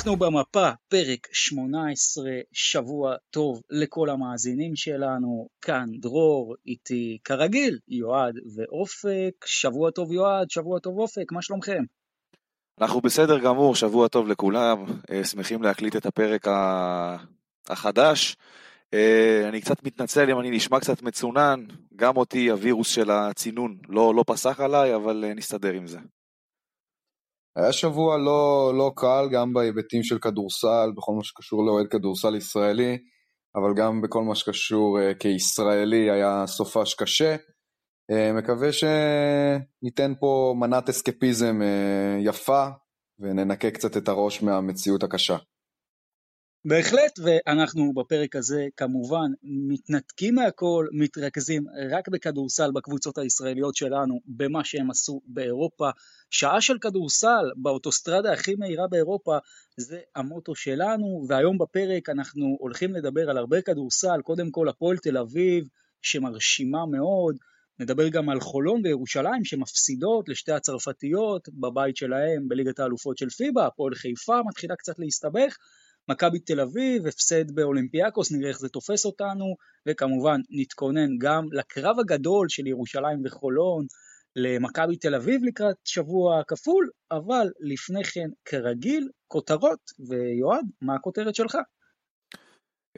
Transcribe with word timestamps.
אנחנו 0.00 0.16
במפה, 0.16 0.70
פרק 0.88 1.26
18, 1.32 2.30
שבוע 2.52 3.14
טוב 3.30 3.62
לכל 3.70 4.10
המאזינים 4.10 4.76
שלנו, 4.76 5.48
כאן 5.62 5.86
דרור, 6.00 6.54
איתי 6.66 7.18
כרגיל, 7.24 7.78
יועד 7.88 8.34
ואופק, 8.56 9.44
שבוע 9.44 9.90
טוב 9.90 10.12
יועד, 10.12 10.50
שבוע 10.50 10.78
טוב 10.78 10.98
אופק, 10.98 11.32
מה 11.32 11.42
שלומכם? 11.42 11.82
אנחנו 12.80 13.00
בסדר 13.00 13.38
גמור, 13.38 13.74
שבוע 13.74 14.08
טוב 14.08 14.28
לכולם, 14.28 14.84
אה, 15.10 15.24
שמחים 15.24 15.62
להקליט 15.62 15.96
את 15.96 16.06
הפרק 16.06 16.46
החדש. 17.68 18.36
אה, 18.94 19.48
אני 19.48 19.60
קצת 19.60 19.84
מתנצל 19.84 20.30
אם 20.30 20.40
אני 20.40 20.50
נשמע 20.50 20.80
קצת 20.80 21.02
מצונן, 21.02 21.64
גם 21.96 22.16
אותי 22.16 22.50
הווירוס 22.50 22.88
של 22.88 23.10
הצינון 23.10 23.78
לא, 23.88 24.14
לא 24.14 24.24
פסח 24.26 24.60
עליי, 24.60 24.94
אבל 24.94 25.24
אה, 25.24 25.34
נסתדר 25.34 25.72
עם 25.72 25.86
זה. 25.86 25.98
היה 27.60 27.72
שבוע 27.72 28.18
לא, 28.18 28.72
לא 28.78 28.92
קל, 28.96 29.28
גם 29.32 29.52
בהיבטים 29.52 30.02
של 30.02 30.18
כדורסל, 30.18 30.92
בכל 30.96 31.12
מה 31.12 31.24
שקשור 31.24 31.66
לאוהד 31.66 31.86
כדורסל 31.86 32.36
ישראלי, 32.36 32.98
אבל 33.54 33.74
גם 33.76 34.00
בכל 34.00 34.22
מה 34.22 34.34
שקשור 34.34 34.98
uh, 34.98 35.14
כישראלי 35.14 36.10
היה 36.10 36.44
סופש 36.46 36.94
קשה. 36.94 37.36
Uh, 38.12 38.38
מקווה 38.38 38.68
שניתן 38.72 40.12
פה 40.20 40.54
מנת 40.58 40.88
אסקפיזם 40.88 41.60
uh, 41.60 42.28
יפה, 42.28 42.66
וננקה 43.18 43.70
קצת 43.70 43.96
את 43.96 44.08
הראש 44.08 44.42
מהמציאות 44.42 45.02
הקשה. 45.02 45.36
בהחלט, 46.64 47.18
ואנחנו 47.22 47.92
בפרק 47.94 48.36
הזה 48.36 48.66
כמובן 48.76 49.30
מתנתקים 49.42 50.34
מהכל, 50.34 50.86
מתרכזים 50.92 51.64
רק 51.90 52.08
בכדורסל 52.08 52.70
בקבוצות 52.70 53.18
הישראליות 53.18 53.74
שלנו, 53.74 54.20
במה 54.26 54.64
שהם 54.64 54.90
עשו 54.90 55.20
באירופה. 55.26 55.90
שעה 56.30 56.60
של 56.60 56.78
כדורסל 56.78 57.50
באוטוסטרדה 57.56 58.32
הכי 58.32 58.54
מהירה 58.54 58.86
באירופה 58.86 59.38
זה 59.76 60.00
המוטו 60.16 60.54
שלנו, 60.54 61.24
והיום 61.28 61.58
בפרק 61.58 62.08
אנחנו 62.08 62.56
הולכים 62.60 62.94
לדבר 62.94 63.30
על 63.30 63.38
הרבה 63.38 63.62
כדורסל, 63.62 64.20
קודם 64.24 64.50
כל 64.50 64.68
הפועל 64.68 64.96
תל 64.96 65.18
אביב 65.18 65.64
שמרשימה 66.02 66.86
מאוד, 66.86 67.36
נדבר 67.78 68.08
גם 68.08 68.28
על 68.28 68.40
חולון 68.40 68.80
וירושלים 68.84 69.44
שמפסידות 69.44 70.28
לשתי 70.28 70.52
הצרפתיות 70.52 71.48
בבית 71.48 71.96
שלהם 71.96 72.48
בליגת 72.48 72.78
האלופות 72.78 73.18
של 73.18 73.30
פיבה, 73.30 73.66
הפועל 73.66 73.94
חיפה 73.94 74.40
מתחילה 74.48 74.76
קצת 74.76 74.98
להסתבך, 74.98 75.56
מכבי 76.10 76.38
תל 76.38 76.60
אביב, 76.60 77.06
הפסד 77.06 77.50
באולימפיאקוס, 77.50 78.32
נראה 78.32 78.48
איך 78.48 78.58
זה 78.58 78.68
תופס 78.68 79.04
אותנו, 79.06 79.54
וכמובן 79.88 80.40
נתכונן 80.50 81.18
גם 81.18 81.44
לקרב 81.52 81.98
הגדול 81.98 82.48
של 82.48 82.66
ירושלים 82.66 83.22
וחולון, 83.24 83.86
למכבי 84.36 84.96
תל 84.96 85.14
אביב 85.14 85.40
לקראת 85.44 85.76
שבוע 85.84 86.42
כפול, 86.48 86.90
אבל 87.10 87.46
לפני 87.60 88.04
כן, 88.04 88.28
כרגיל, 88.44 89.08
כותרות, 89.28 89.80
ויועד, 90.08 90.64
מה 90.82 90.94
הכותרת 90.94 91.34
שלך? 91.34 91.56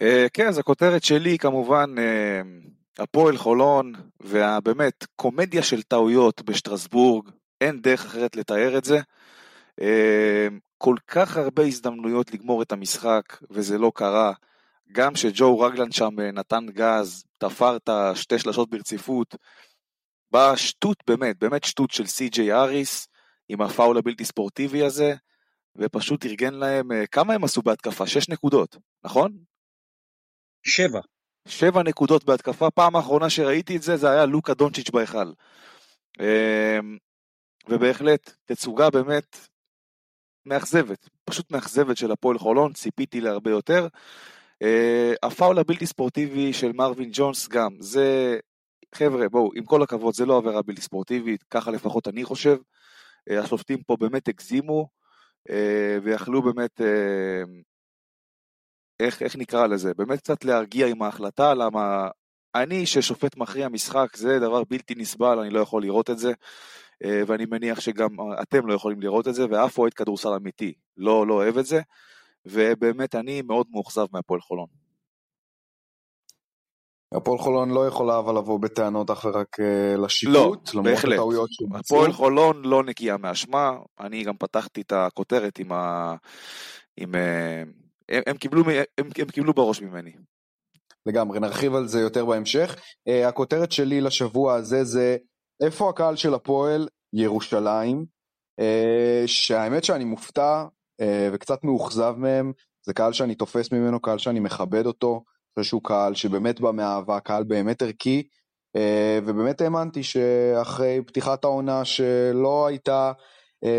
Uh, 0.00 0.04
כן, 0.32 0.48
אז 0.48 0.58
הכותרת 0.58 1.04
שלי 1.04 1.38
כמובן 1.38 1.94
uh, 1.96 3.02
הפועל 3.02 3.36
חולון, 3.36 3.92
והבאמת 4.20 5.04
קומדיה 5.16 5.62
של 5.62 5.82
טעויות 5.82 6.42
בשטרסבורג, 6.42 7.28
אין 7.60 7.80
דרך 7.80 8.04
אחרת 8.04 8.36
לתאר 8.36 8.78
את 8.78 8.84
זה. 8.84 8.98
כל 10.84 10.96
כך 11.06 11.36
הרבה 11.36 11.62
הזדמנויות 11.62 12.30
לגמור 12.32 12.62
את 12.62 12.72
המשחק, 12.72 13.22
וזה 13.50 13.78
לא 13.78 13.92
קרה. 13.94 14.32
גם 14.92 15.16
שג'ו 15.16 15.60
רגלן 15.60 15.92
שם 15.92 16.20
אה, 16.20 16.32
נתן 16.32 16.66
גז, 16.70 17.24
תפר 17.38 17.76
את 17.76 17.88
השתי 17.88 18.38
שלשות 18.38 18.70
ברציפות. 18.70 19.34
באה 20.30 20.56
שטות 20.56 20.96
באמת, 21.06 21.38
באמת 21.38 21.64
שטות 21.64 21.90
של 21.90 22.06
סי.ג'יי 22.06 22.52
אריס, 22.52 23.08
עם 23.48 23.62
הפאול 23.62 23.98
הבלתי 23.98 24.24
ספורטיבי 24.24 24.82
הזה, 24.82 25.14
ופשוט 25.76 26.26
ארגן 26.26 26.54
להם, 26.54 26.92
אה, 26.92 27.06
כמה 27.06 27.34
הם 27.34 27.44
עשו 27.44 27.62
בהתקפה? 27.62 28.06
שש 28.06 28.28
נקודות, 28.28 28.76
נכון? 29.04 29.32
שבע. 30.66 31.00
שבע 31.48 31.82
נקודות 31.82 32.24
בהתקפה, 32.24 32.70
פעם 32.70 32.96
האחרונה 32.96 33.30
שראיתי 33.30 33.76
את 33.76 33.82
זה, 33.82 33.96
זה 33.96 34.10
היה 34.10 34.26
לוקה 34.26 34.54
דונצ'יץ' 34.54 34.90
בהיכל. 34.90 35.32
אמ, 36.20 36.96
ובהחלט, 37.68 38.36
תצוגה 38.44 38.90
באמת 38.90 39.51
מאכזבת, 40.46 41.08
פשוט 41.24 41.50
מאכזבת 41.50 41.96
של 41.96 42.12
הפועל 42.12 42.38
חולון, 42.38 42.72
ציפיתי 42.72 43.20
להרבה 43.20 43.50
יותר. 43.50 43.86
Uh, 44.64 44.66
הפאול 45.22 45.58
הבלתי 45.58 45.86
ספורטיבי 45.86 46.52
של 46.52 46.72
מרווין 46.72 47.10
ג'ונס 47.12 47.48
גם, 47.48 47.76
זה, 47.80 48.38
חבר'ה, 48.94 49.28
בואו, 49.28 49.50
עם 49.54 49.64
כל 49.64 49.82
הכבוד, 49.82 50.14
זה 50.14 50.26
לא 50.26 50.38
עבירה 50.38 50.62
בלתי 50.62 50.82
ספורטיבית, 50.82 51.42
ככה 51.42 51.70
לפחות 51.70 52.08
אני 52.08 52.24
חושב. 52.24 52.56
Uh, 53.30 53.34
השופטים 53.34 53.82
פה 53.82 53.96
באמת 53.96 54.28
הגזימו, 54.28 54.88
uh, 55.48 55.52
ויכלו 56.02 56.42
באמת, 56.42 56.80
uh, 56.80 56.84
איך, 59.00 59.22
איך 59.22 59.36
נקרא 59.36 59.66
לזה, 59.66 59.94
באמת 59.94 60.18
קצת 60.18 60.44
להרגיע 60.44 60.86
עם 60.86 61.02
ההחלטה, 61.02 61.54
למה 61.54 62.08
אני, 62.54 62.86
ששופט 62.86 63.36
מכריע 63.36 63.68
משחק, 63.68 64.16
זה 64.16 64.38
דבר 64.38 64.62
בלתי 64.64 64.94
נסבל, 64.94 65.38
אני 65.38 65.50
לא 65.50 65.60
יכול 65.60 65.82
לראות 65.82 66.10
את 66.10 66.18
זה. 66.18 66.32
אה, 67.04 67.22
ואני 67.26 67.46
מניח 67.46 67.80
שגם 67.80 68.08
אתם 68.42 68.66
לא 68.66 68.74
יכולים 68.74 69.00
לראות 69.00 69.28
את 69.28 69.34
זה, 69.34 69.46
ואף 69.50 69.78
אוהד 69.78 69.94
כדורסל 69.94 70.28
אמיתי 70.28 70.72
לא, 70.96 71.26
לא 71.26 71.34
אוהב 71.34 71.58
את 71.58 71.66
זה, 71.66 71.80
ובאמת 72.46 73.14
אני 73.14 73.42
מאוד 73.42 73.66
מאוכזב 73.70 74.06
מהפועל 74.12 74.40
חולון. 74.40 74.66
הפועל 77.14 77.38
חולון 77.38 77.70
לא 77.70 77.86
יכולה 77.86 78.18
אבל 78.18 78.38
לבוא 78.38 78.60
בטענות 78.60 79.10
אך 79.10 79.24
ורק 79.24 79.60
אה, 79.60 79.96
לשיפוט, 79.96 80.74
לא, 80.74 80.82
בהחלט. 80.82 81.20
הפועל 81.74 82.12
חולון 82.12 82.64
לא 82.64 82.82
נקייה 82.82 83.16
מאשמה, 83.16 83.72
אני 84.00 84.24
גם 84.24 84.36
פתחתי 84.36 84.80
את 84.80 84.92
הכותרת 84.92 85.58
עם 85.58 85.72
ה... 85.72 86.14
עם... 86.96 87.14
אה, 87.14 87.62
הם, 88.08 88.22
הם, 88.26 88.36
קיבלו, 88.36 88.62
הם, 88.98 89.08
הם 89.18 89.30
קיבלו 89.30 89.52
בראש 89.54 89.82
ממני. 89.82 90.12
לגמרי, 91.06 91.40
נרחיב 91.40 91.74
על 91.74 91.86
זה 91.86 92.00
יותר 92.00 92.24
בהמשך. 92.24 92.76
הכותרת 93.28 93.72
שלי 93.72 94.00
לשבוע 94.00 94.54
הזה 94.54 94.84
זה 94.84 95.16
איפה 95.60 95.90
הקהל 95.90 96.16
של 96.16 96.34
הפועל? 96.34 96.88
ירושלים. 97.12 98.04
אה, 98.60 99.22
שהאמת 99.26 99.84
שאני 99.84 100.04
מופתע 100.04 100.64
אה, 101.00 101.28
וקצת 101.32 101.64
מאוכזב 101.64 102.14
מהם, 102.18 102.52
זה 102.86 102.94
קהל 102.94 103.12
שאני 103.12 103.34
תופס 103.34 103.72
ממנו, 103.72 104.00
קהל 104.00 104.18
שאני 104.18 104.40
מכבד 104.40 104.86
אותו, 104.86 105.24
שהוא 105.62 105.82
קהל 105.82 106.14
שבאמת 106.14 106.60
בא 106.60 106.70
מאהבה, 106.70 107.20
קהל 107.20 107.44
באמת 107.44 107.82
ערכי, 107.82 108.22
אה, 108.76 109.18
ובאמת 109.26 109.60
האמנתי 109.60 110.02
שאחרי 110.02 111.00
פתיחת 111.06 111.44
העונה 111.44 111.84
שלא 111.84 112.66
הייתה 112.66 113.12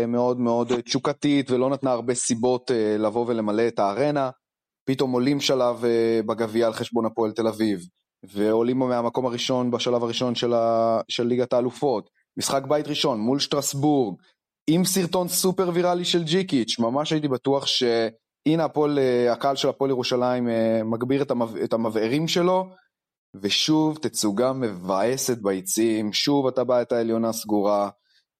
מאוד 0.08 0.40
מאוד 0.40 0.80
תשוקתית 0.80 1.50
ולא 1.50 1.70
נתנה 1.70 1.92
הרבה 1.92 2.14
סיבות 2.14 2.70
לבוא 2.98 3.26
ולמלא 3.28 3.68
את 3.68 3.78
הארנה, 3.78 4.30
פתאום 4.84 5.12
עולים 5.12 5.40
שלב 5.40 5.84
בגביע 6.26 6.66
על 6.66 6.72
חשבון 6.72 7.06
הפועל 7.06 7.32
תל 7.32 7.46
אביב. 7.46 7.80
ועולים 8.32 8.78
מהמקום 8.78 9.26
הראשון 9.26 9.70
בשלב 9.70 10.04
הראשון 10.04 10.34
של, 10.34 10.54
ה... 10.54 11.00
של 11.08 11.26
ליגת 11.26 11.52
האלופות. 11.52 12.10
משחק 12.36 12.62
בית 12.68 12.88
ראשון 12.88 13.20
מול 13.20 13.38
שטרסבורג, 13.38 14.16
עם 14.70 14.84
סרטון 14.84 15.28
סופר 15.28 15.70
ויראלי 15.74 16.04
של 16.04 16.24
ג'יקיץ', 16.24 16.78
ממש 16.78 17.12
הייתי 17.12 17.28
בטוח 17.28 17.66
שהנה 17.66 18.64
הפועל, 18.64 18.98
אה, 18.98 19.32
הקהל 19.32 19.56
של 19.56 19.68
הפועל 19.68 19.90
ירושלים 19.90 20.48
אה, 20.48 20.80
מגביר 20.84 21.22
את, 21.22 21.30
המב... 21.30 21.56
את 21.56 21.72
המבערים 21.72 22.28
שלו, 22.28 22.70
ושוב 23.34 23.98
תצוגה 23.98 24.52
מבאסת 24.52 25.38
ביציעים, 25.38 26.12
שוב 26.12 26.46
הטבעת 26.46 26.92
העליונה 26.92 27.32
סגורה, 27.32 27.90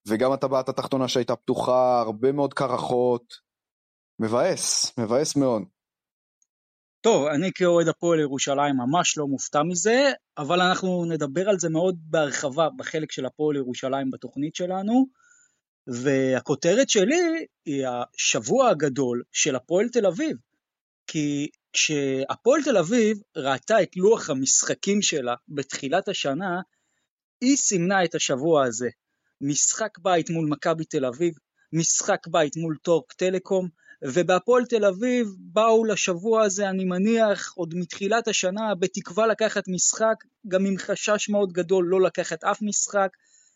וגם 0.07 0.31
הטבעת 0.31 0.69
התחתונה 0.69 1.07
שהייתה 1.07 1.35
פתוחה, 1.35 1.99
הרבה 1.99 2.31
מאוד 2.31 2.53
קרחות, 2.53 3.23
מבאס, 4.19 4.93
מבאס 4.99 5.35
מאוד. 5.35 5.63
טוב, 7.05 7.27
אני 7.27 7.51
כאוהד 7.55 7.87
הפועל 7.87 8.19
ירושלים 8.19 8.75
ממש 8.77 9.17
לא 9.17 9.27
מופתע 9.27 9.63
מזה, 9.63 10.11
אבל 10.37 10.61
אנחנו 10.61 11.05
נדבר 11.05 11.49
על 11.49 11.59
זה 11.59 11.69
מאוד 11.69 11.97
בהרחבה 12.01 12.67
בחלק 12.77 13.11
של 13.11 13.25
הפועל 13.25 13.55
ירושלים 13.55 14.11
בתוכנית 14.11 14.55
שלנו, 14.55 15.05
והכותרת 15.87 16.89
שלי 16.89 17.45
היא 17.65 17.85
השבוע 17.87 18.69
הגדול 18.69 19.23
של 19.31 19.55
הפועל 19.55 19.89
תל 19.89 20.05
אביב. 20.05 20.37
כי 21.07 21.47
כשהפועל 21.73 22.63
תל 22.63 22.77
אביב 22.77 23.17
ראתה 23.37 23.81
את 23.81 23.97
לוח 23.97 24.29
המשחקים 24.29 25.01
שלה 25.01 25.35
בתחילת 25.47 26.07
השנה, 26.07 26.61
היא 27.41 27.57
סימנה 27.57 28.03
את 28.03 28.15
השבוע 28.15 28.65
הזה. 28.65 28.89
משחק 29.41 29.97
בית 29.99 30.29
מול 30.29 30.47
מכבי 30.49 30.85
תל 30.85 31.05
אביב, 31.05 31.33
משחק 31.73 32.27
בית 32.27 32.57
מול 32.57 32.77
טורק 32.81 33.13
טלקום, 33.13 33.69
ובהפועל 34.13 34.65
תל 34.65 34.85
אביב 34.85 35.27
באו 35.39 35.85
לשבוע 35.85 36.43
הזה, 36.43 36.69
אני 36.69 36.85
מניח, 36.85 37.53
עוד 37.55 37.73
מתחילת 37.75 38.27
השנה, 38.27 38.75
בתקווה 38.79 39.27
לקחת 39.27 39.67
משחק, 39.67 40.15
גם 40.47 40.65
עם 40.65 40.77
חשש 40.77 41.29
מאוד 41.29 41.53
גדול 41.53 41.85
לא 41.87 42.01
לקחת 42.01 42.43
אף 42.43 42.61
משחק, 42.61 43.09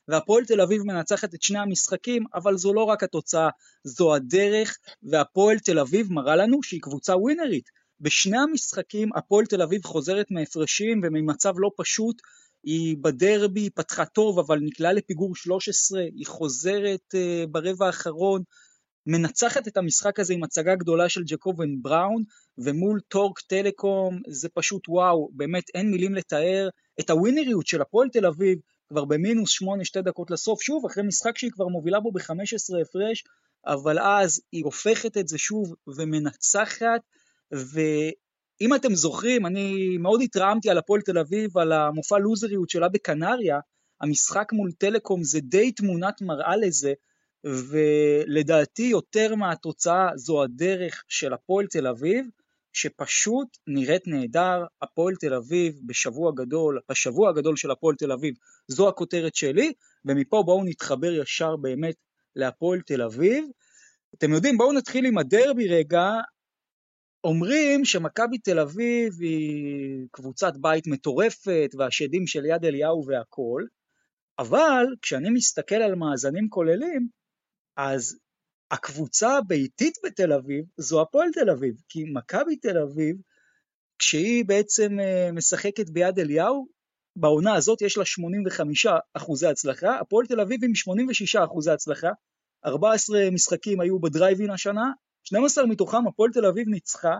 והפועל 0.07 0.45
תל 0.45 0.61
אביב 0.61 0.81
מנצחת 0.83 1.33
את 1.33 1.41
שני 1.41 1.59
המשחקים, 1.59 2.23
אבל 2.35 2.57
זו 2.57 2.73
לא 2.73 2.83
רק 2.83 3.03
התוצאה, 3.03 3.49
זו 3.83 4.15
הדרך, 4.15 4.77
והפועל 5.03 5.59
תל 5.59 5.79
אביב 5.79 6.13
מראה 6.13 6.35
לנו 6.35 6.63
שהיא 6.63 6.81
קבוצה 6.81 7.17
ווינרית. 7.17 7.69
בשני 8.01 8.37
המשחקים 8.37 9.09
הפועל 9.15 9.45
תל 9.45 9.61
אביב 9.61 9.85
חוזרת 9.85 10.31
מהפרשים 10.31 11.01
וממצב 11.03 11.53
לא 11.57 11.71
פשוט, 11.77 12.21
היא 12.63 12.97
בדרבי 13.01 13.69
פתחה 13.69 14.05
טוב, 14.05 14.39
אבל 14.39 14.59
נקלעה 14.59 14.93
לפיגור 14.93 15.35
13, 15.35 16.01
היא 16.01 16.27
חוזרת 16.27 17.13
uh, 17.13 17.47
ברבע 17.51 17.85
האחרון, 17.85 18.43
מנצחת 19.11 19.67
את 19.67 19.77
המשחק 19.77 20.19
הזה 20.19 20.33
עם 20.33 20.43
הצגה 20.43 20.75
גדולה 20.75 21.09
של 21.09 21.23
ג'קובן 21.23 21.81
בראון, 21.81 22.23
ומול 22.57 22.99
טורק 23.07 23.39
טלקום 23.39 24.21
זה 24.27 24.49
פשוט 24.49 24.89
וואו, 24.89 25.29
באמת 25.33 25.63
אין 25.73 25.91
מילים 25.91 26.15
לתאר. 26.15 26.69
את 26.99 27.09
הווינריות 27.09 27.67
של 27.67 27.81
הפועל 27.81 28.09
תל 28.09 28.25
אביב, 28.25 28.59
כבר 28.89 29.05
במינוס 29.05 29.49
שמונה, 29.49 29.85
שתי 29.85 30.01
דקות 30.01 30.31
לסוף, 30.31 30.61
שוב, 30.61 30.85
אחרי 30.85 31.03
משחק 31.03 31.37
שהיא 31.37 31.51
כבר 31.51 31.67
מובילה 31.67 31.99
בו 31.99 32.11
ב-15 32.11 32.81
הפרש, 32.81 33.23
אבל 33.65 33.99
אז 33.99 34.41
היא 34.51 34.65
הופכת 34.65 35.17
את 35.17 35.27
זה 35.27 35.37
שוב 35.37 35.75
ומנצחת, 35.87 37.01
ואם 37.51 38.75
אתם 38.75 38.95
זוכרים, 38.95 39.45
אני 39.45 39.97
מאוד 39.97 40.21
התרעמתי 40.21 40.69
על 40.69 40.77
הפועל 40.77 41.01
תל 41.01 41.17
אביב, 41.17 41.57
על 41.57 41.71
המופע 41.71 42.17
לוזריות 42.17 42.69
שלה 42.69 42.89
בקנריה, 42.89 43.59
המשחק 44.01 44.49
מול 44.53 44.71
טלקום 44.71 45.23
זה 45.23 45.39
די 45.39 45.71
תמונת 45.71 46.21
מראה 46.21 46.55
לזה, 46.55 46.93
ולדעתי 47.43 48.83
יותר 48.83 49.35
מהתוצאה 49.35 50.09
זו 50.15 50.43
הדרך 50.43 51.03
של 51.07 51.33
הפועל 51.33 51.67
תל 51.67 51.87
אביב, 51.87 52.25
שפשוט 52.73 53.57
נראית 53.67 54.07
נהדר, 54.07 54.63
הפועל 54.81 55.15
תל 55.15 55.33
אביב 55.33 55.79
בשבוע 55.85 56.31
גדול, 56.35 56.79
השבוע 56.89 57.29
הגדול 57.29 57.55
של 57.55 57.71
הפועל 57.71 57.95
תל 57.95 58.11
אביב, 58.11 58.35
זו 58.67 58.89
הכותרת 58.89 59.35
שלי, 59.35 59.73
ומפה 60.05 60.43
בואו 60.45 60.63
נתחבר 60.63 61.13
ישר 61.13 61.55
באמת 61.55 61.95
להפועל 62.35 62.81
תל 62.81 63.01
אביב. 63.01 63.45
אתם 64.15 64.33
יודעים, 64.33 64.57
בואו 64.57 64.73
נתחיל 64.73 65.05
עם 65.05 65.17
הדרבי 65.17 65.67
רגע. 65.67 66.11
אומרים 67.23 67.85
שמכבי 67.85 68.37
תל 68.37 68.59
אביב 68.59 69.13
היא 69.21 70.07
קבוצת 70.11 70.53
בית 70.57 70.87
מטורפת, 70.87 71.69
והשדים 71.77 72.27
של 72.27 72.45
יד 72.45 72.65
אליהו 72.65 73.05
והכול, 73.07 73.67
אבל 74.39 74.85
כשאני 75.01 75.29
מסתכל 75.29 75.75
על 75.75 75.95
מאזנים 75.95 76.49
כוללים, 76.49 77.18
אז 77.77 78.19
הקבוצה 78.71 79.37
הביתית 79.37 79.97
בתל 80.05 80.33
אביב 80.33 80.65
זו 80.77 81.01
הפועל 81.01 81.31
תל 81.33 81.49
אביב, 81.49 81.75
כי 81.89 82.03
מכבי 82.13 82.55
תל 82.55 82.77
אביב, 82.77 83.15
כשהיא 83.99 84.45
בעצם 84.45 84.99
אה, 84.99 85.31
משחקת 85.31 85.89
ביד 85.89 86.19
אליהו, 86.19 86.67
בעונה 87.15 87.53
הזאת 87.53 87.81
יש 87.81 87.97
לה 87.97 88.05
85 88.05 88.85
אחוזי 89.13 89.47
הצלחה, 89.47 89.99
הפועל 89.99 90.25
תל 90.25 90.39
אביב 90.39 90.63
עם 90.63 90.75
86 90.75 91.35
אחוזי 91.35 91.71
הצלחה, 91.71 92.09
14 92.65 93.31
משחקים 93.31 93.81
היו 93.81 93.99
בדרייבין 93.99 94.51
השנה, 94.51 94.91
12 95.23 95.65
מתוכם 95.65 96.07
הפועל 96.07 96.31
תל 96.31 96.45
אביב 96.45 96.67
ניצחה, 96.67 97.15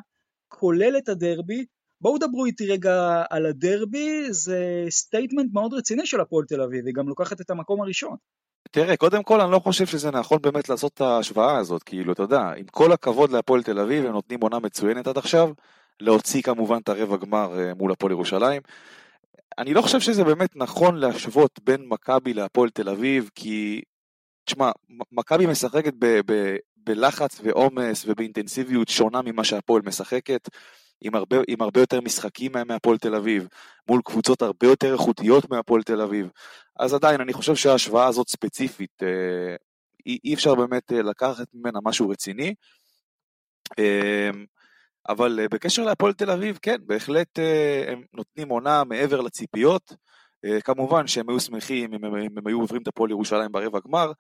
כולל 0.47 0.97
את 0.97 1.09
הדרבי. 1.09 1.65
בואו 2.01 2.17
דברו 2.17 2.45
איתי 2.45 2.67
רגע 2.67 3.23
על 3.29 3.45
הדרבי, 3.45 4.33
זה 4.33 4.85
statement 4.89 5.53
מאוד 5.53 5.73
רציני 5.73 6.05
של 6.05 6.19
הפועל 6.19 6.45
תל 6.45 6.61
אביב, 6.61 6.85
היא 6.85 6.93
גם 6.93 7.07
לוקחת 7.07 7.41
את 7.41 7.49
המקום 7.49 7.81
הראשון. 7.81 8.17
תראה, 8.71 8.97
קודם 8.97 9.23
כל 9.23 9.41
אני 9.41 9.51
לא 9.51 9.59
חושב 9.59 9.85
שזה 9.85 10.11
נכון 10.11 10.41
באמת 10.41 10.69
לעשות 10.69 10.93
את 10.93 11.01
ההשוואה 11.01 11.57
הזאת, 11.57 11.83
כאילו, 11.83 12.13
אתה 12.13 12.23
יודע, 12.23 12.53
עם 12.57 12.65
כל 12.71 12.91
הכבוד 12.91 13.31
להפועל 13.31 13.63
תל 13.63 13.79
אביב, 13.79 14.05
הם 14.05 14.11
נותנים 14.11 14.41
עונה 14.41 14.59
מצוינת 14.59 15.07
עד 15.07 15.17
עכשיו, 15.17 15.49
להוציא 15.99 16.41
כמובן 16.41 16.77
את 16.83 16.89
הרבע 16.89 17.17
גמר 17.17 17.59
אה, 17.59 17.73
מול 17.73 17.91
הפועל 17.91 18.11
ירושלים. 18.11 18.61
אני 19.57 19.73
לא 19.73 19.81
חושב 19.81 19.99
שזה 19.99 20.23
באמת 20.23 20.55
נכון 20.55 20.95
להשוות 20.95 21.59
בין 21.63 21.85
מכבי 21.87 22.33
להפועל 22.33 22.69
תל 22.69 22.89
אביב, 22.89 23.29
כי, 23.35 23.81
תשמע, 24.45 24.71
מכבי 25.11 25.45
משחקת 25.45 25.93
ב- 25.99 26.19
ב- 26.31 26.55
בלחץ 26.77 27.41
ועומס 27.43 28.05
ובאינטנסיביות 28.07 28.87
שונה 28.87 29.21
ממה 29.21 29.43
שהפועל 29.43 29.81
משחקת. 29.85 30.49
עם 31.01 31.15
הרבה, 31.15 31.37
עם 31.47 31.61
הרבה 31.61 31.79
יותר 31.79 32.01
משחקים 32.01 32.51
מהפועל 32.67 32.97
תל 32.97 33.15
אביב, 33.15 33.47
מול 33.89 34.01
קבוצות 34.05 34.41
הרבה 34.41 34.67
יותר 34.67 34.93
איכותיות 34.93 35.49
מהפועל 35.49 35.83
תל 35.83 36.01
אביב. 36.01 36.29
אז 36.79 36.93
עדיין, 36.93 37.21
אני 37.21 37.33
חושב 37.33 37.55
שההשוואה 37.55 38.07
הזאת 38.07 38.29
ספציפית, 38.29 39.03
אה, 39.03 39.55
אי, 40.05 40.19
אי 40.23 40.33
אפשר 40.33 40.55
באמת 40.55 40.91
אה, 40.91 41.01
לקחת 41.01 41.47
ממנה 41.53 41.79
משהו 41.83 42.09
רציני. 42.09 42.53
אה, 43.79 44.29
אבל 45.09 45.47
בקשר 45.51 45.83
להפועל 45.83 46.13
תל 46.13 46.31
אביב, 46.31 46.59
כן, 46.61 46.77
בהחלט 46.85 47.39
הם 47.87 48.03
נותנים 48.13 48.49
עונה 48.49 48.83
מעבר 48.83 49.21
לציפיות. 49.21 49.93
כמובן 50.63 51.07
שהם 51.07 51.29
היו 51.29 51.39
שמחים 51.39 51.93
אם 51.93 52.05
הם, 52.05 52.15
אם 52.15 52.37
הם 52.37 52.47
היו 52.47 52.59
עוברים 52.61 52.81
את 52.81 52.87
הפועל 52.87 53.11
ירושלים 53.11 53.51
ברבע 53.51 53.79
גמר, 53.87 54.11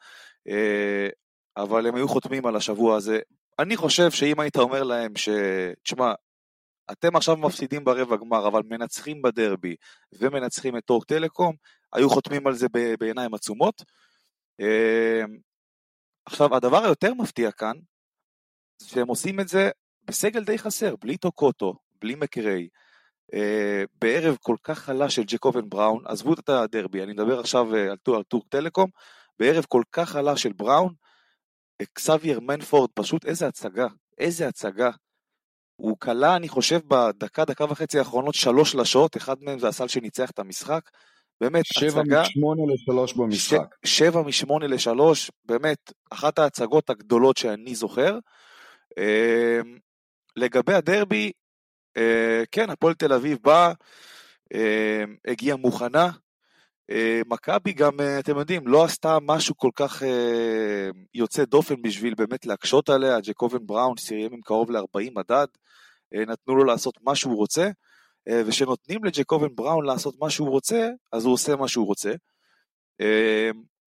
אבל 1.57 1.87
הם 1.87 1.95
היו 1.95 2.07
חותמים 2.07 2.45
על 2.45 2.55
השבוע 2.55 2.95
הזה. 2.95 3.19
אני 3.59 3.77
חושב 3.77 4.11
שאם 4.11 4.39
היית 4.39 4.57
אומר 4.57 4.83
להם 4.83 5.15
ש... 5.15 5.29
תשמע, 5.83 6.13
אתם 6.91 7.15
עכשיו 7.15 7.37
מפסידים 7.37 7.83
ברבע 7.83 8.17
גמר, 8.17 8.47
אבל 8.47 8.61
מנצחים 8.69 9.21
בדרבי 9.21 9.75
ומנצחים 10.13 10.77
את 10.77 10.85
טורק 10.85 11.05
טלקום, 11.05 11.55
היו 11.93 12.09
חותמים 12.09 12.47
על 12.47 12.53
זה 12.55 12.67
בעיניים 12.99 13.33
עצומות. 13.33 13.83
אמ, 14.59 15.37
עכשיו, 16.25 16.55
הדבר 16.55 16.83
היותר 16.85 17.13
מפתיע 17.13 17.51
כאן, 17.51 17.73
שהם 18.83 19.07
עושים 19.07 19.39
את 19.39 19.47
זה 19.47 19.69
בסגל 20.03 20.43
די 20.43 20.57
חסר, 20.57 20.95
בלי 20.95 21.17
טוקוטו, 21.17 21.73
בלי 22.01 22.15
מקריי, 22.15 22.67
אה, 23.33 23.83
בערב 24.01 24.37
כל 24.41 24.55
כך 24.63 24.79
חלש 24.79 25.15
של 25.15 25.23
ג'קובן 25.23 25.69
בראון, 25.69 26.03
עזבו 26.07 26.33
את 26.33 26.49
הדרבי, 26.49 27.03
אני 27.03 27.13
מדבר 27.13 27.39
עכשיו 27.39 27.75
אה, 27.75 27.91
על 27.91 28.23
טורק 28.23 28.47
טלקום, 28.49 28.89
בערב 29.39 29.65
כל 29.67 29.83
כך 29.91 30.09
חלש 30.09 30.43
של 30.43 30.53
בראון, 30.53 30.93
אקסבייר 31.81 32.39
מנפורד, 32.39 32.89
פשוט 32.93 33.25
איזה 33.25 33.47
הצגה, 33.47 33.87
איזה 34.17 34.47
הצגה. 34.47 34.89
הוא 35.79 35.97
כלה, 35.99 36.35
אני 36.35 36.49
חושב, 36.49 36.79
בדקה, 36.87 37.45
דקה 37.45 37.65
וחצי 37.65 37.99
האחרונות 37.99 38.35
שלוש 38.35 38.71
שלשות, 38.71 39.17
אחד 39.17 39.35
מהם 39.41 39.59
זה 39.59 39.67
הסל 39.67 39.87
שניצח 39.87 40.29
את 40.29 40.39
המשחק. 40.39 40.89
באמת, 41.41 41.65
שבע 41.65 42.01
הצגה... 42.01 42.01
שבע 42.01 42.21
משמונה 42.21 42.61
לשלוש 42.73 43.13
במשחק. 43.13 43.75
ש... 43.85 43.97
שבע 43.97 44.21
משמונה 44.21 44.67
לשלוש, 44.67 45.31
באמת, 45.45 45.93
אחת 46.09 46.39
ההצגות 46.39 46.89
הגדולות 46.89 47.37
שאני 47.37 47.75
זוכר. 47.75 48.17
אה, 48.97 49.59
לגבי 50.35 50.73
הדרבי, 50.73 51.31
אה, 51.97 52.43
כן, 52.51 52.69
הפועל 52.69 52.93
תל 52.93 53.13
אביב 53.13 53.37
באה, 53.41 53.73
אה, 54.53 55.03
הגיעה 55.27 55.57
מוכנה. 55.57 56.09
אה, 56.91 57.21
מכבי 57.27 57.73
גם, 57.73 57.99
אה, 57.99 58.19
אתם 58.19 58.37
יודעים, 58.37 58.67
לא 58.67 58.83
עשתה 58.83 59.17
משהו 59.21 59.57
כל 59.57 59.69
כך 59.75 60.03
אה, 60.03 60.89
יוצא 61.13 61.45
דופן 61.45 61.81
בשביל 61.81 62.13
באמת 62.17 62.45
להקשות 62.45 62.89
עליה. 62.89 63.19
ג'קובן 63.19 63.65
בראון 63.65 63.97
סיים 63.97 64.33
עם 64.33 64.41
קרוב 64.41 64.71
ל-40 64.71 65.11
מדד. 65.15 65.47
נתנו 66.27 66.55
לו 66.55 66.63
לעשות 66.63 66.93
מה 67.01 67.15
שהוא 67.15 67.35
רוצה, 67.35 67.69
וכשנותנים 68.29 69.03
לג'קובן 69.03 69.55
בראון 69.55 69.85
לעשות 69.85 70.15
מה 70.19 70.29
שהוא 70.29 70.49
רוצה, 70.49 70.89
אז 71.11 71.25
הוא 71.25 71.33
עושה 71.33 71.55
מה 71.55 71.67
שהוא 71.67 71.85
רוצה. 71.85 72.13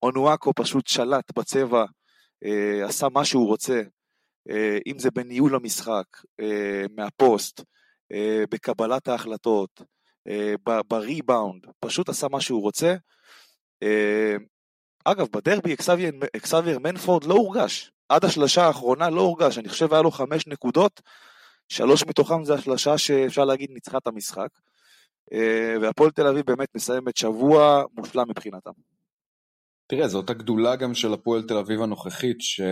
אונואקו 0.03 0.53
פשוט 0.55 0.87
שלט 0.87 1.39
בצבע, 1.39 1.85
עשה 2.85 3.09
מה 3.09 3.25
שהוא 3.25 3.47
רוצה, 3.47 3.83
אם 4.87 4.99
זה 4.99 5.11
בניהול 5.11 5.55
המשחק, 5.55 6.05
מהפוסט, 6.97 7.61
בקבלת 8.51 9.09
ההחלטות, 9.09 9.83
בריבאונד, 10.89 11.67
פשוט 11.81 12.09
עשה 12.09 12.29
מה 12.29 12.41
שהוא 12.41 12.63
רוצה. 12.63 12.95
אגב, 15.05 15.27
בדרבי 15.33 15.75
אקסאבייר 16.37 16.79
מנפורד 16.79 17.25
לא 17.25 17.35
הורגש, 17.35 17.93
עד 18.09 18.25
השלושה 18.25 18.67
האחרונה 18.67 19.11
לא 19.11 19.21
הורגש, 19.21 19.59
אני 19.59 19.69
חושב 19.69 19.93
היה 19.93 20.03
לו 20.03 20.11
חמש 20.11 20.47
נקודות, 20.47 21.01
שלוש 21.69 22.05
מתוכם 22.07 22.45
זה 22.45 22.55
השלושה 22.55 22.99
שאפשר 22.99 23.45
להגיד 23.45 23.71
ניצחה 23.71 23.99
את 23.99 24.07
המשחק. 24.07 24.49
אה, 25.33 25.77
והפועל 25.81 26.11
תל 26.11 26.27
אביב 26.27 26.47
באמת 26.47 26.69
מסיימת 26.75 27.17
שבוע 27.17 27.83
מושלם 27.97 28.29
מבחינתם. 28.29 28.71
תראה, 29.87 30.09
זאת 30.09 30.31
הגדולה 30.31 30.77
גם 30.77 30.95
של 30.95 31.13
הפועל 31.13 31.43
תל 31.43 31.57
אביב 31.57 31.83
הנוכחית, 31.83 32.41
שהיא 32.41 32.65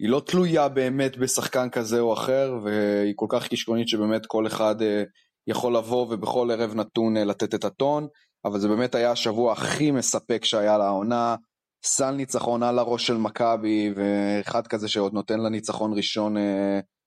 לא 0.00 0.22
תלויה 0.26 0.68
באמת 0.68 1.16
בשחקן 1.16 1.70
כזה 1.70 2.00
או 2.00 2.12
אחר, 2.12 2.58
והיא 2.64 3.12
כל 3.16 3.26
כך 3.28 3.48
כישרונית 3.48 3.88
שבאמת 3.88 4.26
כל 4.26 4.46
אחד 4.46 4.82
אה, 4.82 5.02
יכול 5.48 5.76
לבוא 5.76 6.06
ובכל 6.10 6.50
ערב 6.50 6.74
נתון 6.74 7.16
אה, 7.16 7.24
לתת 7.24 7.54
את 7.54 7.64
הטון, 7.64 8.06
אבל 8.44 8.58
זה 8.58 8.68
באמת 8.68 8.94
היה 8.94 9.10
השבוע 9.10 9.52
הכי 9.52 9.90
מספק 9.90 10.44
שהיה 10.44 10.78
לעונה. 10.78 11.36
סל 11.84 12.10
ניצחון 12.10 12.62
על 12.62 12.78
הראש 12.78 13.06
של 13.06 13.16
מכבי, 13.16 13.92
ואחד 13.96 14.66
כזה 14.66 14.88
שעוד 14.88 15.12
נותן 15.14 15.40
לה 15.40 15.48
ניצחון 15.48 15.92
ראשון 15.96 16.36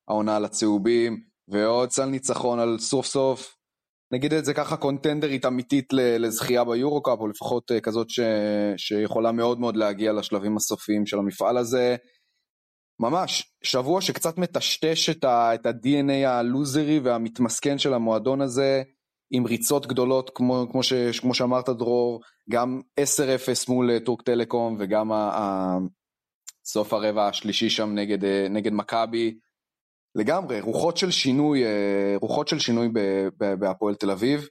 העונה 0.09 0.35
על 0.35 0.45
הצהובים, 0.45 1.21
ועוד 1.47 1.91
סל 1.91 2.05
ניצחון 2.05 2.59
על 2.59 2.77
סוף 2.79 3.05
סוף, 3.05 3.55
נגיד 4.11 4.33
את 4.33 4.45
זה 4.45 4.53
ככה, 4.53 4.77
קונטנדרית 4.77 5.45
אמיתית 5.45 5.93
לזכייה 5.93 6.63
ביורו-קאפ, 6.63 7.19
או 7.19 7.27
לפחות 7.27 7.71
אה, 7.71 7.79
כזאת 7.79 8.09
ש... 8.09 8.19
שיכולה 8.77 9.31
מאוד 9.31 9.59
מאוד 9.59 9.77
להגיע 9.77 10.13
לשלבים 10.13 10.57
הסופיים 10.57 11.05
של 11.05 11.19
המפעל 11.19 11.57
הזה. 11.57 11.95
ממש, 13.01 13.53
שבוע 13.63 14.01
שקצת 14.01 14.37
מטשטש 14.37 15.09
את, 15.09 15.23
ה... 15.23 15.55
את 15.55 15.65
ה-DNA 15.65 16.27
הלוזרי 16.27 16.99
והמתמסכן 16.99 17.77
של 17.77 17.93
המועדון 17.93 18.41
הזה, 18.41 18.83
עם 19.31 19.45
ריצות 19.45 19.87
גדולות, 19.87 20.31
כמו, 20.35 20.65
כמו, 20.71 20.83
ש... 20.83 20.93
כמו 21.19 21.33
שאמרת 21.33 21.69
דרור, 21.69 22.21
גם 22.49 22.81
10-0 22.99 23.03
מול 23.67 23.91
אה, 23.91 23.99
טורק 23.99 24.21
טלקום, 24.21 24.77
וגם 24.79 25.11
ה... 25.11 25.15
ה... 25.15 25.77
סוף 26.65 26.93
הרבע 26.93 27.27
השלישי 27.27 27.69
שם 27.69 27.89
נגד, 27.95 28.25
אה, 28.25 28.47
נגד 28.49 28.73
מכבי. 28.73 29.37
לגמרי, 30.15 30.61
רוחות 30.61 30.97
של 30.97 31.11
שינוי, 31.11 31.65
אה, 31.65 32.15
רוחות 32.21 32.47
של 32.47 32.59
שינוי 32.59 32.89
בהפועל 33.37 33.95
תל 33.95 34.11
אביב. 34.11 34.47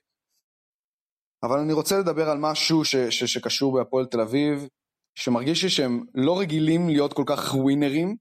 אבל 1.42 1.58
אני 1.58 1.72
רוצה 1.72 1.98
לדבר 1.98 2.30
על 2.30 2.38
משהו 2.38 2.84
ש, 2.84 2.96
ש, 2.96 3.24
שקשור 3.24 3.72
בהפועל 3.78 4.06
תל 4.06 4.20
אביב, 4.20 4.68
שמרגיש 5.14 5.62
לי 5.62 5.70
שהם 5.70 6.04
לא 6.14 6.40
רגילים 6.40 6.88
להיות 6.88 7.12
כל 7.12 7.24
כך 7.26 7.54
ווינרים, 7.54 8.16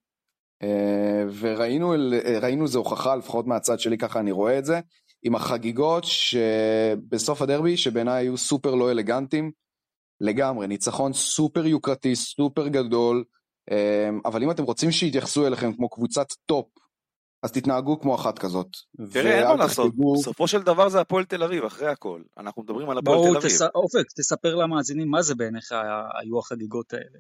וראינו 1.40 2.64
איזה 2.64 2.78
הוכחה, 2.78 3.16
לפחות 3.16 3.48
מהצד 3.48 3.80
שלי 3.80 3.98
ככה 3.98 4.20
אני 4.20 4.32
רואה 4.32 4.58
את 4.60 4.66
זה, 4.66 4.80
עם 5.24 5.36
החגיגות 5.36 6.04
שבסוף 6.04 7.42
הדרבי, 7.42 7.78
שבעיניי 7.78 8.24
היו 8.24 8.38
סופר 8.38 8.76
לא 8.76 8.92
אלגנטיים, 8.92 9.52
לגמרי, 10.22 10.68
ניצחון 10.68 11.14
סופר 11.14 11.66
יוקרתי, 11.66 12.16
סופר 12.16 12.68
גדול, 12.68 13.24
אה, 13.72 14.10
אבל 14.26 14.44
אם 14.44 14.52
אתם 14.52 14.64
רוצים 14.64 14.92
שיתייחסו 14.92 15.48
אליכם 15.48 15.74
כמו 15.74 15.90
קבוצת 15.90 16.28
top, 16.46 16.66
אז 17.44 17.52
תתנהגו 17.52 18.00
כמו 18.00 18.16
אחת 18.16 18.40
כזאת. 18.40 18.68
תראה, 19.14 19.40
אין 19.40 19.48
מה 19.48 19.56
לעשות, 19.56 19.94
בסופו 20.16 20.48
של 20.48 20.62
דבר 20.62 20.90
זה 20.90 21.02
הפועל 21.02 21.26
תל 21.26 21.44
אביב, 21.44 21.64
אחרי 21.64 21.88
הכל. 21.88 22.22
אנחנו 22.38 22.64
מדברים 22.64 22.90
על 22.90 22.98
הפועל 22.98 23.18
תל 23.18 23.38
אביב. 23.38 23.52
בואו, 23.60 23.84
אופק, 23.84 24.06
תספר 24.18 24.56
למאזינים 24.56 25.10
מה 25.10 25.22
זה 25.22 25.36
בעיניך 25.36 25.72
היו 26.22 26.40
החגיגות 26.40 26.94
האלה. 26.94 27.20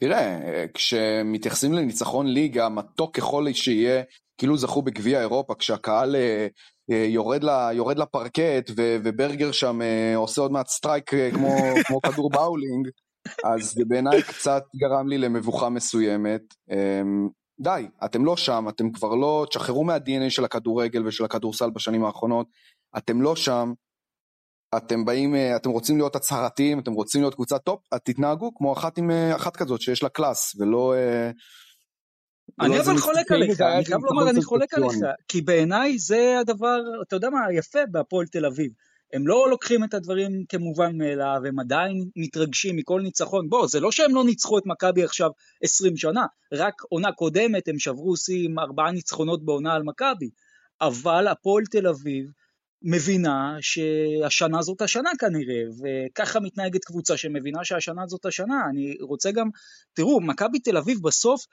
תראה, 0.00 0.64
כשמתייחסים 0.74 1.72
לניצחון 1.72 2.26
ליגה, 2.26 2.68
מתוק 2.68 3.16
ככל 3.16 3.46
שיהיה, 3.52 4.02
כאילו 4.38 4.56
זכו 4.56 4.82
בגביע 4.82 5.20
אירופה, 5.20 5.54
כשהקהל 5.54 6.16
אה, 6.16 6.46
אה, 6.90 7.04
יורד, 7.08 7.44
לה, 7.44 7.70
יורד 7.72 7.98
לפרקט 7.98 8.70
ו, 8.76 8.96
וברגר 9.04 9.52
שם 9.52 9.82
אה, 9.82 10.16
עושה 10.16 10.40
עוד 10.40 10.52
מעט 10.52 10.68
סטרייק 10.68 11.10
כמו, 11.30 11.56
כמו 11.86 12.00
כדור 12.00 12.30
באולינג, 12.30 12.88
אז 13.44 13.72
זה 13.72 13.82
בעיניי 13.88 14.22
קצת 14.22 14.62
גרם 14.76 15.08
לי 15.08 15.18
למבוכה 15.18 15.68
מסוימת. 15.68 16.40
אמ, 16.70 17.28
די, 17.60 17.86
אתם 18.04 18.24
לא 18.24 18.36
שם, 18.36 18.66
אתם 18.68 18.92
כבר 18.92 19.14
לא, 19.14 19.46
תשחררו 19.50 19.84
מה-DNA 19.84 20.30
של 20.30 20.44
הכדורגל 20.44 21.06
ושל 21.06 21.24
הכדורסל 21.24 21.70
בשנים 21.70 22.04
האחרונות, 22.04 22.46
אתם 22.96 23.22
לא 23.22 23.36
שם, 23.36 23.72
אתם 24.76 25.04
באים, 25.04 25.34
אה, 25.34 25.56
אתם 25.56 25.70
רוצים 25.70 25.96
להיות 25.96 26.16
הצהרתיים, 26.16 26.78
אתם 26.78 26.92
רוצים 26.92 27.20
להיות 27.20 27.34
קבוצת 27.34 27.64
top, 27.64 27.80
אז 27.92 28.00
תתנהגו 28.04 28.54
כמו 28.54 28.72
אחת 28.72 28.98
עם 28.98 29.10
אה, 29.10 29.36
אחת 29.36 29.56
כזאת 29.56 29.80
שיש 29.80 30.02
לה 30.02 30.08
class, 30.08 30.56
ולא... 30.58 30.94
אה, 30.94 31.30
אני 32.60 32.80
אבל 32.80 32.98
חולק 32.98 33.32
עליך, 33.32 33.60
אני 33.60 33.84
חייב 33.84 34.00
לומר, 34.04 34.30
אני 34.30 34.42
חולק 34.42 34.74
עליך, 34.74 34.94
כי 35.28 35.40
בעיניי 35.40 35.98
זה 35.98 36.36
הדבר, 36.40 36.78
אתה 37.02 37.16
יודע 37.16 37.30
מה, 37.30 37.52
יפה 37.52 37.78
בהפועל 37.90 38.26
תל 38.26 38.46
אביב. 38.46 38.70
הם 39.12 39.26
לא 39.26 39.50
לוקחים 39.50 39.84
את 39.84 39.94
הדברים 39.94 40.44
כמובן 40.48 40.98
מאליו, 40.98 41.40
הם 41.48 41.58
עדיין 41.58 42.04
מתרגשים 42.16 42.76
מכל 42.76 43.00
ניצחון. 43.00 43.48
בוא, 43.48 43.66
זה 43.66 43.80
לא 43.80 43.92
שהם 43.92 44.14
לא 44.14 44.24
ניצחו 44.24 44.58
את 44.58 44.62
מכבי 44.66 45.04
עכשיו 45.04 45.30
20 45.62 45.96
שנה, 45.96 46.26
רק 46.52 46.74
עונה 46.88 47.12
קודמת 47.12 47.68
הם 47.68 47.78
שברו 47.78 48.16
שיא 48.16 48.44
עם 48.44 48.58
ארבעה 48.58 48.90
ניצחונות 48.90 49.44
בעונה 49.44 49.74
על 49.74 49.82
מכבי. 49.82 50.30
אבל 50.80 51.28
הפועל 51.28 51.64
תל 51.70 51.86
אביב 51.86 52.26
מבינה 52.82 53.56
שהשנה 53.60 54.62
זאת 54.62 54.82
השנה 54.82 55.10
כנראה, 55.18 55.62
וככה 55.82 56.40
מתנהגת 56.40 56.84
קבוצה 56.84 57.16
שמבינה 57.16 57.64
שהשנה 57.64 58.06
זאת 58.06 58.26
השנה. 58.26 58.66
אני 58.70 58.96
רוצה 59.00 59.30
גם, 59.30 59.48
תראו, 59.92 60.20
מכבי 60.20 60.58
תל 60.58 60.76
אביב 60.76 60.98
בסוף 61.02 61.46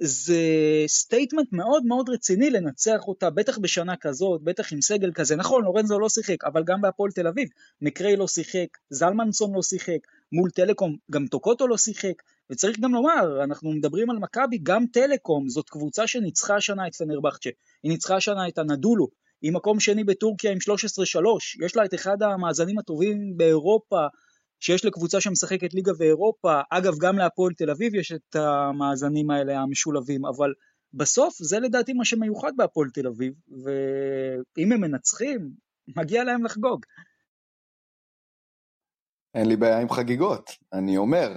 זה 0.00 0.40
statement 0.86 1.52
מאוד 1.52 1.84
מאוד 1.84 2.08
רציני 2.08 2.50
לנצח 2.50 3.00
אותה, 3.08 3.30
בטח 3.30 3.58
בשנה 3.58 3.96
כזאת, 3.96 4.42
בטח 4.42 4.72
עם 4.72 4.80
סגל 4.80 5.12
כזה. 5.12 5.36
נכון, 5.36 5.64
לורנזו 5.64 5.98
לא 5.98 6.08
שיחק, 6.08 6.44
אבל 6.44 6.64
גם 6.66 6.80
בהפועל 6.80 7.10
תל 7.10 7.26
אביב. 7.26 7.48
מקריי 7.82 8.16
לא 8.16 8.28
שיחק, 8.28 8.66
זלמנסון 8.90 9.54
לא 9.54 9.62
שיחק, 9.62 9.98
מול 10.32 10.50
טלקום 10.50 10.96
גם 11.10 11.26
טוקוטו 11.26 11.68
לא 11.68 11.78
שיחק. 11.78 12.22
וצריך 12.50 12.80
גם 12.80 12.94
לומר, 12.94 13.44
אנחנו 13.44 13.72
מדברים 13.72 14.10
על 14.10 14.18
מכבי, 14.18 14.58
גם 14.62 14.84
טלקום 14.92 15.48
זאת 15.48 15.70
קבוצה 15.70 16.06
שניצחה 16.06 16.56
השנה 16.56 16.86
את 16.86 16.94
פנרבכצ'ה. 16.94 17.50
היא 17.82 17.92
ניצחה 17.92 18.16
השנה 18.16 18.48
את 18.48 18.58
הנדולו. 18.58 19.25
היא 19.42 19.52
מקום 19.52 19.80
שני 19.80 20.04
בטורקיה 20.04 20.52
עם 20.52 20.58
13-3. 20.58 21.66
יש 21.66 21.76
לה 21.76 21.84
את 21.84 21.94
אחד 21.94 22.22
המאזנים 22.22 22.78
הטובים 22.78 23.36
באירופה. 23.36 24.06
שיש 24.60 24.84
לקבוצה 24.84 25.20
שמשחקת 25.20 25.74
ליגה 25.74 25.92
ואירופה, 25.98 26.60
אגב 26.70 26.94
גם 27.00 27.18
להפועל 27.18 27.52
תל 27.52 27.70
אביב 27.70 27.94
יש 27.94 28.12
את 28.12 28.36
המאזנים 28.36 29.30
האלה 29.30 29.58
המשולבים, 29.58 30.26
אבל 30.26 30.52
בסוף 30.94 31.34
זה 31.40 31.58
לדעתי 31.60 31.92
מה 31.92 32.04
שמיוחד 32.04 32.52
בהפועל 32.56 32.88
תל 32.90 33.06
אביב, 33.06 33.32
ואם 33.64 34.72
הם 34.72 34.80
מנצחים, 34.80 35.50
מגיע 35.96 36.24
להם 36.24 36.44
לחגוג. 36.44 36.84
אין 39.34 39.48
לי 39.48 39.56
בעיה 39.56 39.80
עם 39.80 39.90
חגיגות, 39.90 40.50
אני 40.72 40.96
אומר, 40.96 41.28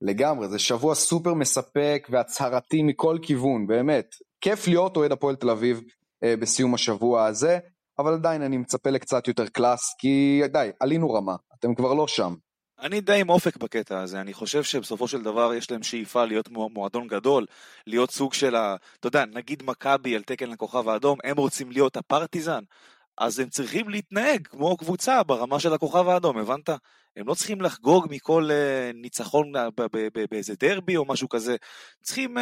לגמרי, 0.00 0.48
זה 0.48 0.58
שבוע 0.58 0.94
סופר 0.94 1.34
מספק 1.34 2.08
והצהרתי 2.10 2.82
מכל 2.82 3.18
כיוון, 3.22 3.66
באמת. 3.66 4.14
כיף 4.40 4.68
להיות 4.68 4.96
אוהד 4.96 5.12
הפועל 5.12 5.36
תל 5.36 5.50
אביב 5.50 5.80
בסיום 6.24 6.74
השבוע 6.74 7.26
הזה, 7.26 7.58
אבל 7.98 8.12
עדיין 8.12 8.42
אני 8.42 8.56
מצפה 8.56 8.90
לקצת 8.90 9.28
יותר 9.28 9.46
קלאס, 9.46 9.94
כי 9.98 10.42
די, 10.52 10.70
עלינו 10.80 11.12
רמה, 11.12 11.36
אתם 11.58 11.74
כבר 11.74 11.94
לא 11.94 12.08
שם. 12.08 12.34
אני 12.82 13.00
די 13.00 13.20
עם 13.20 13.30
אופק 13.30 13.56
בקטע 13.56 14.00
הזה, 14.00 14.20
אני 14.20 14.32
חושב 14.32 14.62
שבסופו 14.62 15.08
של 15.08 15.22
דבר 15.22 15.54
יש 15.54 15.70
להם 15.70 15.82
שאיפה 15.82 16.24
להיות 16.24 16.48
מועדון 16.50 17.08
גדול, 17.08 17.46
להיות 17.86 18.10
סוג 18.10 18.34
של 18.34 18.56
ה... 18.56 18.76
אתה 19.00 19.06
יודע, 19.06 19.24
נגיד 19.24 19.62
מכבי 19.62 20.16
על 20.16 20.22
תקן 20.22 20.50
לכוכב 20.50 20.88
האדום, 20.88 21.18
הם 21.24 21.36
רוצים 21.36 21.72
להיות 21.72 21.96
הפרטיזן, 21.96 22.62
אז 23.18 23.38
הם 23.38 23.48
צריכים 23.48 23.88
להתנהג 23.88 24.46
כמו 24.46 24.76
קבוצה 24.76 25.22
ברמה 25.22 25.60
של 25.60 25.72
הכוכב 25.72 26.08
האדום, 26.08 26.38
הבנת? 26.38 26.68
הם 27.16 27.28
לא 27.28 27.34
צריכים 27.34 27.60
לחגוג 27.60 28.06
מכל 28.10 28.48
uh, 28.50 28.96
ניצחון 28.96 29.52
באיזה 30.30 30.54
דרבי 30.60 30.96
או 30.96 31.04
משהו 31.04 31.28
כזה, 31.28 31.56
צריכים 32.02 32.38
uh, 32.38 32.40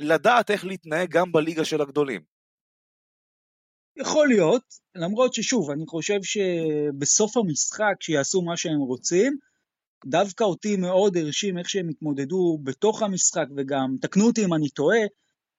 לדעת 0.00 0.50
איך 0.50 0.64
להתנהג 0.64 1.10
גם 1.10 1.32
בליגה 1.32 1.64
של 1.64 1.80
הגדולים. 1.80 2.33
יכול 3.96 4.28
להיות, 4.28 4.62
למרות 4.94 5.34
ששוב, 5.34 5.70
אני 5.70 5.84
חושב 5.86 6.18
שבסוף 6.22 7.36
המשחק, 7.36 7.94
שיעשו 8.00 8.42
מה 8.42 8.56
שהם 8.56 8.80
רוצים, 8.80 9.36
דווקא 10.06 10.44
אותי 10.44 10.76
מאוד 10.76 11.16
הרשים 11.16 11.58
איך 11.58 11.68
שהם 11.68 11.88
התמודדו 11.88 12.58
בתוך 12.64 13.02
המשחק, 13.02 13.46
וגם, 13.56 13.96
תקנו 14.00 14.26
אותי 14.26 14.44
אם 14.44 14.54
אני 14.54 14.68
טועה, 14.68 14.98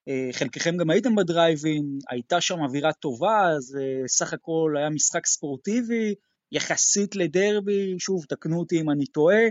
אה, 0.08 0.28
חלקכם 0.32 0.76
גם 0.76 0.90
הייתם 0.90 1.14
בדרייבין, 1.14 1.98
הייתה 2.10 2.40
שם 2.40 2.62
אווירה 2.62 2.92
טובה, 2.92 3.48
אז 3.56 3.78
אה, 3.80 4.08
סך 4.08 4.32
הכל 4.32 4.74
היה 4.78 4.90
משחק 4.90 5.26
ספורטיבי, 5.26 6.14
יחסית 6.52 7.16
לדרבי, 7.16 7.94
שוב, 7.98 8.24
תקנו 8.28 8.58
אותי 8.58 8.80
אם 8.80 8.90
אני 8.90 9.06
טועה, 9.06 9.42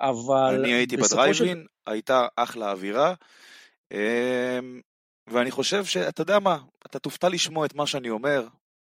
אבל... 0.00 0.60
אני 0.60 0.74
הייתי 0.74 0.96
בדרייבין, 0.96 1.34
של... 1.34 1.66
הייתה 1.86 2.26
אחלה 2.36 2.70
אווירה. 2.70 3.14
ואני 5.26 5.50
חושב 5.50 5.84
שאתה 5.84 6.22
יודע 6.22 6.38
מה, 6.38 6.58
אתה 6.86 6.98
תופתע 6.98 7.28
לשמוע 7.28 7.66
את 7.66 7.74
מה 7.74 7.86
שאני 7.86 8.10
אומר, 8.10 8.48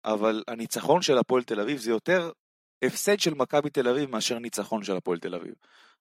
אבל 0.04 0.44
הניצחון 0.48 1.02
של 1.02 1.18
הפועל 1.18 1.42
תל 1.42 1.60
אביב 1.60 1.78
זה 1.78 1.90
יותר 1.90 2.30
הפסד 2.84 3.20
של 3.20 3.34
מכבי 3.34 3.70
תל 3.70 3.88
אביב 3.88 4.10
מאשר 4.10 4.38
ניצחון 4.38 4.84
של 4.84 4.96
הפועל 4.96 5.18
תל 5.18 5.34
אביב. 5.34 5.54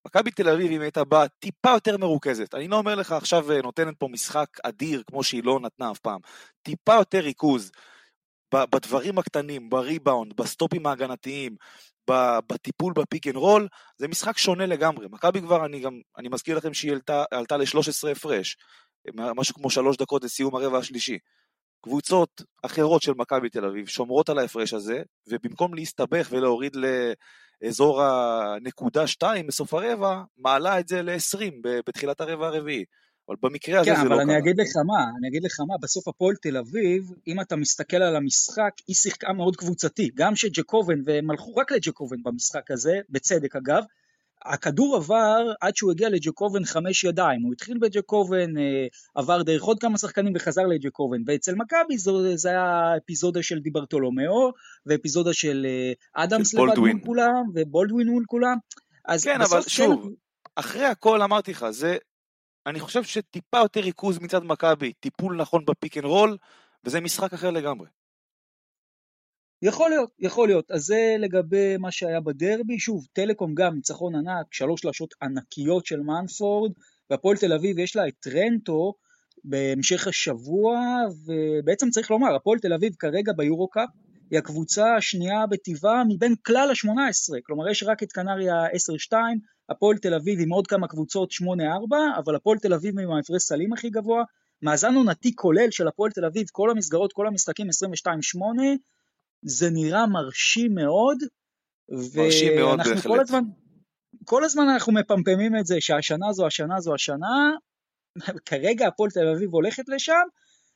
מכבי 0.07 0.31
תל 0.31 0.49
אביב 0.49 0.71
אם 0.71 0.81
הייתה 0.81 1.03
באה 1.03 1.27
טיפה 1.27 1.69
יותר 1.69 1.97
מרוכזת, 1.97 2.55
אני 2.55 2.67
לא 2.67 2.75
אומר 2.75 2.95
לך 2.95 3.11
עכשיו 3.11 3.51
אה, 3.51 3.61
נותנת 3.61 3.93
פה 3.99 4.07
משחק 4.07 4.47
אדיר 4.63 5.03
כמו 5.07 5.23
שהיא 5.23 5.43
לא 5.43 5.59
נתנה 5.59 5.91
אף 5.91 5.99
פעם, 5.99 6.19
טיפה 6.61 6.93
יותר 6.93 7.19
ריכוז 7.19 7.71
בדברים 8.53 9.17
הקטנים, 9.17 9.69
בריבאונד, 9.69 10.33
בסטופים 10.35 10.85
ההגנתיים, 10.85 11.55
בטיפול 12.49 12.93
ב 12.93 13.00
pick 13.00 13.27
and 13.27 13.35
roll, 13.35 13.67
זה 13.97 14.07
משחק 14.07 14.37
שונה 14.37 14.65
לגמרי. 14.65 15.07
מכבי 15.11 15.41
כבר, 15.41 15.65
אני 15.65 15.79
גם, 15.79 15.99
אני 16.17 16.29
מזכיר 16.29 16.57
לכם 16.57 16.73
שהיא 16.73 16.91
עלתה, 16.91 17.23
עלתה 17.31 17.57
ל-13 17.57 18.11
הפרש. 18.11 18.57
משהו 19.13 19.55
כמו 19.55 19.69
שלוש 19.69 19.97
דקות 19.97 20.23
לסיום 20.23 20.55
הרבע 20.55 20.77
השלישי. 20.77 21.17
קבוצות 21.81 22.41
אחרות 22.65 23.01
של 23.01 23.11
מכבי 23.17 23.49
תל 23.49 23.65
אביב 23.65 23.87
שומרות 23.87 24.29
על 24.29 24.39
ההפרש 24.39 24.73
הזה, 24.73 25.01
ובמקום 25.27 25.73
להסתבך 25.73 26.27
ולהוריד 26.31 26.77
לאזור 27.61 28.03
הנקודה 28.03 29.07
2 29.07 29.47
בסוף 29.47 29.73
הרבע, 29.73 30.21
מעלה 30.37 30.79
את 30.79 30.87
זה 30.87 31.01
ל-20 31.01 31.53
בתחילת 31.87 32.21
הרבע 32.21 32.47
הרביעי. 32.47 32.83
אבל 33.29 33.35
במקרה 33.41 33.79
הזה 33.79 33.89
כן, 33.89 33.95
זה 33.95 34.03
לא 34.03 34.07
קרה. 34.07 34.17
כן, 34.17 34.21
אבל 34.21 34.31
אני 34.31 34.39
אגיד 34.39 34.59
לך 34.59 34.75
מה, 34.85 35.03
אני 35.19 35.27
אגיד 35.27 35.43
לך 35.43 35.59
מה, 35.67 35.75
בסוף 35.81 36.07
הפועל 36.07 36.35
תל 36.35 36.57
אביב, 36.57 37.03
אם 37.27 37.41
אתה 37.41 37.55
מסתכל 37.55 37.97
על 37.97 38.15
המשחק, 38.15 38.71
היא 38.87 38.95
שיחקה 38.95 39.33
מאוד 39.33 39.55
קבוצתי. 39.55 40.09
גם 40.15 40.35
שג'קובן, 40.35 40.99
והם 41.05 41.31
הלכו 41.31 41.55
רק 41.55 41.71
לג'קובן 41.71 42.23
במשחק 42.23 42.71
הזה, 42.71 42.99
בצדק 43.09 43.55
אגב, 43.55 43.83
הכדור 44.45 44.95
עבר 44.95 45.51
עד 45.61 45.75
שהוא 45.75 45.91
הגיע 45.91 46.09
לג'קובן 46.09 46.65
חמש 46.65 47.03
ידיים, 47.03 47.41
הוא 47.41 47.53
התחיל 47.53 47.77
בג'קובן, 47.77 48.57
אה, 48.57 48.87
עבר 49.15 49.41
דרך 49.41 49.63
עוד 49.63 49.79
כמה 49.79 49.97
שחקנים 49.97 50.33
וחזר 50.35 50.65
לג'קובן, 50.65 51.17
ואצל 51.27 51.55
מכבי 51.55 51.97
זה 52.35 52.49
היה 52.49 52.97
אפיזודה 52.97 53.43
של 53.43 53.59
דיברטולומיאו, 53.59 54.51
ואפיזודה 54.85 55.33
של 55.33 55.65
אה, 55.69 56.23
אדמס 56.23 56.53
לבד 56.53 56.77
מול 56.77 56.99
כולם, 57.05 57.43
ובולדווין 57.55 58.07
מול 58.07 58.23
כולם. 58.27 58.57
כן, 59.23 59.41
אבל 59.41 59.61
כן... 59.61 59.69
שוב, 59.69 60.09
אחרי 60.55 60.85
הכל 60.85 61.21
אמרתי 61.21 61.51
לך, 61.51 61.69
זה, 61.69 61.97
אני 62.65 62.79
חושב 62.79 63.03
שטיפה 63.03 63.57
יותר 63.57 63.79
ריכוז 63.79 64.19
מצד 64.19 64.43
מכבי, 64.43 64.93
טיפול 64.99 65.35
נכון 65.35 65.65
בפיק 65.65 65.97
אנד 65.97 66.05
רול, 66.05 66.37
וזה 66.83 67.01
משחק 67.01 67.33
אחר 67.33 67.51
לגמרי. 67.51 67.87
יכול 69.61 69.89
להיות, 69.89 70.09
יכול 70.19 70.47
להיות. 70.47 70.71
אז 70.71 70.81
זה 70.81 71.15
לגבי 71.19 71.77
מה 71.77 71.91
שהיה 71.91 72.19
בדרבי. 72.21 72.79
שוב, 72.79 73.05
טלקום 73.13 73.53
גם 73.55 73.75
ניצחון 73.75 74.15
ענק, 74.15 74.53
שלוש 74.53 74.81
שלשות 74.81 75.13
ענקיות 75.21 75.85
של 75.85 75.99
מנפורד, 75.99 76.71
והפועל 77.09 77.37
תל 77.37 77.53
אביב 77.53 77.79
יש 77.79 77.95
לה 77.95 78.07
את 78.07 78.13
טרנטו 78.19 78.93
בהמשך 79.43 80.07
השבוע, 80.07 80.79
ובעצם 81.25 81.89
צריך 81.89 82.11
לומר, 82.11 82.35
הפועל 82.35 82.59
תל 82.59 82.73
אביב 82.73 82.93
כרגע 82.99 83.33
ביורו-קאפ 83.37 83.89
היא 84.31 84.39
הקבוצה 84.39 84.95
השנייה 84.95 85.47
בטבעה 85.47 86.03
מבין 86.03 86.35
כלל 86.45 86.69
ה-18, 86.69 87.33
כלומר 87.45 87.69
יש 87.69 87.83
רק 87.83 88.03
את 88.03 88.11
קנריה 88.11 88.65
10-2, 89.11 89.13
הפועל 89.69 89.97
תל 89.97 90.13
אביב 90.13 90.39
עם 90.41 90.49
עוד 90.49 90.67
כמה 90.67 90.87
קבוצות 90.87 91.31
8-4, 91.31 91.45
אבל 92.19 92.35
הפועל 92.35 92.57
תל 92.57 92.73
אביב 92.73 92.99
עם 92.99 93.11
ההפרש 93.11 93.43
סלים 93.43 93.73
הכי 93.73 93.89
גבוה, 93.89 94.23
מאזן 94.61 94.95
עונתי 94.95 95.35
כולל 95.35 95.71
של 95.71 95.87
הפועל 95.87 96.11
תל 96.11 96.25
אביב, 96.25 96.47
כל 96.51 96.69
המסגרות, 96.69 97.13
כל 97.13 97.27
המשחקים 97.27 97.67
22-8, 97.67 97.69
זה 99.45 99.69
נראה 99.69 100.07
מרשים 100.07 100.75
מאוד, 100.75 101.17
מרשים 102.15 102.55
מאוד 102.55 102.77
בהחלט. 102.77 103.03
כל 103.03 103.19
הזמן, 103.19 103.43
כל 104.25 104.43
הזמן 104.43 104.69
אנחנו 104.69 104.93
מפמפמים 104.93 105.55
את 105.59 105.65
זה 105.65 105.75
שהשנה 105.79 106.31
זו 106.31 106.47
השנה 106.47 106.79
זו 106.79 106.93
השנה, 106.93 107.51
כרגע 108.49 108.87
הפועל 108.87 109.09
תל 109.11 109.27
אביב 109.27 109.53
הולכת 109.53 109.83
לשם, 109.89 110.23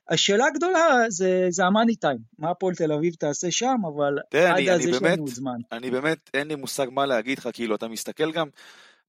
השאלה 0.10 0.46
הגדולה 0.46 1.06
זה, 1.10 1.46
זה 1.50 1.66
המאני 1.66 1.96
טיים, 1.96 2.18
מה 2.40 2.50
הפועל 2.50 2.76
תל 2.76 2.92
אביב 2.92 3.14
תעשה 3.14 3.52
שם, 3.52 3.76
אבל 3.94 4.18
תראה, 4.30 4.52
עד 4.52 4.58
אני, 4.58 4.72
אז 4.72 4.82
אני 4.82 4.92
יש 4.92 4.98
באמת, 4.98 5.14
לנו 5.14 5.24
עוד 5.24 5.34
זמן. 5.34 5.58
אני 5.72 5.92
באמת, 5.92 6.30
אין 6.34 6.48
לי 6.48 6.56
מושג 6.56 6.88
מה 6.92 7.06
להגיד 7.06 7.38
לך, 7.38 7.50
כאילו, 7.54 7.76
אתה 7.76 7.88
מסתכל 7.88 8.32
גם, 8.32 8.48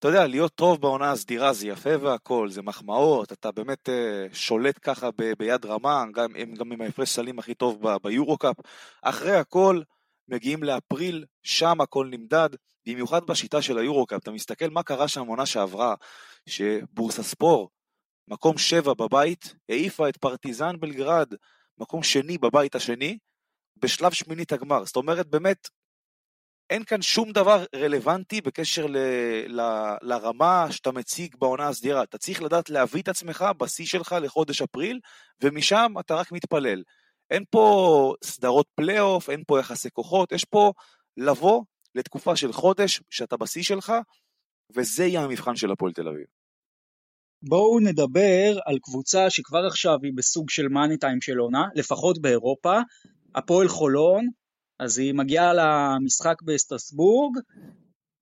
אתה 0.00 0.08
יודע, 0.08 0.26
להיות 0.26 0.54
טוב 0.54 0.80
בעונה 0.80 1.10
הסדירה 1.10 1.52
זה 1.52 1.66
יפה 1.68 1.90
והכל, 2.00 2.50
זה 2.50 2.62
מחמאות, 2.62 3.32
אתה 3.32 3.52
באמת 3.52 3.88
uh, 3.88 4.34
שולט 4.34 4.78
ככה 4.82 5.10
ב, 5.10 5.32
ביד 5.38 5.66
רמה, 5.66 6.04
גם, 6.12 6.32
גם 6.58 6.72
עם 6.72 6.80
ההפרש 6.80 7.08
סלים 7.08 7.38
הכי 7.38 7.54
טוב 7.54 7.88
ב, 7.88 7.96
ביורו-קאפ. 8.02 8.56
אחרי 9.02 9.36
הכל, 9.36 9.82
מגיעים 10.28 10.62
לאפריל, 10.62 11.24
שם 11.42 11.80
הכל 11.80 12.08
נמדד, 12.10 12.48
במיוחד 12.86 13.26
בשיטה 13.26 13.62
של 13.62 13.78
היורו-קאפ, 13.78 14.22
אתה 14.22 14.30
מסתכל 14.30 14.68
מה 14.70 14.82
קרה 14.82 15.08
שם 15.08 15.26
עונה 15.26 15.46
שעברה, 15.46 15.94
שבורסה 16.46 17.22
ספור, 17.22 17.70
מקום 18.28 18.58
שבע 18.58 18.94
בבית, 18.94 19.54
העיפה 19.68 20.08
את 20.08 20.16
פרטיזן 20.16 20.80
בלגרד, 20.80 21.34
מקום 21.78 22.02
שני 22.02 22.38
בבית 22.38 22.74
השני, 22.74 23.18
בשלב 23.76 24.12
שמינית 24.12 24.52
הגמר. 24.52 24.84
זאת 24.84 24.96
אומרת, 24.96 25.26
באמת, 25.26 25.68
אין 26.70 26.84
כאן 26.84 27.02
שום 27.02 27.32
דבר 27.32 27.64
רלוונטי 27.74 28.40
בקשר 28.40 28.86
ל, 28.86 28.96
ל, 29.46 29.60
לרמה 30.02 30.66
שאתה 30.70 30.92
מציג 30.92 31.36
בעונה 31.38 31.68
הסדירה. 31.68 32.02
אתה 32.02 32.18
צריך 32.18 32.42
לדעת 32.42 32.70
להביא 32.70 33.02
את 33.02 33.08
עצמך 33.08 33.44
בשיא 33.58 33.86
שלך 33.86 34.16
לחודש 34.22 34.62
אפריל, 34.62 35.00
ומשם 35.42 35.92
אתה 36.00 36.14
רק 36.14 36.32
מתפלל. 36.32 36.82
אין 37.30 37.44
פה 37.50 38.14
סדרות 38.24 38.66
פלייאוף, 38.74 39.30
אין 39.30 39.42
פה 39.46 39.60
יחסי 39.60 39.90
כוחות, 39.90 40.32
יש 40.32 40.44
פה 40.44 40.72
לבוא 41.16 41.62
לתקופה 41.94 42.36
של 42.36 42.52
חודש 42.52 43.00
שאתה 43.10 43.36
בשיא 43.36 43.62
שלך, 43.62 43.92
וזה 44.74 45.04
יהיה 45.04 45.22
המבחן 45.22 45.56
של 45.56 45.70
הפועל 45.70 45.92
תל 45.92 46.08
אביב. 46.08 46.26
בואו 47.42 47.80
נדבר 47.80 48.58
על 48.66 48.78
קבוצה 48.82 49.30
שכבר 49.30 49.66
עכשיו 49.66 49.98
היא 50.02 50.12
בסוג 50.14 50.50
של 50.50 50.68
מאני 50.68 50.98
טיים 50.98 51.20
של 51.20 51.38
עונה, 51.38 51.64
לפחות 51.74 52.22
באירופה, 52.22 52.78
הפועל 53.34 53.68
חולון, 53.68 54.28
אז 54.80 54.98
היא 54.98 55.14
מגיעה 55.14 55.52
למשחק 55.54 56.42
בסטרסבורג, 56.42 57.38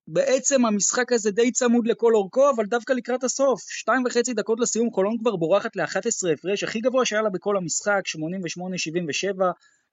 בעצם 0.09 0.65
המשחק 0.65 1.13
הזה 1.13 1.31
די 1.31 1.53
צמוד 1.53 1.87
לכל 1.87 2.15
אורכו, 2.15 2.51
אבל 2.51 2.67
דווקא 2.67 2.93
לקראת 2.93 3.25
הסוף, 3.25 3.61
שתיים 3.71 4.03
וחצי 4.07 4.35
דקות 4.35 4.61
לסיום, 4.61 4.91
חולון 4.91 5.19
כבר 5.19 5.37
בורחת 5.37 5.77
ל-11 5.77 6.33
הפרש, 6.33 6.65
הכי 6.65 6.81
גבוה 6.81 7.05
שהיה 7.05 7.23
לה 7.23 7.31
בכל 7.31 7.57
המשחק, 7.57 8.01
88-77, 8.07 9.45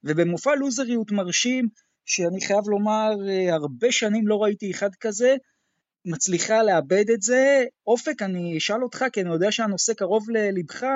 ובמופע 0.04 0.54
לוזריות 0.54 1.12
מרשים, 1.12 1.68
שאני 2.04 2.40
חייב 2.46 2.68
לומר, 2.68 3.10
אה, 3.28 3.54
הרבה 3.54 3.92
שנים 3.92 4.28
לא 4.28 4.42
ראיתי 4.42 4.70
אחד 4.70 4.90
כזה, 5.00 5.34
מצליחה 6.04 6.62
לאבד 6.62 7.10
את 7.10 7.22
זה. 7.22 7.64
אופק, 7.86 8.22
אני 8.22 8.58
אשאל 8.58 8.82
אותך, 8.82 9.04
כי 9.12 9.20
אני 9.20 9.30
יודע 9.30 9.52
שהנושא 9.52 9.94
קרוב 9.94 10.30
ללבך, 10.30 10.86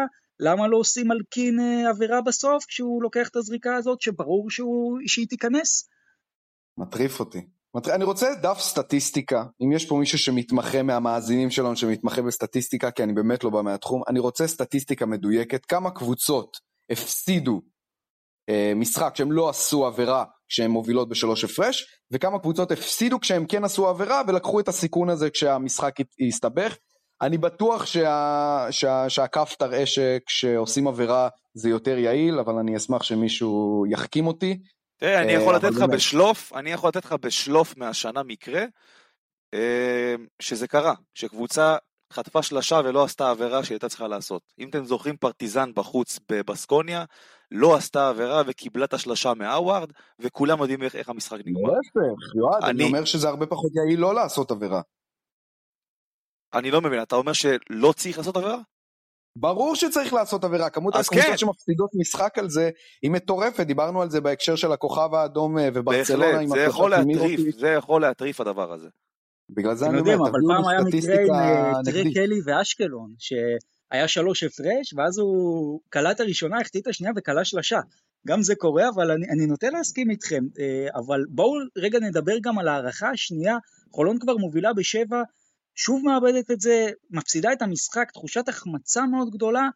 למה 0.40 0.68
לא 0.68 0.76
עושים 0.76 1.12
אלקין 1.12 1.60
אה, 1.60 1.90
עבירה 1.90 2.20
בסוף 2.20 2.64
כשהוא 2.64 3.02
לוקח 3.02 3.28
את 3.28 3.36
הזריקה 3.36 3.76
הזאת, 3.76 4.00
שברור 4.00 4.50
שהוא, 4.50 4.98
שהיא 5.06 5.26
תיכנס? 5.28 5.88
מטריף 6.78 7.20
אותי. 7.20 7.46
אני 7.94 8.04
רוצה 8.04 8.34
דף 8.42 8.58
סטטיסטיקה, 8.60 9.44
אם 9.62 9.72
יש 9.72 9.86
פה 9.86 9.96
מישהו 9.96 10.18
שמתמחה 10.18 10.82
מהמאזינים 10.82 11.50
שלנו 11.50 11.76
שמתמחה 11.76 12.22
בסטטיסטיקה, 12.22 12.90
כי 12.90 13.02
אני 13.02 13.12
באמת 13.12 13.44
לא 13.44 13.50
בא 13.50 13.62
מהתחום, 13.62 14.02
אני 14.08 14.18
רוצה 14.18 14.46
סטטיסטיקה 14.46 15.06
מדויקת, 15.06 15.66
כמה 15.66 15.90
קבוצות 15.90 16.56
הפסידו 16.90 17.60
אה, 18.48 18.72
משחק 18.76 19.16
שהם 19.16 19.32
לא 19.32 19.48
עשו 19.48 19.86
עבירה 19.86 20.24
כשהן 20.48 20.70
מובילות 20.70 21.08
בשלוש 21.08 21.44
הפרש, 21.44 21.86
וכמה 22.10 22.38
קבוצות 22.38 22.70
הפסידו 22.70 23.20
כשהם 23.20 23.46
כן 23.46 23.64
עשו 23.64 23.88
עבירה 23.88 24.22
ולקחו 24.28 24.60
את 24.60 24.68
הסיכון 24.68 25.10
הזה 25.10 25.30
כשהמשחק 25.30 25.94
הסתבך. 26.28 26.76
אני 27.22 27.38
בטוח 27.38 27.86
שה, 27.86 28.66
שה, 28.70 29.08
שהכף 29.08 29.54
תראה 29.58 29.86
שכשעושים 29.86 30.88
עבירה 30.88 31.28
זה 31.54 31.70
יותר 31.70 31.98
יעיל, 31.98 32.38
אבל 32.38 32.54
אני 32.54 32.76
אשמח 32.76 33.02
שמישהו 33.02 33.84
יחכים 33.90 34.26
אותי. 34.26 34.58
תראה, 34.96 35.22
אני 35.22 35.32
יכול 35.32 35.54
לתת 35.54 35.70
לך 35.70 35.82
בשלוף, 35.82 36.52
אני 36.52 36.72
יכול 36.72 36.88
לתת 36.88 37.04
לך 37.04 37.12
בשלוף 37.20 37.76
מהשנה 37.76 38.22
מקרה, 38.22 38.64
אה, 39.54 40.14
שזה 40.42 40.68
קרה, 40.68 40.94
שקבוצה 41.14 41.76
חטפה 42.12 42.42
שלשה 42.42 42.80
ולא 42.84 43.04
עשתה 43.04 43.30
עבירה 43.30 43.64
שהיא 43.64 43.74
הייתה 43.74 43.88
צריכה 43.88 44.08
לעשות. 44.08 44.42
אם 44.58 44.68
אתם 44.68 44.84
זוכרים 44.84 45.16
פרטיזן 45.16 45.70
בחוץ 45.74 46.18
בבסקוניה, 46.30 47.04
לא 47.50 47.76
עשתה 47.76 48.08
עבירה 48.08 48.42
וקיבלה 48.46 48.84
את 48.84 48.94
השלשה 48.94 49.34
מהאווארד, 49.34 49.92
וכולם 50.20 50.58
יודעים 50.58 50.82
איך, 50.82 50.96
איך 50.96 51.08
המשחק 51.08 51.38
נגמר. 51.46 51.70
להפך, 51.70 52.34
יועד, 52.36 52.62
אני... 52.62 52.70
אני 52.70 52.84
אומר 52.84 53.04
שזה 53.04 53.28
הרבה 53.28 53.46
פחות 53.46 53.70
יעיל 53.74 54.00
לא 54.00 54.14
לעשות 54.14 54.50
עבירה. 54.50 54.80
אני 56.54 56.70
לא 56.70 56.80
מבין, 56.80 57.02
אתה 57.02 57.16
אומר 57.16 57.32
שלא 57.32 57.92
צריך 57.96 58.18
לעשות 58.18 58.36
עבירה? 58.36 58.58
ברור 59.36 59.76
שצריך 59.76 60.12
לעשות 60.12 60.44
עבירה, 60.44 60.70
כמות 60.70 60.94
הקבוצות 60.94 61.24
כן. 61.24 61.36
שמפסידות 61.36 61.90
משחק 61.94 62.38
על 62.38 62.50
זה 62.50 62.70
היא 63.02 63.10
מטורפת, 63.10 63.66
דיברנו 63.66 64.02
על 64.02 64.10
זה 64.10 64.20
בהקשר 64.20 64.56
של 64.56 64.72
הכוכב 64.72 65.14
האדום 65.14 65.58
אה, 65.58 65.68
וברצלונה. 65.74 66.32
בהחלט, 66.32 66.48
זה 66.48 66.60
יכול 66.60 66.90
להטריף, 66.90 67.40
זה 67.56 67.68
יכול 67.68 68.02
להטריף 68.02 68.40
הדבר 68.40 68.72
הזה. 68.72 68.88
בגלל 69.50 69.74
זה 69.74 69.86
אני 69.86 70.00
אומר, 70.00 70.14
תביאו 70.14 70.26
לי 70.26 70.80
סטטיסטיקה 70.80 71.22
נגדית. 71.22 71.34
אבל 71.34 71.34
פעם 71.34 71.38
היה 71.38 71.40
מקרה 71.40 71.78
עם 71.78 71.84
טרי 71.84 72.04
אה, 72.06 72.14
קלי 72.14 72.40
ואשקלון, 72.44 73.14
שהיה 73.18 74.08
שלוש 74.08 74.42
הפרש, 74.42 74.94
ואז 74.96 75.18
הוא 75.18 75.80
קלע 75.88 76.10
את 76.10 76.20
הראשונה, 76.20 76.60
החטיא 76.60 76.80
את 76.80 76.86
השנייה 76.86 77.12
וקלע 77.16 77.44
שלשה. 77.44 77.80
גם 78.26 78.42
זה 78.42 78.54
קורה, 78.54 78.88
אבל 78.94 79.10
אני, 79.10 79.26
אני 79.28 79.46
נוטה 79.46 79.70
להסכים 79.70 80.10
איתכם. 80.10 80.42
אה, 80.60 80.88
אבל 80.94 81.24
בואו 81.28 81.52
רגע 81.78 81.98
נדבר 81.98 82.34
גם 82.42 82.58
על 82.58 82.68
ההערכה 82.68 83.10
השנייה. 83.10 83.56
חולון 83.92 84.18
כבר 84.18 84.36
מובילה 84.36 84.72
בשבע, 84.72 85.22
שוב 85.84 86.02
מאבדת 86.04 86.50
את 86.50 86.60
זה, 86.60 86.90
מפסידה 87.10 87.52
את 87.52 87.62
המשחק, 87.62 88.10
תחושת 88.10 88.48
החמצה 88.48 89.06
מאוד 89.06 89.30
גדולה. 89.30 89.68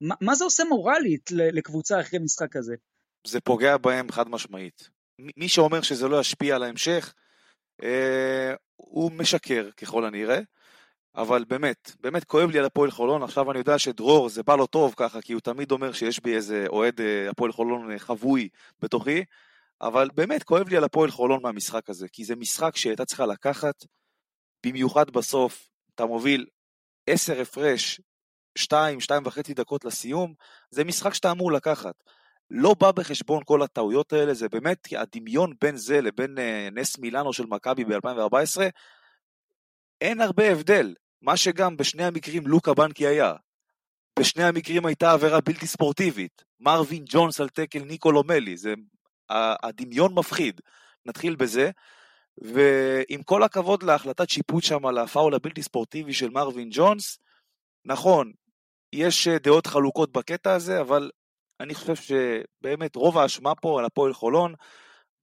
מה, 0.00 0.14
מה 0.20 0.34
זה 0.34 0.44
עושה 0.44 0.64
מורלית 0.64 1.30
לקבוצה 1.32 2.00
אחרי 2.00 2.18
משחק 2.18 2.52
כזה? 2.52 2.74
זה 3.26 3.40
פוגע 3.40 3.76
בהם 3.76 4.12
חד 4.12 4.28
משמעית. 4.28 4.88
מי 5.36 5.48
שאומר 5.48 5.82
שזה 5.82 6.08
לא 6.08 6.20
ישפיע 6.20 6.56
על 6.56 6.62
ההמשך, 6.62 7.14
אה, 7.82 8.54
הוא 8.76 9.12
משקר 9.12 9.70
ככל 9.76 10.04
הנראה. 10.04 10.40
אבל 11.14 11.44
באמת, 11.48 11.92
באמת 12.00 12.24
כואב 12.24 12.50
לי 12.50 12.58
על 12.58 12.64
הפועל 12.64 12.90
חולון, 12.90 13.22
עכשיו 13.22 13.50
אני 13.50 13.58
יודע 13.58 13.78
שדרור 13.78 14.28
זה 14.28 14.42
בא 14.42 14.56
לו 14.56 14.66
טוב 14.66 14.94
ככה, 14.96 15.20
כי 15.20 15.32
הוא 15.32 15.40
תמיד 15.40 15.70
אומר 15.70 15.92
שיש 15.92 16.20
בי 16.20 16.36
איזה 16.36 16.64
אוהד 16.68 17.00
אה, 17.00 17.30
הפועל 17.30 17.52
חולון 17.52 17.90
אה, 17.90 17.98
חבוי 17.98 18.48
בתוכי, 18.80 19.24
אבל 19.80 20.08
באמת 20.14 20.42
כואב 20.42 20.68
לי 20.68 20.76
על 20.76 20.84
הפועל 20.84 21.10
חולון 21.10 21.40
מהמשחק 21.42 21.90
הזה, 21.90 22.08
כי 22.08 22.24
זה 22.24 22.36
משחק 22.36 22.76
שהייתה 22.76 23.04
צריכה 23.04 23.26
לקחת, 23.26 23.84
במיוחד 24.66 25.10
בסוף, 25.10 25.68
אתה 25.94 26.06
מוביל 26.06 26.46
עשר 27.06 27.40
הפרש, 27.40 28.00
שתיים, 28.58 29.00
שתיים 29.00 29.22
וחצי 29.26 29.54
דקות 29.54 29.84
לסיום, 29.84 30.34
זה 30.70 30.84
משחק 30.84 31.14
שאתה 31.14 31.30
אמור 31.30 31.52
לקחת. 31.52 31.94
לא 32.50 32.74
בא 32.74 32.92
בחשבון 32.92 33.42
כל 33.44 33.62
הטעויות 33.62 34.12
האלה, 34.12 34.34
זה 34.34 34.48
באמת 34.48 34.88
הדמיון 34.96 35.52
בין 35.60 35.76
זה 35.76 36.00
לבין 36.00 36.38
אה, 36.38 36.68
נס 36.72 36.98
מילאנו 36.98 37.32
של 37.32 37.46
מכבי 37.46 37.84
ב-2014, 37.84 38.60
אין 40.00 40.20
הרבה 40.20 40.52
הבדל. 40.52 40.94
מה 41.22 41.36
שגם 41.36 41.76
בשני 41.76 42.04
המקרים 42.04 42.46
לוקה 42.46 42.74
בנקי 42.74 43.06
היה. 43.06 43.34
בשני 44.18 44.44
המקרים 44.44 44.86
הייתה 44.86 45.12
עבירה 45.12 45.40
בלתי 45.40 45.66
ספורטיבית. 45.66 46.44
מרווין 46.60 47.04
ג'ונס 47.06 47.40
על 47.40 47.48
תקל 47.48 47.78
ניקולו 47.78 48.22
מלי, 48.24 48.56
זה 48.56 48.74
הדמיון 49.30 50.14
מפחיד. 50.14 50.60
נתחיל 51.06 51.36
בזה. 51.36 51.70
ועם 52.38 53.22
כל 53.22 53.42
הכבוד 53.42 53.82
להחלטת 53.82 54.30
שיפוט 54.30 54.64
שם 54.64 54.86
על 54.86 54.98
הפאול 54.98 55.34
הבלתי 55.34 55.62
ספורטיבי 55.62 56.12
של 56.12 56.30
מרווין 56.30 56.68
ג'ונס, 56.72 57.18
נכון, 57.84 58.32
יש 58.92 59.28
דעות 59.28 59.66
חלוקות 59.66 60.12
בקטע 60.12 60.54
הזה, 60.54 60.80
אבל 60.80 61.10
אני 61.60 61.74
חושב 61.74 61.94
שבאמת 61.96 62.96
רוב 62.96 63.18
האשמה 63.18 63.54
פה 63.54 63.78
על 63.78 63.84
הפועל 63.84 64.12
חולון, 64.12 64.54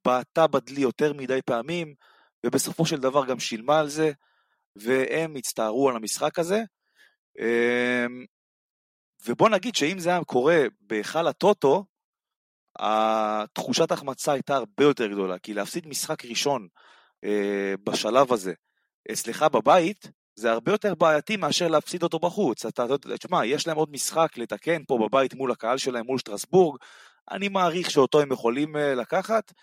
בעטה 0.06 0.48
בדלי 0.48 0.82
יותר 0.82 1.14
מדי 1.14 1.40
פעמים, 1.46 1.94
ובסופו 2.46 2.86
של 2.86 3.00
דבר 3.00 3.26
גם 3.26 3.40
שילמה 3.40 3.80
על 3.80 3.88
זה. 3.88 4.12
והם 4.76 5.36
הצטערו 5.36 5.90
על 5.90 5.96
המשחק 5.96 6.40
הזה. 6.40 6.64
אמ, 7.40 8.26
ובוא 9.26 9.50
נגיד 9.50 9.76
שאם 9.76 10.00
זה 10.00 10.10
היה 10.10 10.24
קורה 10.24 10.64
בהיכל 10.82 11.28
הטוטו, 11.28 11.86
התחושת 12.80 13.92
החמצה 13.92 14.32
הייתה 14.32 14.56
הרבה 14.56 14.84
יותר 14.84 15.08
גדולה, 15.08 15.40
כי 15.40 15.54
להפסיד 15.54 15.88
משחק 15.88 16.26
ראשון 16.26 16.68
אה, 17.24 17.74
בשלב 17.84 18.34
הזה 18.34 18.54
אצלך 19.12 19.44
בבית, 19.44 20.12
זה 20.36 20.52
הרבה 20.52 20.72
יותר 20.72 20.96
בעייתי 20.96 21.38
מאשר 21.38 21.68
להפסיד 21.68 22.04
אותו 22.04 22.20
בחוץ. 22.20 22.66
אתה, 22.66 22.86
תשמע, 23.20 23.46
יש 23.46 23.68
להם 23.68 23.78
עוד 23.78 23.92
משחק 23.92 24.38
לתקן 24.38 24.84
פה 24.88 24.98
בבית 24.98 25.34
מול 25.34 25.52
הקהל 25.52 25.78
שלהם, 25.78 26.06
מול 26.06 26.20
שטרסבורג, 26.20 26.78
אני 27.32 27.48
מעריך 27.48 27.92
שאותו 27.92 28.22
הם 28.22 28.32
יכולים 28.32 28.76
לקחת, 28.76 29.54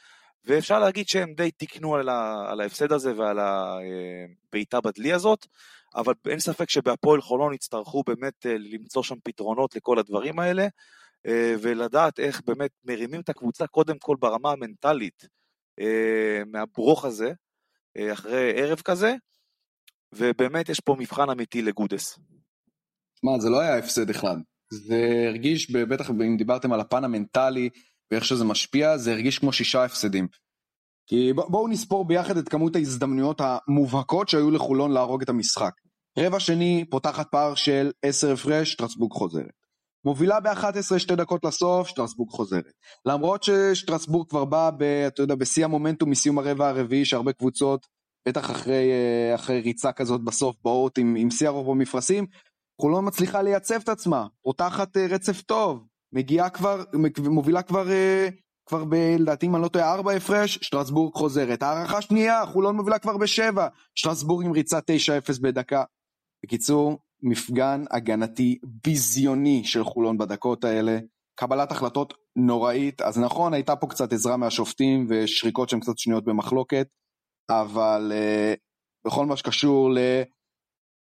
ואפשר 0.45 0.79
להגיד 0.79 1.09
שהם 1.09 1.35
די 1.35 1.51
תיקנו 1.51 1.95
על, 1.95 2.09
ה, 2.09 2.45
על 2.49 2.61
ההפסד 2.61 2.93
הזה 2.93 3.13
ועל 3.17 3.39
הבעיטה 3.39 4.81
בדלי 4.81 5.13
הזאת, 5.13 5.47
אבל 5.95 6.15
אין 6.29 6.41
ספק 6.41 6.71
שבהפועל 6.71 7.21
חולון 7.21 7.55
יצטרכו 7.55 8.03
באמת 8.07 8.47
למצוא 8.47 9.03
שם 9.03 9.17
פתרונות 9.25 9.77
לכל 9.77 9.99
הדברים 9.99 10.39
האלה, 10.39 10.67
ולדעת 11.61 12.21
איך 12.21 12.43
באמת 12.47 12.71
מרימים 12.85 13.21
את 13.21 13.29
הקבוצה 13.29 13.67
קודם 13.67 13.99
כל 13.99 14.17
ברמה 14.21 14.53
המנטלית 14.53 15.29
מהברוך 16.47 17.05
הזה, 17.05 17.33
אחרי 18.13 18.53
ערב 18.57 18.81
כזה, 18.81 19.15
ובאמת 20.15 20.69
יש 20.69 20.81
פה 20.81 20.97
מבחן 20.99 21.31
אמיתי 21.31 21.63
לגודס. 21.63 22.19
מה, 23.23 23.41
זה 23.41 23.51
לא 23.51 23.61
היה 23.61 23.79
הפסד 23.79 24.11
אחד. 24.11 24.37
זה 24.71 25.25
הרגיש, 25.29 25.71
בטח 25.71 26.11
אם 26.11 26.37
דיברתם 26.37 26.73
על 26.73 26.81
הפן 26.81 27.05
המנטלי 27.05 27.69
ואיך 28.11 28.25
שזה 28.25 28.45
משפיע, 28.45 28.99
זה 28.99 29.13
הרגיש 29.13 29.39
כמו 29.39 29.53
שישה 29.53 29.85
הפסדים. 29.85 30.29
כי 31.07 31.33
בואו 31.33 31.69
נספור 31.69 32.05
ביחד 32.05 32.37
את 32.37 32.49
כמות 32.49 32.77
ההזדמנויות 32.77 33.41
המובהקות 33.41 34.29
שהיו 34.29 34.51
לחולון 34.51 34.93
להרוג 34.93 35.23
את 35.23 35.29
המשחק. 35.29 35.73
רבע 36.19 36.41
שני 36.41 36.85
פותחת 36.91 37.27
פער 37.31 37.55
של 37.55 37.91
10 38.03 38.33
הפרש, 38.33 38.73
שטרסבורג 38.73 39.13
חוזרת. 39.13 39.66
מובילה 40.07 40.41
ב-11 40.41 40.99
שתי 40.99 41.17
דקות 41.17 41.45
לסוף, 41.45 41.89
שטרסבורג 41.89 42.31
חוזרת. 42.31 42.73
למרות 43.07 43.43
ששטרסבורג 43.43 44.29
כבר 44.29 44.45
באה, 44.45 44.71
אתה 45.07 45.23
יודע, 45.23 45.35
בשיא 45.35 45.65
המומנטום 45.65 46.11
מסיום 46.11 46.39
הרבע 46.39 46.69
הרביעי, 46.69 47.05
שהרבה 47.05 47.33
קבוצות, 47.33 47.87
בטח 48.29 48.51
אחרי, 48.51 48.91
אה, 48.91 49.35
אחרי 49.35 49.61
ריצה 49.61 49.93
כזאת 49.93 50.21
בסוף, 50.21 50.57
באות 50.65 50.99
עם, 50.99 51.15
עם 51.19 51.31
שיא 51.31 51.49
הרוב 51.49 51.71
במפרשים, 51.71 52.27
חולון 52.81 53.07
מצליחה 53.09 53.43
לייצב 53.43 53.75
את 53.75 53.89
עצמה, 53.89 54.27
פותחת 54.43 54.97
אה, 54.97 55.07
רצף 55.07 55.43
טוב, 55.43 55.87
מגיעה 56.13 56.51
כבר, 56.51 56.85
מובילה 57.19 57.63
כבר, 57.63 57.91
אה, 57.91 58.29
כבר 58.67 58.85
ב... 58.85 58.95
לדעתי 59.19 59.47
אם 59.47 59.57
אני 59.57 59.63
לא 59.63 59.69
טועה, 59.69 59.93
ארבע 59.95 60.13
הפרש, 60.13 60.59
שטרסבורג 60.63 61.15
חוזרת. 61.15 61.63
הערכה 61.63 62.03
שנייה, 62.03 62.47
חולון 62.47 62.77
מובילה 62.77 62.99
כבר 62.99 63.17
בשבע, 63.17 63.69
שטרסבורג 63.95 64.45
עם 64.45 64.53
ריצה 64.53 64.79
9-0 64.79 65.41
בדקה. 65.43 65.85
בקיצור, 66.45 66.99
מפגן 67.23 67.85
הגנתי 67.91 68.59
ביזיוני 68.85 69.65
של 69.65 69.85
חולון 69.85 70.19
בדקות 70.19 70.65
האלה. 70.65 70.99
קבלת 71.39 71.73
החלטות 71.73 72.15
נוראית, 72.37 73.01
אז 73.03 73.19
נכון, 73.19 73.55
הייתה 73.55 73.77
פה 73.77 73.87
קצת 73.87 74.13
עזרה 74.13 74.37
מהשופטים 74.37 75.07
ושריקות 75.09 75.69
שהן 75.69 75.81
קצת 75.81 75.99
שנויות 75.99 76.25
במחלוקת, 76.25 76.89
אבל 77.51 78.13
uh, 78.13 78.59
בכל 79.07 79.27
מה 79.27 79.37
שקשור 79.37 79.91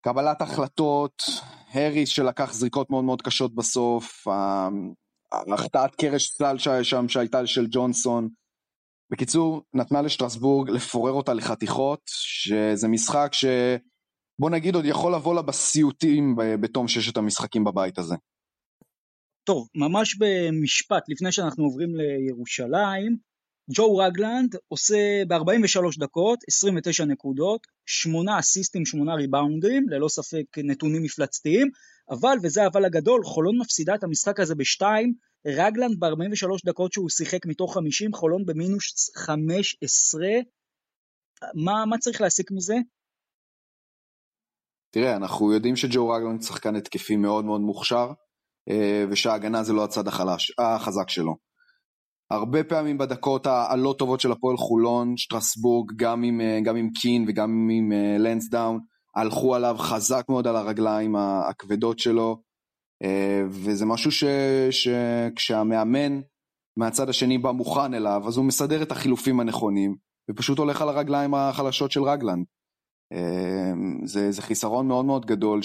לקבלת 0.06 0.42
החלטות, 0.42 1.22
הריס 1.72 2.08
שלקח 2.08 2.52
זריקות 2.52 2.90
מאוד 2.90 3.04
מאוד 3.04 3.22
קשות 3.22 3.54
בסוף, 3.54 4.26
החטאת 5.52 5.94
קרש 5.94 6.30
צל 6.30 6.58
שם 6.82 7.08
שהייתה 7.08 7.46
של 7.46 7.66
ג'ונסון. 7.70 8.28
בקיצור, 9.12 9.62
נתנה 9.74 10.02
לשטרסבורג 10.02 10.70
לפורר 10.70 11.12
אותה 11.12 11.34
לחתיכות, 11.34 12.00
שזה 12.06 12.88
משחק 12.88 13.28
ש... 13.32 13.44
בוא 14.38 14.51
נגיד 14.51 14.74
עוד 14.74 14.85
יכול 14.85 15.14
לבוא 15.14 15.35
לה 15.35 15.42
בסיוטים 15.42 16.37
בתום 16.61 16.88
ששת 16.88 17.16
המשחקים 17.16 17.64
בבית 17.64 17.98
הזה. 17.98 18.14
טוב, 19.44 19.68
ממש 19.74 20.16
במשפט 20.18 21.03
לפני 21.09 21.33
שאנחנו 21.33 21.64
עוברים 21.64 21.88
לירושלים, 21.96 23.16
ג'ו 23.74 23.96
רגלנד 23.96 24.57
עושה 24.68 25.22
ב-43 25.29 25.98
דקות 25.98 26.38
29 26.48 27.05
נקודות, 27.05 27.66
8 27.87 28.38
אסיסטים, 28.38 28.87
8 28.87 29.14
ריבאונדים, 29.14 29.88
ללא 29.88 30.09
ספק 30.09 30.44
נתונים 30.59 31.03
מפלצתיים, 31.03 31.68
אבל, 32.11 32.38
וזה 32.42 32.66
אבל 32.66 32.85
הגדול, 32.85 33.24
חולון 33.24 33.59
מפסידה 33.59 33.94
את 33.94 34.05
המשחק 34.05 34.40
הזה 34.40 34.55
בשתיים, 34.55 35.12
רגלנד 35.46 36.01
ב-43 36.01 36.48
דקות 36.64 36.92
שהוא 36.92 37.09
שיחק 37.09 37.46
מתוך 37.46 37.74
50, 37.74 38.12
חולון 38.12 38.46
במינוס 38.46 39.11
15, 39.16 40.27
מה, 41.55 41.87
מה 41.87 41.98
צריך 41.98 42.20
להסיק 42.20 42.51
מזה? 42.51 42.74
תראה, 45.00 45.16
אנחנו 45.16 45.52
יודעים 45.52 45.76
שג'ו 45.76 46.08
רגלנד 46.08 46.42
שחקן 46.42 46.76
התקפי 46.76 47.16
מאוד 47.16 47.44
מאוד 47.44 47.61
מוכשר, 47.61 48.11
אה, 48.70 49.04
ושההגנה 49.11 49.62
זה 49.62 49.72
לא 49.72 49.84
הצד 49.84 50.08
החלש, 50.08 50.52
החזק 50.58 51.08
שלו. 51.08 51.37
הרבה 52.30 52.64
פעמים 52.64 52.98
בדקות 52.98 53.46
הלא 53.46 53.94
טובות 53.98 54.20
של 54.20 54.32
הפועל 54.32 54.56
חולון, 54.56 55.16
שטרסבורג, 55.16 55.92
גם 55.96 56.22
עם, 56.22 56.40
אה, 56.40 56.61
גם 56.64 56.76
עם 56.76 56.90
קין 56.90 57.24
וגם 57.28 57.68
עם 57.72 57.92
לנסדאון, 58.18 58.74
אה, 58.76 59.22
הלכו 59.22 59.54
עליו 59.54 59.76
חזק 59.78 60.24
מאוד 60.28 60.46
על 60.46 60.56
הרגליים 60.56 61.16
הכבדות 61.16 61.98
שלו, 61.98 62.42
וזה 63.48 63.87
משהו 63.87 64.11
שכשהמאמן 64.70 66.20
מהצד 66.76 67.08
השני 67.08 67.38
בא 67.38 67.50
מוכן 67.50 67.94
אליו, 67.94 68.22
אז 68.26 68.37
הוא 68.37 68.44
מסדר 68.44 68.82
את 68.82 68.92
החילופים 68.92 69.40
הנכונים, 69.40 69.96
ופשוט 70.30 70.58
הולך 70.58 70.82
על 70.82 70.88
הרגליים 70.88 71.34
החלשות 71.34 71.90
של 71.90 72.02
רגלנד. 72.02 72.44
אמ, 73.12 74.06
זה, 74.06 74.30
זה 74.30 74.42
חיסרון 74.42 74.88
מאוד 74.88 75.04
מאוד 75.04 75.26
גדול 75.26 75.60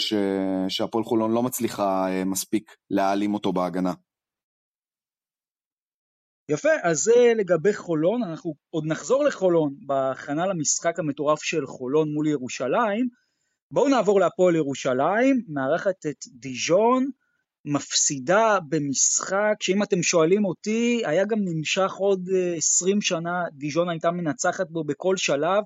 שהפועל 0.70 1.04
חולון 1.04 1.32
לא 1.32 1.44
מצליחה 1.44 2.08
אה, 2.10 2.26
מספיק 2.26 2.76
להעלים 2.90 3.34
אותו 3.34 3.54
בהגנה. 3.54 3.94
יפה, 6.50 6.70
אז 6.84 6.98
זה 6.98 7.34
לגבי 7.36 7.74
חולון, 7.74 8.24
אנחנו 8.24 8.54
עוד 8.70 8.86
נחזור 8.86 9.24
לחולון 9.24 9.76
בהכנה 9.86 10.48
למשחק 10.48 11.00
המטורף 11.00 11.44
של 11.44 11.66
חולון 11.66 12.14
מול 12.14 12.28
ירושלים. 12.28 13.08
בואו 13.72 13.90
נעבור 13.90 14.20
להפועל 14.20 14.56
ירושלים, 14.56 15.42
מארחת 15.48 16.06
את 16.06 16.26
דיז'ון, 16.28 17.10
מפסידה 17.66 18.58
במשחק 18.70 19.54
שאם 19.60 19.84
אתם 19.84 20.04
שואלים 20.04 20.46
אותי, 20.46 21.02
היה 21.06 21.26
גם 21.26 21.40
נמשך 21.42 21.92
עוד 21.94 22.30
20 22.58 22.98
אה, 22.98 23.02
שנה, 23.02 23.44
דיז'ון 23.52 23.90
הייתה 23.90 24.12
מנצחת 24.12 24.70
בו 24.70 24.84
בכל 24.84 25.18
שלב. 25.18 25.64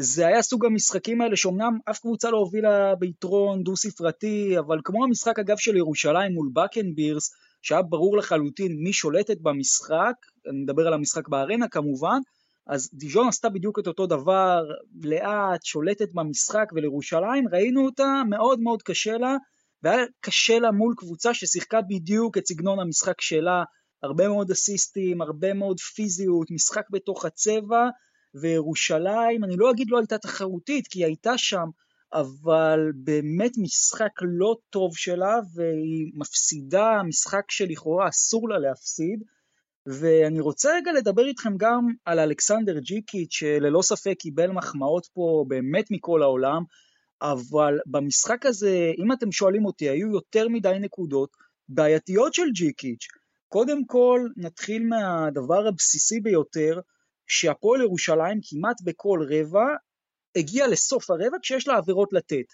זה 0.00 0.26
היה 0.26 0.42
סוג 0.42 0.66
המשחקים 0.66 1.20
האלה 1.20 1.36
שאומנם 1.36 1.78
אף 1.90 1.98
קבוצה 1.98 2.30
לא 2.30 2.36
הובילה 2.36 2.94
ביתרון 2.94 3.62
דו 3.62 3.76
ספרתי, 3.76 4.58
אבל 4.58 4.78
כמו 4.84 5.04
המשחק 5.04 5.38
אגב 5.38 5.56
של 5.56 5.76
ירושלים 5.76 6.32
מול 6.32 6.50
בקנבירס, 6.52 7.30
שהיה 7.62 7.82
ברור 7.82 8.16
לחלוטין 8.16 8.76
מי 8.82 8.92
שולטת 8.92 9.40
במשחק, 9.40 10.14
אני 10.50 10.58
מדבר 10.62 10.86
על 10.86 10.92
המשחק 10.92 11.28
בארנה 11.28 11.68
כמובן, 11.68 12.18
אז 12.66 12.90
דיז'ון 12.94 13.28
עשתה 13.28 13.48
בדיוק 13.48 13.78
את 13.78 13.86
אותו 13.86 14.06
דבר, 14.06 14.62
לאט, 15.02 15.64
שולטת 15.64 16.08
במשחק, 16.14 16.72
ולירושלים 16.74 17.48
ראינו 17.52 17.84
אותה, 17.84 18.22
מאוד 18.30 18.60
מאוד 18.60 18.82
קשה 18.82 19.18
לה, 19.18 19.36
והיה 19.82 20.04
קשה 20.20 20.58
לה 20.58 20.70
מול 20.70 20.94
קבוצה 20.96 21.34
ששיחקה 21.34 21.80
בדיוק 21.88 22.38
את 22.38 22.46
סגנון 22.46 22.80
המשחק 22.80 23.20
שלה, 23.20 23.64
הרבה 24.02 24.28
מאוד 24.28 24.50
אסיסטים, 24.50 25.22
הרבה 25.22 25.54
מאוד 25.54 25.80
פיזיות, 25.80 26.50
משחק 26.50 26.84
בתוך 26.90 27.24
הצבע, 27.24 27.88
וירושלים, 28.34 29.44
אני 29.44 29.56
לא 29.56 29.70
אגיד 29.70 29.90
לא 29.90 29.98
הייתה 29.98 30.18
תחרותית, 30.18 30.86
כי 30.86 30.98
היא 30.98 31.06
הייתה 31.06 31.38
שם, 31.38 31.68
אבל 32.12 32.92
באמת 32.94 33.52
משחק 33.58 34.12
לא 34.22 34.56
טוב 34.70 34.96
שלה, 34.96 35.36
והיא 35.54 36.12
מפסידה 36.14 37.02
משחק 37.04 37.50
שלכאורה 37.50 38.08
אסור 38.08 38.48
לה 38.48 38.58
להפסיד. 38.58 39.22
ואני 39.86 40.40
רוצה 40.40 40.76
רגע 40.76 40.92
לדבר 40.92 41.26
איתכם 41.26 41.56
גם 41.56 41.88
על 42.04 42.18
אלכסנדר 42.18 42.78
ג'יקיץ', 42.78 43.32
שללא 43.32 43.82
ספק 43.82 44.14
קיבל 44.18 44.50
מחמאות 44.50 45.06
פה 45.12 45.44
באמת 45.48 45.90
מכל 45.90 46.22
העולם, 46.22 46.62
אבל 47.22 47.78
במשחק 47.86 48.46
הזה, 48.46 48.92
אם 48.98 49.12
אתם 49.12 49.32
שואלים 49.32 49.64
אותי, 49.64 49.88
היו 49.88 50.10
יותר 50.10 50.48
מדי 50.48 50.76
נקודות 50.80 51.30
בעייתיות 51.68 52.34
של 52.34 52.50
ג'יקיץ'. 52.54 53.06
קודם 53.48 53.84
כל, 53.84 54.28
נתחיל 54.36 54.86
מהדבר 54.86 55.66
הבסיסי 55.66 56.20
ביותר, 56.20 56.80
שהפועל 57.28 57.80
ירושלים 57.80 58.40
כמעט 58.42 58.76
בכל 58.84 59.20
רבע 59.28 59.66
הגיע 60.36 60.66
לסוף 60.66 61.10
הרבע 61.10 61.36
כשיש 61.42 61.68
לה 61.68 61.76
עבירות 61.76 62.12
לתת. 62.12 62.46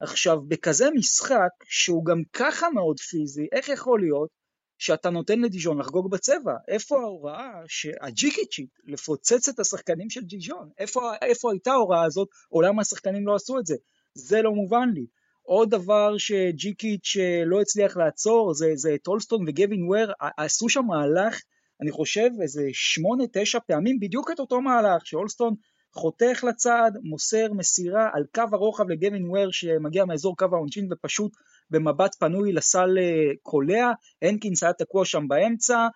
עכשיו, 0.00 0.40
בכזה 0.48 0.88
משחק, 0.94 1.50
שהוא 1.64 2.04
גם 2.04 2.22
ככה 2.32 2.70
מאוד 2.70 3.00
פיזי, 3.00 3.46
איך 3.52 3.68
יכול 3.68 4.00
להיות 4.00 4.30
שאתה 4.78 5.10
נותן 5.10 5.40
לדיז'ון 5.40 5.78
לחגוג 5.78 6.10
בצבע? 6.10 6.52
איפה 6.68 7.00
ההוראה 7.00 7.60
הג'יקיצ'ית 8.00 8.70
לפוצץ 8.84 9.48
את 9.48 9.60
השחקנים 9.60 10.10
של 10.10 10.20
דיז'ון? 10.20 10.70
איפה, 10.78 11.12
איפה 11.22 11.52
הייתה 11.52 11.72
ההוראה 11.72 12.04
הזאת, 12.04 12.28
או 12.52 12.62
למה 12.62 12.82
השחקנים 12.82 13.26
לא 13.26 13.34
עשו 13.34 13.58
את 13.58 13.66
זה? 13.66 13.74
זה 14.14 14.42
לא 14.42 14.50
מובן 14.50 14.88
לי. 14.94 15.06
עוד 15.42 15.70
דבר 15.70 16.18
שג'יקיץ' 16.18 17.16
לא 17.46 17.60
הצליח 17.60 17.96
לעצור 17.96 18.54
זה, 18.54 18.66
זה 18.74 18.96
הולסטון 19.02 19.44
וגווין 19.48 19.82
וויר 19.88 20.12
עשו 20.36 20.68
שם 20.68 20.84
מהלך 20.84 21.40
אני 21.80 21.90
חושב 21.90 22.30
איזה 22.42 22.68
שמונה 22.72 23.24
תשע 23.32 23.58
פעמים 23.66 24.00
בדיוק 24.00 24.30
את 24.30 24.40
אותו 24.40 24.60
מהלך 24.60 25.06
שהולסטון 25.06 25.54
חותך 25.94 26.44
לצד, 26.48 26.90
מוסר 27.02 27.52
מסירה 27.52 28.10
על 28.12 28.24
קו 28.34 28.42
הרוחב 28.52 28.88
לגווין 28.88 29.30
וויר 29.30 29.50
שמגיע 29.50 30.04
מאזור 30.04 30.36
קו 30.36 30.46
העונשין 30.52 30.92
ופשוט 30.92 31.32
במבט 31.70 32.14
פנוי 32.14 32.52
לסל 32.52 32.98
אה, 32.98 33.32
קולע, 33.42 33.92
הנקינס 34.22 34.62
היה 34.62 34.72
תקוע 34.72 35.04
שם 35.04 35.28
באמצע 35.28 35.86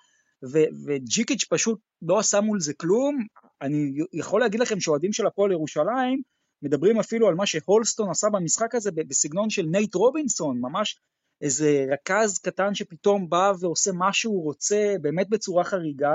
ו- 0.53 0.71
וג'יקיץ' 0.87 1.45
פשוט 1.51 1.81
לא 2.03 2.19
עשה 2.19 2.41
מול 2.41 2.61
זה 2.61 2.75
כלום, 2.75 3.27
אני 3.63 3.93
יכול 4.13 4.41
להגיד 4.41 4.61
לכם 4.61 4.81
שאוהדים 4.81 5.13
של 5.13 5.27
הפועל 5.27 5.53
ירושלים 5.53 6.23
מדברים 6.63 6.99
אפילו 7.01 7.29
על 7.29 7.35
מה 7.35 7.47
שהולסטון 7.47 8.11
עשה 8.11 8.29
במשחק 8.29 8.75
הזה 8.75 8.91
בסגנון 8.93 9.51
של 9.51 9.63
נייט 9.63 9.95
רובינסון, 9.95 10.59
ממש 10.61 11.01
איזה 11.41 11.87
רכז 11.93 12.39
קטן 12.39 12.75
שפתאום 12.75 13.31
בא 13.31 13.53
ועושה 13.61 13.93
מה 13.93 14.13
שהוא 14.13 14.45
רוצה, 14.45 14.95
באמת 15.01 15.29
בצורה 15.29 15.65
חריגה. 15.65 16.15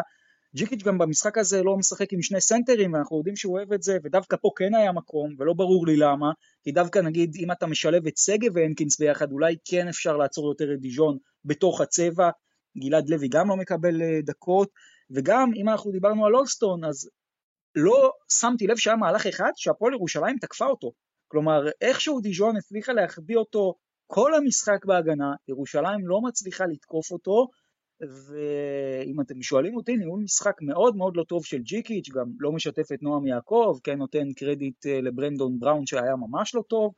ג'יקיץ' 0.56 0.84
גם 0.84 0.98
במשחק 0.98 1.38
הזה 1.38 1.64
לא 1.64 1.78
משחק 1.78 2.14
עם 2.14 2.22
שני 2.22 2.42
סנטרים, 2.42 2.94
ואנחנו 2.94 3.18
יודעים 3.18 3.36
שהוא 3.36 3.58
אוהב 3.58 3.74
את 3.74 3.84
זה, 3.84 3.98
ודווקא 4.04 4.38
פה 4.42 4.50
כן 4.56 4.76
היה 4.76 4.92
מקום, 4.92 5.36
ולא 5.40 5.54
ברור 5.54 5.88
לי 5.88 5.98
למה, 5.98 6.32
כי 6.64 6.72
דווקא 6.72 7.00
נגיד 7.00 7.36
אם 7.40 7.52
אתה 7.52 7.68
משלב 7.68 8.08
את 8.08 8.18
שגב 8.18 8.56
והנקינס 8.56 9.00
ביחד, 9.00 9.32
אולי 9.32 9.56
כן 9.66 9.88
אפשר 9.88 10.18
לעצור 10.18 10.50
יותר 10.50 10.74
את 10.74 10.80
דיז'ון 10.80 11.18
בתוך 11.46 11.82
הצבע, 11.82 12.30
גלעד 12.78 13.10
לוי 13.10 13.28
גם 13.28 13.50
לא 13.50 13.58
מקבל 13.58 14.02
אה, 14.02 14.20
דקות, 14.24 14.70
וגם 15.12 15.52
אם 15.56 15.70
אנחנו 15.70 15.92
דיברנו 15.92 16.26
על 16.26 16.36
אולסטון, 16.36 16.84
אז 16.84 17.10
לא 17.76 18.12
שמתי 18.32 18.68
לב 18.68 18.78
שהיה 18.78 18.96
מהלך 18.96 19.28
אחד 19.28 19.52
שהפועל 19.56 19.94
ירושלים 19.94 20.38
תקפה 20.42 20.66
אותו. 20.66 20.92
כלומר, 21.28 21.68
איכשהו 21.82 22.22
דיז'ון 22.22 22.58
הצליחה 22.58 22.94
להחביא 22.94 23.38
אותו 23.38 23.76
כל 24.08 24.34
המשחק 24.34 24.86
בהגנה, 24.86 25.34
ירושלים 25.48 26.08
לא 26.08 26.22
מצליחה 26.22 26.66
לתקוף 26.66 27.12
אותו, 27.12 27.48
ואם 28.02 29.22
אתם 29.22 29.42
שואלים 29.42 29.76
אותי, 29.76 29.98
ניהול 29.98 30.24
משחק 30.24 30.62
מאוד 30.62 30.96
מאוד 30.96 31.18
לא 31.18 31.24
טוב 31.24 31.46
של 31.46 31.58
ג'יקיץ', 31.58 32.10
גם 32.10 32.26
לא 32.40 32.52
משתף 32.52 32.92
את 32.94 33.02
נועם 33.02 33.28
יעקב, 33.28 33.80
כן 33.84 33.98
נותן 33.98 34.34
קרדיט 34.34 34.86
אה, 34.86 35.02
לברנדון 35.02 35.60
בראון 35.60 35.86
שהיה 35.86 36.16
ממש 36.16 36.56
לא 36.56 36.62
טוב. 36.70 36.94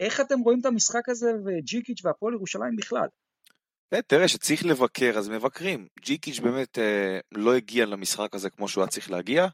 איך 0.00 0.20
אתם 0.20 0.40
רואים 0.40 0.60
את 0.60 0.66
המשחק 0.66 1.08
הזה 1.08 1.32
וג'יקיץ' 1.44 2.04
והפועל 2.04 2.34
ירושלים 2.34 2.76
בכלל? 2.76 3.08
כן, 3.90 4.00
תראה, 4.06 4.28
שצריך 4.28 4.66
לבקר, 4.66 5.18
אז 5.18 5.28
מבקרים. 5.28 5.86
ג'יקיץ' 6.00 6.40
באמת 6.40 6.78
אה, 6.78 7.18
לא 7.32 7.54
הגיע 7.54 7.86
למשחק 7.86 8.34
הזה 8.34 8.50
כמו 8.50 8.68
שהוא 8.68 8.82
היה 8.82 8.90
צריך 8.90 9.10
להגיע. 9.10 9.46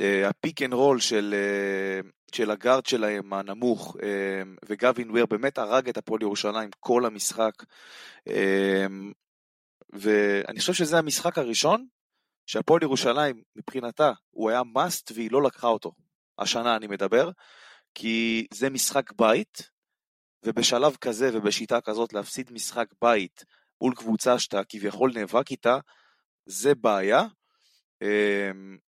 אה, 0.00 0.28
הפיק 0.28 0.62
אנד 0.62 0.72
רול 0.72 1.00
של, 1.00 1.34
אה, 1.34 2.08
של 2.34 2.50
הגארד 2.50 2.86
שלהם 2.86 3.32
הנמוך 3.32 3.96
אה, 4.02 4.42
וגווין 4.64 5.10
וויר 5.10 5.26
באמת 5.26 5.58
הרג 5.58 5.88
את 5.88 5.96
הפועל 5.96 6.22
ירושלים 6.22 6.70
כל 6.80 7.06
המשחק. 7.06 7.52
אה, 8.28 8.86
ואני 9.92 10.60
חושב 10.60 10.72
שזה 10.72 10.98
המשחק 10.98 11.38
הראשון 11.38 11.86
שהפועל 12.46 12.82
ירושלים 12.82 13.42
מבחינתה 13.56 14.12
הוא 14.30 14.50
היה 14.50 14.60
must 14.60 15.12
והיא 15.14 15.32
לא 15.32 15.42
לקחה 15.42 15.66
אותו. 15.66 15.92
השנה 16.38 16.76
אני 16.76 16.86
מדבר, 16.86 17.30
כי 17.94 18.46
זה 18.54 18.70
משחק 18.70 19.12
בית, 19.12 19.70
ובשלב 20.44 20.96
כזה 20.96 21.30
ובשיטה 21.32 21.80
כזאת 21.80 22.12
להפסיד 22.12 22.52
משחק 22.52 22.86
בית 23.02 23.44
מול 23.80 23.94
קבוצה 23.94 24.38
שאתה 24.38 24.64
כביכול 24.68 25.12
נאבק 25.14 25.50
איתה, 25.50 25.78
זה 26.46 26.74
בעיה. 26.74 27.22
אמ, 28.02 28.78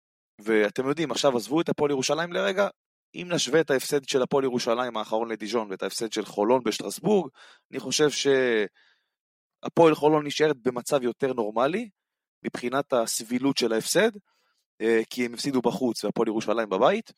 ואתם 0.45 0.89
יודעים, 0.89 1.11
עכשיו 1.11 1.37
עזבו 1.37 1.61
את 1.61 1.69
הפועל 1.69 1.91
ירושלים 1.91 2.33
לרגע, 2.33 2.69
אם 3.15 3.29
נשווה 3.33 3.61
את 3.61 3.71
ההפסד 3.71 4.05
של 4.05 4.23
הפועל 4.23 4.45
ירושלים 4.45 4.97
האחרון 4.97 5.31
לדיז'ון 5.31 5.71
ואת 5.71 5.83
ההפסד 5.83 6.13
של 6.13 6.25
חולון 6.25 6.63
בשטרסבורג, 6.65 7.31
אני 7.73 7.81
חושב 7.81 8.09
שהפועל 8.11 9.95
חולון 9.95 10.27
נשארת 10.27 10.57
במצב 10.63 11.03
יותר 11.03 11.33
נורמלי 11.33 11.89
מבחינת 12.45 12.93
הסבילות 12.93 13.57
של 13.57 13.73
ההפסד, 13.73 14.11
אה, 14.81 15.01
כי 15.11 15.25
הם 15.25 15.35
הפסידו 15.35 15.63
בחוץ 15.63 16.05
והפועל 16.05 16.29
ירושלים 16.29 16.69
בבית, 16.69 17.13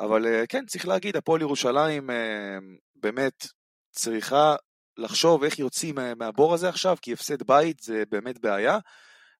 אבל 0.00 0.26
אה, 0.26 0.46
כן, 0.48 0.66
צריך 0.66 0.88
להגיד, 0.88 1.16
הפועל 1.16 1.40
ירושלים 1.40 2.10
אה, 2.10 2.58
באמת 2.94 3.46
צריכה 3.90 4.56
לחשוב 4.96 5.44
איך 5.44 5.58
יוצאים 5.58 5.94
מהבור 6.16 6.54
הזה 6.54 6.68
עכשיו, 6.68 6.96
כי 7.02 7.12
הפסד 7.12 7.42
בית 7.42 7.78
זה 7.80 8.02
באמת 8.10 8.38
בעיה. 8.38 8.78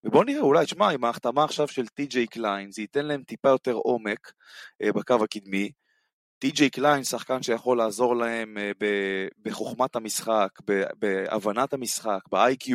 ובואו 0.05 0.25
נראה, 0.25 0.41
אולי, 0.41 0.65
תשמע, 0.65 0.91
עם 0.91 1.05
ההחתמה 1.05 1.45
עכשיו 1.45 1.69
של 1.69 1.87
טי.ג'יי 1.87 2.27
קליין, 2.27 2.71
זה 2.73 2.83
ייתן 2.83 3.07
להם 3.07 3.23
טיפה 3.23 3.49
יותר 3.49 3.73
עומק 3.73 4.33
אה, 4.83 4.93
בקו 4.93 5.25
הקדמי. 5.25 5.71
טי.ג'יי 6.39 6.71
קליין, 6.71 7.05
שחקן 7.05 7.43
שיכול 7.43 7.79
לעזור 7.79 8.17
להם 8.17 8.59
אה, 8.59 8.71
בחוכמת 9.43 9.97
המשחק, 9.97 10.49
בהבנת 10.99 11.73
המשחק, 11.73 12.21
ב-IQ, 12.33 12.71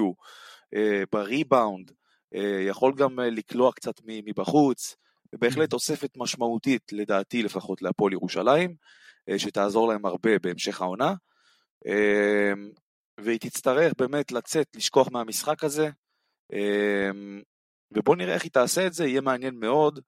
אה, 0.75 1.03
בריבאונד, 1.11 1.91
אה, 2.35 2.61
יכול 2.67 2.93
גם 2.95 3.19
לקלוע 3.19 3.71
קצת 3.71 4.01
מבחוץ, 4.05 4.95
ובהחלט 5.33 5.69
תוספת 5.69 6.09
משמעותית, 6.17 6.93
לדעתי 6.93 7.43
לפחות, 7.43 7.81
להפועל 7.81 8.13
ירושלים, 8.13 8.75
שתעזור 9.37 9.87
להם 9.87 10.05
הרבה 10.05 10.39
בהמשך 10.39 10.81
העונה. 10.81 11.13
אמ, 11.85 12.71
והיא 13.19 13.39
תצטרך 13.39 13.93
באמת 13.97 14.31
לצאת, 14.31 14.67
לשכוח 14.75 15.07
מהמשחק 15.11 15.63
הזה, 15.63 15.89
אמ, 16.53 17.41
ובואו 17.91 18.15
נראה 18.15 18.33
איך 18.33 18.43
היא 18.43 18.51
תעשה 18.51 18.87
את 18.87 18.93
זה, 18.93 19.07
יהיה 19.07 19.21
מעניין 19.21 19.55
מאוד, 19.59 19.99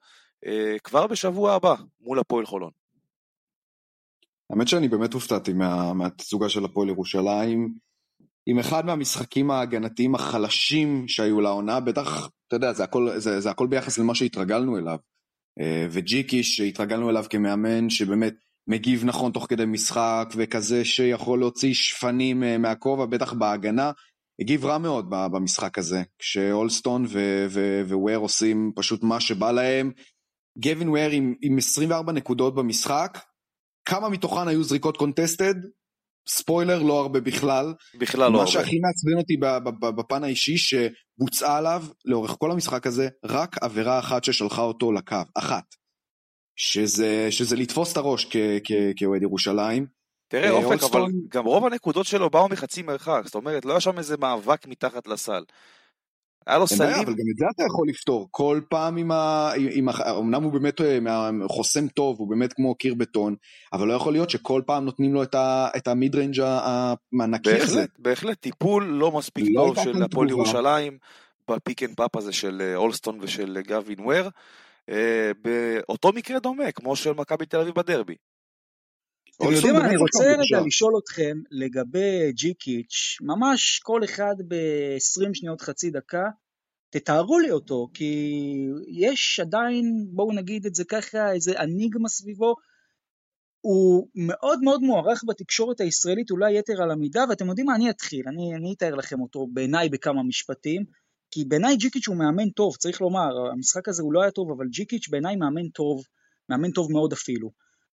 כבר 0.84 1.08
בשבוע 1.08 1.54
הבא, 1.54 1.76
מול 2.00 2.20
הפועל 2.20 2.46
חולון. 2.46 2.72
האמת 4.52 4.68
שאני 4.68 4.88
באמת 4.88 5.14
הופתעתי 5.14 5.54
מה, 5.54 5.94
מהתצוגה 5.94 6.50
של 6.50 6.66
הפועל 6.66 6.90
ירושלים, 6.90 7.74
עם 8.46 8.60
אחד 8.60 8.86
מהמשחקים 8.86 9.52
ההגנתיים 9.52 10.16
החלשים 10.16 11.08
שהיו 11.08 11.42
לעונה, 11.42 11.80
בטח, 11.80 12.30
אתה 12.48 12.56
יודע, 12.56 12.74
זה 12.74 12.84
הכל, 12.84 13.10
זה, 13.18 13.40
זה 13.40 13.50
הכל 13.50 13.68
ביחס 13.68 13.98
למה 13.98 14.16
שהתרגלנו 14.16 14.78
אליו. 14.78 14.98
אה, 15.60 15.88
וג'יקי 15.92 16.44
שהתרגלנו 16.44 17.10
אליו 17.10 17.26
כמאמן, 17.30 17.90
שבאמת 17.90 18.34
מגיב 18.68 19.06
נכון 19.06 19.32
תוך 19.32 19.46
כדי 19.50 19.66
משחק, 19.66 20.34
וכזה 20.36 20.86
שיכול 20.86 21.40
להוציא 21.40 21.74
שפנים 21.74 22.44
אה, 22.44 22.58
מהכובע, 22.58 23.06
בטח 23.06 23.34
בהגנה. 23.34 23.92
הגיב 24.42 24.66
רע 24.66 24.78
מאוד 24.78 25.06
במשחק 25.10 25.78
הזה, 25.78 26.04
כשאולסטון 26.20 27.06
וויר 27.90 28.18
עושים 28.18 28.72
פשוט 28.76 29.04
מה 29.04 29.20
שבא 29.20 29.52
להם. 29.52 29.92
גווין 30.58 30.90
וויר 30.90 31.10
עם, 31.10 31.34
עם 31.42 31.58
24 31.58 32.12
נקודות 32.12 32.56
במשחק, 32.56 33.18
כמה 33.86 34.10
מתוכן 34.10 34.48
היו 34.48 34.64
זריקות 34.64 34.98
קונטסטד? 34.98 35.56
ספוילר, 36.28 36.84
לא 36.84 37.00
הרבה 37.00 37.22
בכלל. 37.22 37.74
בכלל 38.00 38.20
לא 38.20 38.26
הרבה. 38.26 38.40
מה 38.40 38.48
שהכי 38.48 38.80
מעצבן 38.80 39.18
אותי 39.18 39.38
בפן 39.96 40.24
האישי, 40.24 40.58
שבוצעה 40.58 41.58
עליו 41.58 41.84
לאורך 42.06 42.36
כל 42.40 42.52
המשחק 42.52 42.88
הזה, 42.88 43.08
רק 43.26 43.56
עבירה 43.64 44.00
אחת 44.00 44.24
ששלחה 44.24 44.62
אותו 44.62 44.92
לקו, 44.92 45.16
אחת. 45.36 45.64
שזה, 46.56 47.28
שזה 47.32 47.56
לתפוס 47.56 47.92
את 47.92 47.98
הראש 47.98 48.28
כאוהד 48.96 49.22
ירושלים. 49.22 49.86
תראה 50.28 50.50
אה, 50.50 50.52
אופק, 50.52 50.84
אבל 50.84 51.02
גם 51.30 51.46
רוב 51.46 51.66
הנקודות 51.66 52.06
שלו 52.06 52.30
באו 52.30 52.50
מחצי 52.50 52.82
מרחק, 52.82 53.22
זאת 53.26 53.36
אומרת, 53.36 53.66
לא 53.66 53.72
היה 53.72 53.80
שם 53.80 53.98
איזה 53.98 54.18
מאבק 54.18 54.68
מתחת 54.68 55.08
לסל. 55.08 55.44
היה 56.48 56.58
לו 56.58 56.68
סלים... 56.68 56.96
אבל 56.96 57.14
גם 57.14 57.26
את 57.32 57.38
זה 57.38 57.46
אתה 57.56 57.64
יכול 57.64 57.88
לפתור, 57.88 58.28
כל 58.32 58.62
פעם 58.70 58.98
עם 58.98 59.12
ה... 59.12 59.52
עם 59.72 59.90
ה... 59.90 59.92
אמנם 60.20 60.44
הוא 60.44 60.52
באמת 60.52 60.82
אה, 60.82 61.30
חוסם 61.48 61.88
טוב, 61.88 62.20
הוא 62.20 62.30
באמת 62.30 62.54
כמו 62.54 62.76
קיר 62.76 62.94
בטון, 62.94 63.36
אבל 63.74 63.88
לא 63.88 63.94
יכול 63.94 64.14
להיות 64.14 64.30
שכל 64.30 64.62
פעם 64.66 64.86
נותנים 64.86 65.14
לו 65.14 65.24
את, 65.24 65.36
ה... 65.36 65.68
את 65.78 65.88
ה 65.88 66.16
mid-range 66.16 66.42
הנקי 67.22 67.52
הזה. 67.52 67.76
בהחלט, 67.76 67.90
בהחלט, 68.00 68.40
טיפול 68.40 68.86
לא 68.86 69.12
מספיק 69.12 69.46
לא 69.54 69.74
טוב 69.76 69.84
של 69.84 70.04
הפועל 70.04 70.30
ירושלים, 70.30 70.98
ב 71.52 71.58
pick 71.58 71.84
and 71.84 71.96
pop 71.96 72.16
הזה 72.16 72.34
של 72.34 72.62
אה, 72.62 72.76
הולסטון 72.76 73.18
ושל 73.22 73.58
גווין 73.68 74.00
וויר. 74.00 74.30
אה, 74.90 75.32
באותו 75.42 76.12
מקרה 76.14 76.40
דומה, 76.40 76.72
כמו 76.72 76.96
של 76.96 77.12
מכבי 77.14 77.46
תל 77.46 77.60
אביב 77.60 77.76
בדרבי. 77.76 78.16
אתם 79.44 79.54
יודעים 79.54 79.74
מה, 79.74 79.86
אני 79.86 79.98
רוצה 79.98 80.24
רגע 80.24 80.66
לשאול 80.66 80.94
אתכם 81.04 81.38
לגבי 81.52 82.32
ג'יקיץ', 82.32 83.18
ממש 83.22 83.80
כל 83.80 84.04
אחד 84.04 84.36
ב-20 84.48 85.30
שניות 85.34 85.62
חצי 85.62 85.92
דקה, 85.92 86.24
תתארו 86.90 87.40
לי 87.40 87.52
אותו, 87.52 87.88
כי 87.94 88.34
יש 88.88 89.40
עדיין, 89.40 90.06
בואו 90.12 90.32
נגיד 90.32 90.66
את 90.66 90.76
זה 90.76 90.84
ככה, 90.84 91.32
איזה 91.32 91.60
אניגמה 91.60 92.10
סביבו, 92.10 92.56
הוא 93.62 94.08
מאוד 94.16 94.60
מאוד 94.64 94.82
מוערך 94.82 95.24
בתקשורת 95.28 95.82
הישראלית, 95.82 96.32
אולי 96.32 96.60
יתר 96.60 96.84
על 96.84 96.92
המידה, 96.92 97.24
ואתם 97.30 97.48
יודעים 97.48 97.68
מה, 97.68 97.76
אני 97.76 97.90
אתחיל, 97.90 98.24
אני, 98.28 98.56
אני 98.56 98.74
אתאר 98.78 98.96
לכם 98.96 99.22
אותו 99.22 99.48
בעיניי 99.54 99.90
בכמה 99.90 100.24
משפטים. 100.24 100.86
כי 101.32 101.46
בעיניי 101.46 101.76
ג'יקיץ' 101.76 102.08
הוא 102.08 102.18
מאמן 102.18 102.50
טוב, 102.50 102.76
צריך 102.76 103.02
לומר, 103.02 103.52
המשחק 103.52 103.90
הזה 103.90 104.04
הוא 104.04 104.14
לא 104.14 104.22
היה 104.22 104.32
טוב, 104.32 104.52
אבל 104.52 104.68
ג'יקיץ' 104.68 105.10
בעיניי 105.10 105.36
מאמן 105.36 105.70
טוב, 105.70 106.04
מאמן 106.50 106.72
טוב 106.72 106.92
מאוד 106.92 107.14
אפילו. 107.14 107.52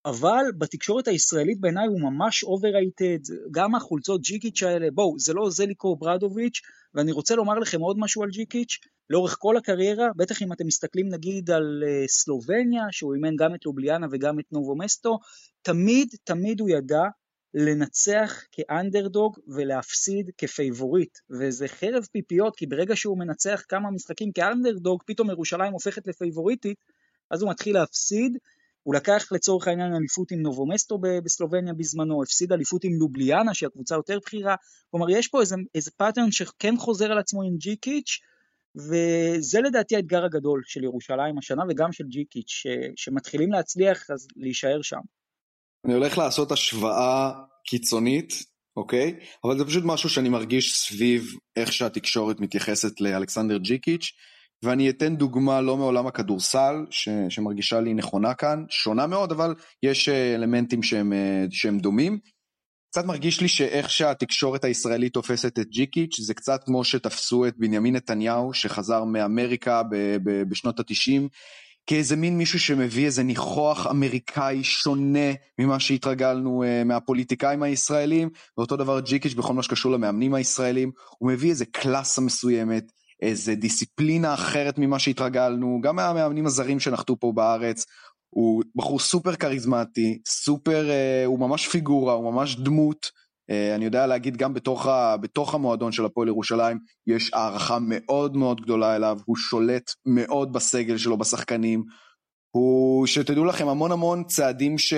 אבל 0.06 0.46
בתקשורת 0.58 1.08
הישראלית 1.08 1.60
בעיניי 1.60 1.88
הוא 1.88 2.02
ממש 2.02 2.44
overrated, 2.44 3.34
גם 3.52 3.76
החולצות 3.76 4.22
ג'יקיץ' 4.22 4.63
האלה, 4.63 4.92
בואו, 4.92 5.20
זה 5.20 5.34
לא 5.34 5.50
ז'ליקו 5.50 5.96
אוברדוביץ', 5.96 6.62
ואני 6.94 7.12
רוצה 7.12 7.36
לומר 7.36 7.60
לכם 7.60 7.82
עוד 7.82 8.00
משהו 8.00 8.24
על 8.24 8.30
ג'יקיץ', 8.30 8.78
לאורך 9.10 9.36
כל 9.39 9.58
הקריירה, 9.58 10.08
בטח 10.16 10.42
אם 10.42 10.54
אתם 10.54 10.68
מסתכלים 10.68 11.10
נגיד 11.10 11.52
על 11.52 11.84
uh, 11.84 12.08
סלובניה, 12.08 12.84
שהוא 12.92 13.13
אימן 13.13 13.36
גם 13.36 13.56
את 13.56 13.66
לובליאנה 13.66 14.08
וגם 14.12 14.39
את 14.39 14.46
נובו 14.52 14.76
מסטו, 14.76 15.20
תמיד 15.62 16.08
תמיד 16.24 16.60
הוא 16.60 16.70
ידע 16.70 17.04
לנצח 17.54 18.44
כאנדרדוג 18.52 19.39
ולהפסיד 19.48 20.32
כפייבוריט, 20.38 21.18
וזה 21.30 21.68
חרב 21.68 22.06
פיפיות, 22.12 22.56
כי 22.56 22.66
ברגע 22.66 22.96
שהוא 22.96 23.18
מנצח 23.18 23.63
כמה 23.70 23.92
משחקים 23.92 24.32
כאנדרדוג, 24.32 25.04
פתאום 25.06 25.30
ירושלים 25.30 25.74
הופכת 25.74 26.08
לפייבוריטית, 26.08 26.78
אז 27.32 27.42
הוא 27.42 27.52
מתחיל 27.52 27.74
להפסיד. 27.74 28.38
הוא 28.84 28.96
לקח 28.96 29.32
לצורך 29.32 29.67
העניין 29.67 29.96
אליפות 29.96 30.32
עם 30.32 30.41
נובו 30.42 30.70
מסטו 30.70 30.98
בסלובניה 31.24 31.74
בזמנו, 31.74 32.24
הפסיד 32.24 32.52
אליפות 32.52 32.84
עם 32.84 32.93
לובליאנה 32.93 33.54
שהיא 33.54 33.67
הקבוצה 33.67 33.96
יותר 33.96 34.19
בכירה, 34.26 34.56
כלומר 34.91 35.10
יש 35.10 35.28
פה 35.28 35.41
איזה, 35.41 35.56
איזה 35.76 35.91
pattern 35.98 36.32
שכן 36.32 36.78
חוזר 36.78 37.12
על 37.12 37.17
עצמו 37.17 37.43
עם 37.43 37.58
ג'יקיץ', 37.58 38.19
וזה 38.76 39.62
לדעתי 39.62 39.96
האתגר 39.96 40.26
הגדול 40.26 40.62
של 40.65 40.84
ירושלים 40.84 41.38
השנה 41.38 41.63
וגם 41.69 41.91
של 41.91 42.04
ג'יקיץ', 42.04 42.50
ש, 42.50 42.67
שמתחילים 42.96 43.52
להצליח 43.52 44.12
אז 44.12 44.28
להישאר 44.36 44.82
שם. 44.82 45.00
אני 45.86 45.93
הולך 45.93 46.17
לעשות 46.17 46.52
השוואה 46.52 47.32
קיצונית, 47.65 48.34
אוקיי? 48.78 49.19
אבל 49.43 49.58
זה 49.58 49.65
פשוט 49.65 49.84
משהו 49.86 50.10
שאני 50.10 50.30
מרגיש 50.30 50.78
סביב 50.78 51.24
איך 51.56 51.74
שהתקשורת 51.74 52.39
מתייחסת 52.39 53.02
לאלכסנדר 53.02 53.58
ג'יקיץ', 53.58 54.12
ואני 54.63 54.89
אתן 54.89 55.15
דוגמה 55.15 55.62
לא 55.62 55.78
מעולם 55.78 56.08
הכדורסל, 56.08 56.86
ש, 56.89 57.10
שמרגישה 57.30 57.80
לי 57.80 57.93
נכונה 57.93 58.34
כאן, 58.34 58.63
שונה 58.69 59.08
מאוד, 59.08 59.32
אבל 59.32 59.56
יש 59.84 60.10
אה, 60.10 60.36
אלמנטים 60.36 60.84
שהם, 60.84 61.13
אה, 61.13 61.45
שהם 61.52 61.80
דומים. 61.80 62.19
קצת 62.91 63.06
מרגיש 63.06 63.41
לי 63.41 63.47
שאיך 63.47 63.89
שהתקשורת 63.89 64.63
הישראלית 64.63 65.13
תופסת 65.13 65.60
את 65.60 65.69
ג'יקיץ', 65.69 66.19
זה 66.19 66.34
קצת 66.34 66.63
כמו 66.65 66.84
שתפסו 66.84 67.47
את 67.47 67.54
בנימין 67.58 67.95
נתניהו, 67.95 68.54
שחזר 68.54 69.04
מאמריקה 69.04 69.84
ב- 69.84 70.17
ב- 70.23 70.43
בשנות 70.49 70.80
התשעים, 70.80 71.28
כאיזה 71.88 72.15
מין 72.15 72.38
מישהו 72.38 72.60
שמביא 72.60 73.06
איזה 73.06 73.23
ניחוח 73.23 73.88
אמריקאי 73.88 74.63
שונה 74.63 75.34
ממה 75.60 75.80
שהתרגלנו 75.80 76.63
uh, 76.63 76.88
מהפוליטיקאים 76.88 77.63
הישראלים, 77.63 78.30
ואותו 78.58 78.76
דבר 78.76 78.99
ג'יקיץ' 78.99 79.34
בכל 79.34 79.54
מה 79.54 79.63
שקשור 79.63 79.91
למאמנים 79.91 80.34
הישראלים, 80.34 80.91
הוא 81.17 81.32
מביא 81.32 81.49
איזה 81.49 81.65
קלאסה 81.65 82.21
מסוימת, 82.21 82.84
איזה 83.24 83.56
דיסציפלינה 83.56 84.34
אחרת 84.34 84.78
ממה 84.78 85.00
שהתרגלנו, 85.00 85.80
גם 85.84 85.96
מהמאמנים 85.96 86.46
הזרים 86.46 86.80
שנחתו 86.80 87.20
פה 87.20 87.32
בארץ, 87.36 87.86
הוא 88.30 88.64
בחור 88.76 89.00
סופר 89.00 89.36
כריזמטי, 89.36 90.20
סופר, 90.28 90.86
uh, 90.90 91.26
הוא 91.28 91.40
ממש 91.40 91.68
פיגורה, 91.68 92.14
הוא 92.14 92.34
ממש 92.34 92.56
דמות, 92.56 93.24
Uh, 93.52 93.76
אני 93.76 93.86
יודע 93.86 94.08
להגיד 94.08 94.38
גם 94.38 94.54
בתוך, 94.54 94.88
ה, 94.88 95.18
בתוך 95.18 95.54
המועדון 95.56 95.92
של 95.92 96.06
הפועל 96.06 96.28
ירושלים 96.28 96.80
יש 97.08 97.32
הערכה 97.34 97.78
מאוד 97.82 98.38
מאוד 98.38 98.62
גדולה 98.62 98.96
אליו, 98.96 99.20
הוא 99.26 99.36
שולט 99.36 99.92
מאוד 100.06 100.54
בסגל 100.54 100.98
שלו, 100.98 101.18
בשחקנים, 101.18 101.84
הוא, 102.56 103.08
שתדעו 103.08 103.46
לכם, 103.46 103.68
המון 103.68 103.92
המון 103.92 104.24
צעדים 104.24 104.78
ש, 104.78 104.94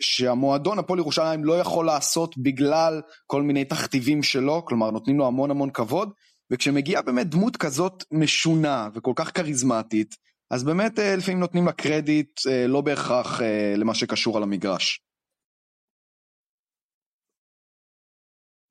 שהמועדון 0.00 0.78
הפועל 0.78 0.98
ירושלים 0.98 1.44
לא 1.44 1.58
יכול 1.58 1.86
לעשות 1.86 2.38
בגלל 2.38 3.00
כל 3.26 3.42
מיני 3.42 3.64
תכתיבים 3.64 4.22
שלו, 4.22 4.64
כלומר 4.64 4.90
נותנים 4.90 5.18
לו 5.18 5.26
המון 5.26 5.50
המון 5.50 5.70
כבוד, 5.70 6.10
וכשמגיעה 6.50 7.02
באמת 7.02 7.26
דמות 7.30 7.56
כזאת 7.56 8.04
משונה 8.10 8.88
וכל 8.94 9.12
כך 9.16 9.36
כריזמטית, 9.36 10.16
אז 10.50 10.64
באמת 10.64 10.98
אה, 10.98 11.16
לפעמים 11.16 11.40
נותנים 11.40 11.66
לה 11.66 11.72
קרדיט 11.72 12.40
לא 12.68 12.80
בהכרח 12.80 13.40
למה 13.76 13.94
שקשור 13.94 14.36
על 14.36 14.42
המגרש. 14.42 15.00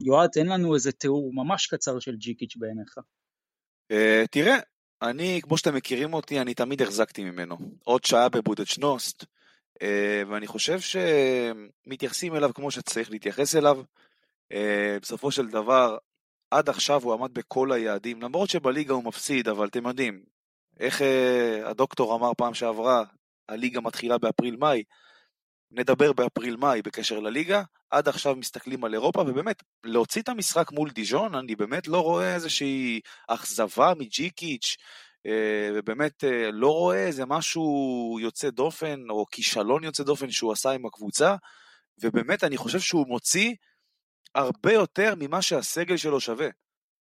יועד, 0.05 0.29
תן 0.29 0.45
לנו 0.45 0.75
איזה 0.75 0.91
תיאור 0.91 1.31
ממש 1.33 1.67
קצר 1.67 1.99
של 1.99 2.15
ג'יקיץ' 2.15 2.55
בעיניך. 2.55 2.97
Uh, 3.91 4.27
תראה, 4.31 4.57
אני, 5.01 5.39
כמו 5.43 5.57
שאתם 5.57 5.75
מכירים 5.75 6.13
אותי, 6.13 6.41
אני 6.41 6.53
תמיד 6.53 6.81
החזקתי 6.81 7.23
ממנו. 7.23 7.57
עוד 7.83 8.03
שעה 8.03 8.29
בבודדשנוסט, 8.29 9.23
uh, 9.23 9.85
ואני 10.29 10.47
חושב 10.47 10.79
שמתייחסים 10.79 12.35
אליו 12.35 12.51
כמו 12.53 12.71
שצריך 12.71 13.11
להתייחס 13.11 13.55
אליו. 13.55 13.83
Uh, 14.53 14.55
בסופו 15.01 15.31
של 15.31 15.47
דבר, 15.47 15.97
עד 16.53 16.69
עכשיו 16.69 17.03
הוא 17.03 17.13
עמד 17.13 17.33
בכל 17.33 17.71
היעדים, 17.71 18.21
למרות 18.21 18.49
שבליגה 18.49 18.93
הוא 18.93 19.03
מפסיד, 19.03 19.47
אבל 19.47 19.67
אתם 19.67 19.87
יודעים, 19.87 20.23
איך 20.79 21.01
uh, 21.01 21.67
הדוקטור 21.67 22.15
אמר 22.15 22.31
פעם 22.37 22.53
שעברה, 22.53 23.03
הליגה 23.49 23.81
מתחילה 23.81 24.17
באפריל-מאי, 24.17 24.83
נדבר 25.71 26.13
באפריל-מאי 26.13 26.81
בקשר 26.81 27.19
לליגה, 27.19 27.63
עד 27.89 28.07
עכשיו 28.07 28.35
מסתכלים 28.35 28.83
על 28.83 28.93
אירופה, 28.93 29.21
ובאמת, 29.21 29.63
להוציא 29.83 30.21
את 30.21 30.29
המשחק 30.29 30.71
מול 30.71 30.89
דיז'ון, 30.89 31.35
אני 31.35 31.55
באמת 31.55 31.87
לא 31.87 32.01
רואה 32.01 32.35
איזושהי 32.35 32.99
אכזבה 33.27 33.93
מג'יקיץ', 33.97 34.77
אה, 35.25 35.69
ובאמת 35.75 36.23
אה, 36.23 36.51
לא 36.51 36.71
רואה 36.71 37.05
איזה 37.05 37.25
משהו 37.25 38.17
יוצא 38.21 38.49
דופן, 38.49 38.99
או 39.09 39.25
כישלון 39.31 39.83
יוצא 39.83 40.03
דופן 40.03 40.31
שהוא 40.31 40.51
עשה 40.51 40.71
עם 40.71 40.85
הקבוצה, 40.85 41.35
ובאמת 42.01 42.43
אני 42.43 42.57
חושב 42.57 42.79
שהוא 42.79 43.07
מוציא 43.07 43.53
הרבה 44.35 44.73
יותר 44.73 45.13
ממה 45.19 45.41
שהסגל 45.41 45.97
שלו 45.97 46.19
שווה. 46.19 46.47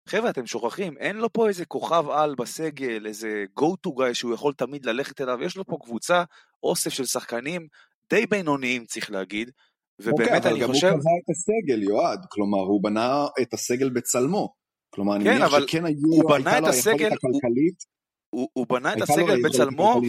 חבר'ה, 0.09 0.29
אתם 0.29 0.45
שוכחים, 0.45 0.97
אין 0.97 1.17
לו 1.17 1.33
פה 1.33 1.47
איזה 1.47 1.65
כוכב 1.65 2.09
על 2.09 2.35
בסגל, 2.35 3.07
איזה 3.07 3.45
go 3.59 3.65
to 3.87 3.89
guy 3.89 4.13
שהוא 4.13 4.33
יכול 4.33 4.53
תמיד 4.53 4.85
ללכת 4.85 5.21
אליו, 5.21 5.43
יש 5.43 5.57
לו 5.57 5.65
פה 5.65 5.77
קבוצה, 5.81 6.23
אוסף 6.63 6.89
של 6.89 7.05
שחקנים 7.05 7.67
די 8.09 8.25
בינוניים 8.25 8.85
צריך 8.85 9.11
להגיד, 9.11 9.51
ובאמת 9.99 10.19
אוקיי, 10.19 10.51
אני 10.51 10.63
אבל 10.63 10.73
חושב... 10.73 10.87
גם 10.87 10.93
הוא 10.93 11.01
קבע 11.01 11.11
את 11.23 11.29
הסגל, 11.29 11.83
יועד, 11.83 12.25
כלומר 12.31 12.59
הוא 12.59 12.83
בנה 12.83 13.25
את 13.41 13.53
הסגל 13.53 13.89
בצלמו. 13.89 14.53
כלומר, 14.89 15.15
אני 15.15 15.23
כן, 15.23 15.33
מניח 15.33 15.53
אבל 15.53 15.67
שכן 15.67 15.85
היו, 15.85 15.97
הוא 16.01 16.33
הייתה 16.33 16.49
בנה 16.49 16.59
לו 16.59 16.67
את 16.69 16.73
היכולת 16.73 17.11
הכלכלית, 17.11 17.83
הוא, 18.29 18.49
הוא 18.53 18.67
בנה 18.67 18.93
את 18.93 18.97
לו 18.97 19.03
הסגל 19.03 19.41
בצלמו. 19.43 20.01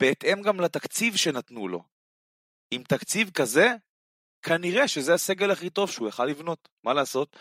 בהתאם 0.00 0.42
גם 0.42 0.60
לתקציב 0.60 1.16
שנתנו 1.16 1.68
לו. 1.68 1.82
עם 2.70 2.82
תקציב 2.82 3.30
כזה, 3.30 3.74
כנראה 4.42 4.88
שזה 4.88 5.14
הסגל 5.14 5.50
הכי 5.50 5.70
טוב 5.70 5.90
שהוא 5.90 6.08
יכל 6.08 6.26
לבנות, 6.26 6.68
מה 6.84 6.94
לעשות? 6.94 7.36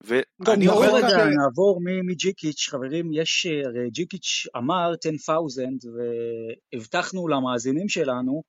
ואני 0.00 0.66
בואו 0.66 0.94
רגע. 0.94 1.24
נעבור 1.24 1.80
מג'יקיץ', 2.06 2.68
חברים, 2.68 3.10
יש, 3.12 3.46
הרי 3.46 3.90
ג'יקיץ' 3.90 4.46
אמר 4.56 4.92
10,000 5.04 5.78
והבטחנו 6.72 7.28
למאזינים 7.28 7.88
שלנו 7.88 8.42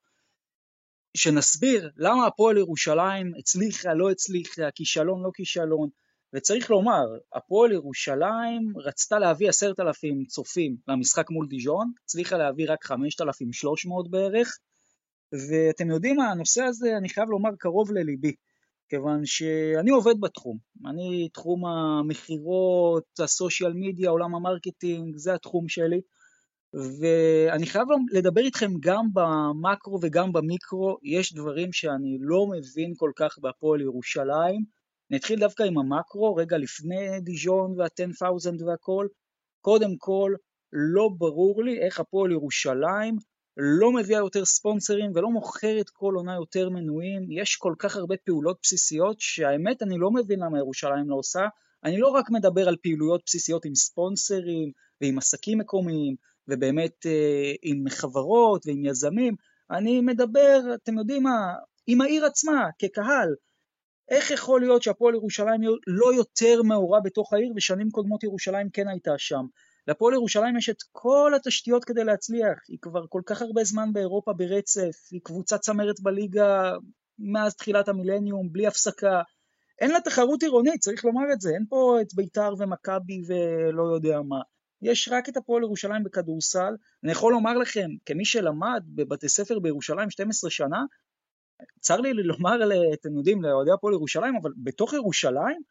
שנסביר 1.17 1.89
למה 1.97 2.27
הפועל 2.27 2.57
ירושלים 2.57 3.31
הצליחה, 3.39 3.93
לא 3.93 4.11
הצליחה, 4.11 4.71
כישלון, 4.75 5.23
לא 5.23 5.29
כישלון, 5.33 5.89
וצריך 6.33 6.69
לומר, 6.69 7.05
הפועל 7.33 7.71
ירושלים 7.71 8.73
רצתה 8.85 9.19
להביא 9.19 9.49
עשרת 9.49 9.79
אלפים 9.79 10.25
צופים 10.25 10.75
למשחק 10.87 11.29
מול 11.29 11.47
דיז'ון, 11.47 11.91
הצליחה 12.03 12.37
להביא 12.37 12.65
רק 12.69 12.83
חמשת 12.83 13.21
אלפים 13.21 13.53
שלוש 13.53 13.85
מאות 13.85 14.11
בערך, 14.11 14.57
ואתם 15.33 15.89
יודעים 15.89 16.15
מה, 16.15 16.31
הנושא 16.31 16.61
הזה, 16.61 16.97
אני 16.97 17.09
חייב 17.09 17.29
לומר, 17.29 17.49
קרוב 17.59 17.91
לליבי, 17.91 18.33
כיוון 18.89 19.25
שאני 19.25 19.91
עובד 19.91 20.19
בתחום, 20.19 20.57
אני 20.89 21.29
תחום 21.33 21.65
המכירות, 21.65 23.03
ה 23.19 23.27
social 23.27 23.73
media, 23.75 24.09
עולם 24.09 24.35
ה 24.35 24.43
marketing, 24.43 25.17
זה 25.17 25.33
התחום 25.33 25.67
שלי, 25.67 26.01
ואני 26.73 27.65
חייב 27.65 27.87
לדבר 28.11 28.41
איתכם 28.41 28.71
גם 28.79 29.05
במקרו 29.13 29.99
וגם 30.01 30.33
במיקרו, 30.33 30.97
יש 31.03 31.33
דברים 31.33 31.73
שאני 31.73 32.17
לא 32.21 32.47
מבין 32.47 32.93
כל 32.97 33.11
כך 33.15 33.39
בהפועל 33.41 33.81
ירושלים. 33.81 34.63
נתחיל 35.09 35.39
דווקא 35.39 35.63
עם 35.63 35.77
המקרו, 35.77 36.35
רגע 36.35 36.57
לפני 36.57 37.21
דיז'ון 37.21 37.79
וה-10,000 37.79 38.63
והכל. 38.65 39.07
קודם 39.61 39.97
כל, 39.97 40.33
לא 40.73 41.09
ברור 41.17 41.63
לי 41.63 41.81
איך 41.81 41.99
הפועל 41.99 42.31
ירושלים 42.31 43.15
לא 43.61 43.91
מביאה 43.91 44.19
יותר 44.19 44.45
ספונסרים 44.45 45.11
ולא 45.15 45.29
מוכרת 45.29 45.89
כל 45.89 46.13
עונה 46.15 46.35
יותר 46.35 46.69
מנויים. 46.69 47.31
יש 47.31 47.55
כל 47.55 47.73
כך 47.79 47.95
הרבה 47.95 48.15
פעולות 48.25 48.57
בסיסיות 48.63 49.19
שהאמת 49.19 49.83
אני 49.83 49.97
לא 49.97 50.11
מבין 50.11 50.39
למה 50.39 50.57
ירושלים 50.57 51.09
לא 51.09 51.15
עושה. 51.15 51.47
אני 51.83 51.97
לא 51.97 52.07
רק 52.07 52.29
מדבר 52.29 52.67
על 52.67 52.75
פעילויות 52.81 53.21
בסיסיות 53.25 53.65
עם 53.65 53.75
ספונסרים 53.75 54.71
ועם 55.01 55.17
עסקים 55.17 55.57
מקומיים, 55.57 56.15
ובאמת 56.47 57.05
אה, 57.05 57.51
עם 57.61 57.83
חברות 57.89 58.67
ועם 58.67 58.85
יזמים, 58.85 59.35
אני 59.71 60.01
מדבר, 60.01 60.59
אתם 60.73 60.97
יודעים 60.97 61.23
מה, 61.23 61.53
עם 61.87 62.01
העיר 62.01 62.25
עצמה, 62.25 62.69
כקהל. 62.79 63.35
איך 64.09 64.31
יכול 64.31 64.61
להיות 64.61 64.83
שהפועל 64.83 65.15
ירושלים 65.15 65.61
לא 65.87 66.13
יותר 66.13 66.63
מעורה 66.63 66.99
בתוך 66.99 67.33
העיר, 67.33 67.53
ושנים 67.55 67.89
קודמות 67.91 68.23
ירושלים 68.23 68.69
כן 68.69 68.87
הייתה 68.87 69.11
שם? 69.17 69.45
לפועל 69.89 70.13
ירושלים 70.13 70.57
יש 70.57 70.69
את 70.69 70.77
כל 70.91 71.33
התשתיות 71.35 71.85
כדי 71.85 72.03
להצליח, 72.03 72.59
היא 72.67 72.77
כבר 72.81 73.05
כל 73.09 73.21
כך 73.25 73.41
הרבה 73.41 73.63
זמן 73.63 73.93
באירופה 73.93 74.33
ברצף, 74.33 74.97
היא 75.11 75.21
קבוצה 75.23 75.57
צמרת 75.57 75.99
בליגה 76.01 76.71
מאז 77.19 77.55
תחילת 77.55 77.87
המילניום, 77.87 78.51
בלי 78.51 78.67
הפסקה. 78.67 79.21
אין 79.81 79.91
לה 79.91 80.01
תחרות 80.01 80.43
עירונית, 80.43 80.81
צריך 80.81 81.05
לומר 81.05 81.33
את 81.33 81.41
זה, 81.41 81.49
אין 81.49 81.65
פה 81.69 81.97
את 82.01 82.07
ביתר 82.15 82.53
ומכבי 82.59 83.21
ולא 83.27 83.83
יודע 83.95 84.21
מה. 84.21 84.41
יש 84.81 85.09
רק 85.11 85.29
את 85.29 85.37
הפועל 85.37 85.63
ירושלים 85.63 86.03
בכדורסל. 86.03 86.73
אני 87.03 87.11
יכול 87.11 87.33
לומר 87.33 87.57
לכם, 87.57 87.89
כמי 88.05 88.25
שלמד 88.25 88.83
בבתי 88.95 89.29
ספר 89.29 89.59
בירושלים 89.59 90.09
12 90.09 90.49
שנה, 90.49 90.83
צר 91.79 91.97
לי 91.97 92.13
לומר, 92.13 92.59
אתם 92.93 93.17
יודעים, 93.17 93.41
לאוהדי 93.41 93.71
הפועל 93.71 93.93
ירושלים, 93.93 94.35
אבל 94.41 94.51
בתוך 94.63 94.93
ירושלים, 94.93 95.61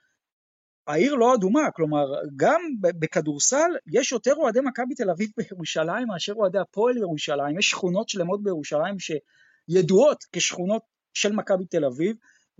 העיר 0.89 1.15
לא 1.15 1.35
אדומה, 1.35 1.71
כלומר, 1.71 2.13
גם 2.37 2.61
בכדורסל 2.81 3.71
יש 3.93 4.13
יותר 4.13 4.35
אוהדי 4.35 4.61
מכבי 4.61 4.95
תל 4.95 5.11
אביב 5.11 5.31
בירושלים 5.37 6.09
מאשר 6.09 6.33
אוהדי 6.33 6.59
הפועל 6.59 6.97
ירושלים, 6.97 7.59
יש 7.59 7.71
שכונות 7.71 8.09
שלמות 8.09 8.43
בירושלים 8.43 8.97
שידועות 8.99 10.25
כשכונות 10.33 10.83
של 11.15 11.33
מכבי 11.33 11.65
תל 11.67 11.85
אביב, 11.85 12.17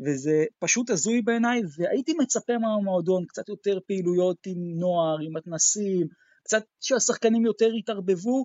וזה 0.07 0.45
פשוט 0.59 0.91
הזוי 0.91 1.23
בעיניי, 1.23 1.63
והייתי 1.79 2.13
מצפה 2.19 2.59
מהמועדון 2.59 3.25
קצת 3.27 3.49
יותר 3.49 3.79
פעילויות 3.87 4.37
עם 4.47 4.59
נוער, 4.79 5.17
עם 5.21 5.37
מתנסים, 5.37 6.07
קצת 6.45 6.63
שהשחקנים 6.81 7.47
יותר 7.47 7.75
יתערבבו, 7.75 8.45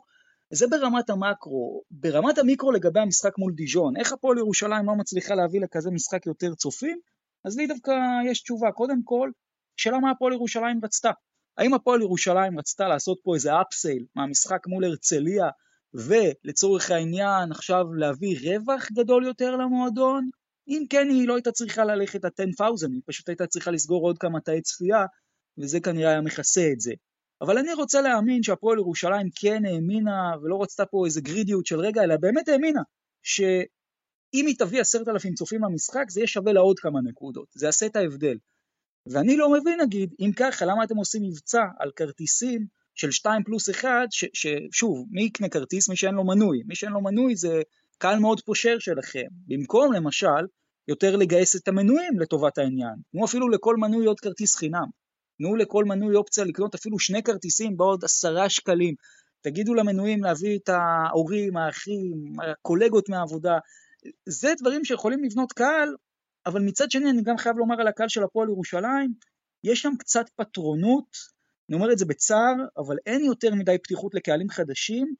זה 0.51 0.67
ברמת 0.67 1.09
המקרו. 1.09 1.81
ברמת 1.91 2.37
המיקרו 2.37 2.71
לגבי 2.71 2.99
המשחק 2.99 3.37
מול 3.37 3.53
דיז'ון, 3.53 3.97
איך 3.97 4.13
הפועל 4.13 4.37
ירושלים 4.37 4.85
לא 4.85 4.95
מצליחה 4.95 5.35
להביא 5.35 5.61
לכזה 5.61 5.91
משחק 5.91 6.25
יותר 6.25 6.55
צופים? 6.55 6.99
אז 7.45 7.57
לי 7.57 7.67
דווקא 7.67 7.91
יש 8.25 8.41
תשובה. 8.41 8.71
קודם 8.71 9.03
כל, 9.03 9.29
שאלה 9.77 9.99
מה 9.99 10.11
הפועל 10.11 10.33
ירושלים 10.33 10.79
רצתה. 10.83 11.11
האם 11.57 11.73
הפועל 11.73 12.01
ירושלים 12.01 12.59
רצתה 12.59 12.87
לעשות 12.87 13.19
פה 13.23 13.35
איזה 13.35 13.61
אפסייל 13.61 14.05
מהמשחק 14.15 14.67
מול 14.67 14.85
הרצליה, 14.85 15.49
ולצורך 15.93 16.91
העניין 16.91 17.51
עכשיו 17.51 17.93
להביא 17.93 18.37
רווח 18.49 18.91
גדול 18.91 19.25
יותר 19.25 19.55
למועדון, 19.55 20.29
אם 20.67 20.83
כן, 20.89 21.09
היא 21.09 21.27
לא 21.27 21.35
הייתה 21.35 21.51
צריכה 21.51 21.85
ללכת 21.85 22.23
ל-10,000, 22.23 22.91
היא 22.91 23.01
פשוט 23.05 23.29
הייתה 23.29 23.47
צריכה 23.47 23.71
לסגור 23.71 24.07
עוד 24.07 24.17
כמה 24.17 24.39
תאי 24.39 24.61
צפייה, 24.61 25.05
וזה 25.57 25.79
כנראה 25.79 26.09
היה 26.09 26.21
מכסה 26.21 26.69
את 26.73 26.79
זה. 26.79 26.93
אבל 27.41 27.57
אני 27.57 27.73
רוצה 27.73 28.01
להאמין 28.01 28.43
שהפועל 28.43 28.77
ירושלים 28.77 29.29
כן 29.35 29.65
האמינה, 29.65 30.31
ולא 30.41 30.61
רצתה 30.61 30.85
פה 30.85 31.05
איזה 31.05 31.21
גרידיות 31.21 31.65
של 31.65 31.79
רגע, 31.79 32.03
אלא 32.03 32.17
באמת 32.17 32.47
האמינה, 32.47 32.81
שאם 33.23 34.45
היא 34.47 34.55
תביא 34.59 34.81
עשרת 34.81 35.07
אלפים 35.07 35.33
צופים 35.33 35.63
למשחק, 35.63 36.05
זה 36.09 36.19
יהיה 36.19 36.27
שווה 36.27 36.53
לה 36.53 36.59
עוד 36.59 36.79
כמה 36.79 36.99
נקודות, 37.01 37.47
זה 37.53 37.65
יעשה 37.65 37.85
את 37.85 37.95
ההבדל. 37.95 38.37
ואני 39.07 39.37
לא 39.37 39.51
מבין, 39.51 39.81
נגיד, 39.81 40.13
אם 40.19 40.31
ככה, 40.35 40.65
למה 40.65 40.83
אתם 40.83 40.95
עושים 40.95 41.23
מבצע 41.23 41.63
על 41.79 41.91
כרטיסים 41.95 42.65
של 42.95 43.11
2 43.11 43.43
פלוס 43.43 43.69
1, 43.69 43.89
ששוב, 44.11 45.05
מי 45.11 45.23
יקנה 45.23 45.49
כרטיס? 45.49 45.89
מי 45.89 45.95
שאין 45.95 46.15
לו 46.15 46.23
מנוי. 46.23 46.61
מי 46.65 46.75
שאין 46.75 46.91
לו 46.91 47.01
מנוי 47.01 47.35
זה 47.35 47.61
קהל 47.97 48.19
מאוד 48.19 48.41
פושר 48.41 48.79
שלכם. 48.79 49.27
במקום, 49.47 49.93
למשל, 49.93 50.45
יותר 50.87 51.15
לגייס 51.15 51.55
את 51.55 51.67
המנויים 51.67 52.19
לטובת 52.19 52.57
העניין. 52.57 52.95
תנו 53.11 53.25
אפילו 53.25 53.49
לכל 53.49 53.75
מנוי 53.77 54.05
עוד 54.05 54.19
כרטיס 54.19 54.55
חינם. 54.55 54.85
תנו 55.37 55.55
לכל 55.55 55.85
מנוי 55.85 56.15
אופציה 56.15 56.43
לקנות 56.43 56.75
אפילו 56.75 56.99
שני 56.99 57.23
כרטיסים 57.23 57.77
בעוד 57.77 58.03
עשרה 58.03 58.49
שקלים. 58.49 58.95
תגידו 59.41 59.73
למנויים 59.73 60.23
להביא 60.23 60.57
את 60.57 60.69
ההורים, 60.69 61.57
האחים, 61.57 62.35
הקולגות 62.51 63.09
מהעבודה. 63.09 63.57
זה 64.25 64.53
דברים 64.59 64.85
שיכולים 64.85 65.23
לבנות 65.23 65.51
קהל, 65.51 65.95
אבל 66.45 66.61
מצד 66.61 66.91
שני 66.91 67.09
אני 67.09 67.21
גם 67.23 67.37
חייב 67.37 67.57
לומר 67.57 67.81
על 67.81 67.87
הקהל 67.87 68.09
של 68.09 68.23
הפועל 68.23 68.49
ירושלים, 68.49 69.13
יש 69.63 69.81
שם 69.81 69.93
קצת 69.99 70.25
פטרונות, 70.35 71.17
אני 71.69 71.75
אומר 71.75 71.91
את 71.91 71.97
זה 71.97 72.05
בצער, 72.05 72.53
אבל 72.77 72.95
אין 73.05 73.25
יותר 73.25 73.55
מדי 73.55 73.77
פתיחות 73.83 74.13
לקהלים 74.15 74.49
חדשים, 74.49 75.15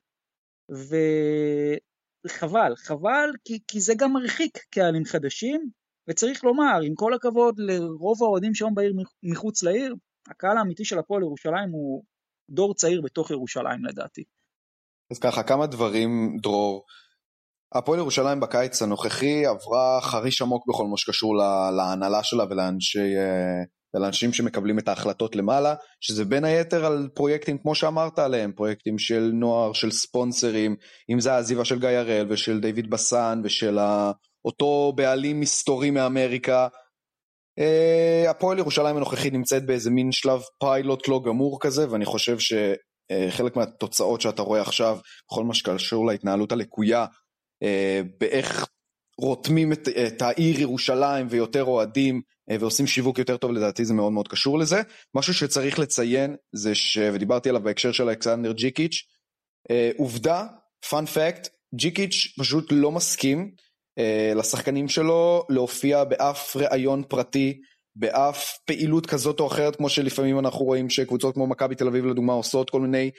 וחבל, 2.28 2.76
חבל, 2.76 3.30
כי, 3.46 3.60
כי 3.68 3.82
זה 3.82 3.94
גם 3.98 4.14
מרחיק 4.14 4.58
קהלים 4.70 5.06
חדשים, 5.06 5.70
וצריך 6.10 6.44
לומר, 6.44 6.80
עם 6.86 6.96
כל 6.96 7.14
הכבוד 7.14 7.56
לרוב 7.58 8.24
האוהדים 8.24 8.56
שהיום 8.56 8.76
בעיר 8.76 8.94
מחוץ 9.24 9.64
לעיר, 9.64 9.96
הקהל 10.28 10.58
האמיתי 10.58 10.86
של 10.86 11.00
הפועל 11.00 11.22
ירושלים 11.22 11.70
הוא 11.72 12.04
דור 12.50 12.76
צעיר 12.76 13.02
בתוך 13.02 13.32
ירושלים 13.32 13.86
לדעתי. 13.86 14.24
אז 15.12 15.20
ככה, 15.20 15.44
כמה 15.44 15.68
דברים, 15.68 16.38
דרור. 16.42 16.86
הפועל 17.74 18.00
ירושלים 18.00 18.40
בקיץ 18.40 18.82
הנוכחי 18.82 19.46
עברה 19.46 20.02
חריש 20.02 20.42
עמוק 20.42 20.64
בכל 20.68 20.88
מה 20.88 20.98
שקשור 20.98 21.36
להנהלה 21.78 22.24
שלה 22.24 22.46
ולאנשי, 22.50 23.18
אה, 23.18 23.64
ולאנשים 23.96 24.34
שמקבלים 24.34 24.80
את 24.80 24.88
ההחלטות 24.88 25.36
למעלה, 25.36 25.76
שזה 26.02 26.26
בין 26.26 26.44
היתר 26.44 26.86
על 26.86 27.10
פרויקטים 27.14 27.58
כמו 27.58 27.76
שאמרת 27.76 28.20
עליהם, 28.20 28.52
פרויקטים 28.52 29.00
של 29.00 29.32
נוער, 29.34 29.74
של 29.74 29.92
ספונסרים, 29.92 30.76
אם 31.10 31.20
זה 31.20 31.34
העזיבה 31.34 31.66
של 31.66 31.80
גיא 31.80 31.90
הראל 31.90 32.26
ושל 32.30 32.60
דיוויד 32.60 32.90
בסן 32.90 33.42
ושל 33.44 33.80
אותו 34.46 34.94
בעלים 34.96 35.40
מסתורי 35.40 35.92
מאמריקה. 35.92 36.68
Uh, 37.60 38.30
הפועל 38.30 38.60
ירושלים 38.60 38.96
הנוכחית 38.98 39.34
נמצאת 39.34 39.66
באיזה 39.66 39.92
מין 39.92 40.12
שלב 40.12 40.42
פיילוט 40.60 41.08
לא 41.08 41.22
גמור 41.26 41.58
כזה, 41.62 41.92
ואני 41.92 42.06
חושב 42.06 42.38
שחלק 42.40 43.56
uh, 43.56 43.60
מהתוצאות 43.60 44.22
שאתה 44.22 44.42
רואה 44.42 44.62
עכשיו, 44.62 44.98
בכל 45.32 45.44
מה 45.44 45.54
שקשור 45.54 46.06
להתנהלות 46.06 46.52
הלקויה, 46.52 47.06
באיך 48.20 48.66
רותמים 49.18 49.74
את, 49.74 49.88
את 50.08 50.22
העיר 50.22 50.62
ירושלים 50.62 51.28
ויותר 51.30 51.64
אוהדים 51.64 52.22
uh, 52.52 52.56
ועושים 52.60 52.88
שיווק 52.88 53.20
יותר 53.20 53.38
טוב, 53.38 53.52
לדעתי 53.52 53.86
זה 53.86 53.94
מאוד 53.94 54.12
מאוד 54.12 54.28
קשור 54.28 54.60
לזה. 54.60 54.82
משהו 55.16 55.34
שצריך 55.34 55.80
לציין 55.80 56.36
זה 56.54 56.76
ש... 56.76 56.98
ודיברתי 57.14 57.50
עליו 57.50 57.62
בהקשר 57.62 57.92
של 57.92 58.10
אלכסנדר 58.10 58.52
ג'יקיץ', 58.52 59.04
uh, 59.70 59.98
עובדה, 59.98 60.46
fun 60.90 61.06
fact, 61.06 61.48
ג'יקיץ' 61.76 62.34
פשוט 62.40 62.68
לא 62.72 62.92
מסכים 62.92 63.52
אה, 63.98 64.34
לשחקנים 64.36 64.88
שלו 64.88 65.46
להופיע 65.50 66.04
באף 66.04 66.56
ראיון 66.56 67.04
פרטי, 67.08 67.62
באף 67.96 68.58
פעילות 68.66 69.06
כזאת 69.06 69.40
או 69.40 69.48
אחרת, 69.48 69.76
כמו 69.76 69.90
שלפעמים 69.90 70.40
אנחנו 70.40 70.66
רואים 70.66 70.90
שקבוצות 70.90 71.34
כמו 71.34 71.48
מכבי 71.48 71.76
תל 71.76 71.88
אביב 71.88 72.06
לדוגמה 72.06 72.34
עושות 72.34 72.70
כל 72.70 72.82
מיני 72.82 73.06
אה, 73.06 73.12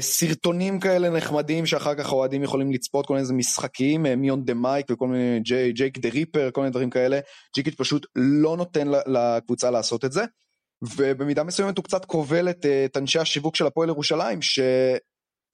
סרטונים 0.00 0.80
כאלה 0.80 1.10
נחמדים 1.10 1.66
שאחר 1.66 1.94
כך 1.94 2.08
האוהדים 2.08 2.42
יכולים 2.42 2.72
לצפות, 2.72 3.06
כל 3.06 3.14
מיני 3.14 3.26
משחקים, 3.32 4.02
me 4.02 4.23
on 4.23 4.44
the 4.44 4.54
mic 4.54 4.86
וכל 4.90 5.08
מיני 5.08 5.40
Jake 5.74 5.98
the 5.98 6.08
Ripper, 6.08 6.50
כל 6.52 6.60
מיני 6.60 6.70
דברים 6.70 6.90
כאלה, 6.90 7.20
ג'יקיץ' 7.56 7.74
פשוט 7.74 8.06
לא 8.16 8.56
נותן 8.56 8.88
לקבוצה 9.06 9.70
לעשות 9.70 10.04
את 10.04 10.12
זה. 10.12 10.24
ובמידה 10.96 11.44
מסוימת 11.44 11.76
הוא 11.76 11.84
קצת 11.84 12.04
כובל 12.04 12.50
את, 12.50 12.66
אה, 12.66 12.84
את 12.84 12.96
אנשי 12.96 13.18
השיווק 13.18 13.56
של 13.56 13.66
הפועל 13.66 13.88
ירושלים, 13.88 14.42
ש... 14.42 14.60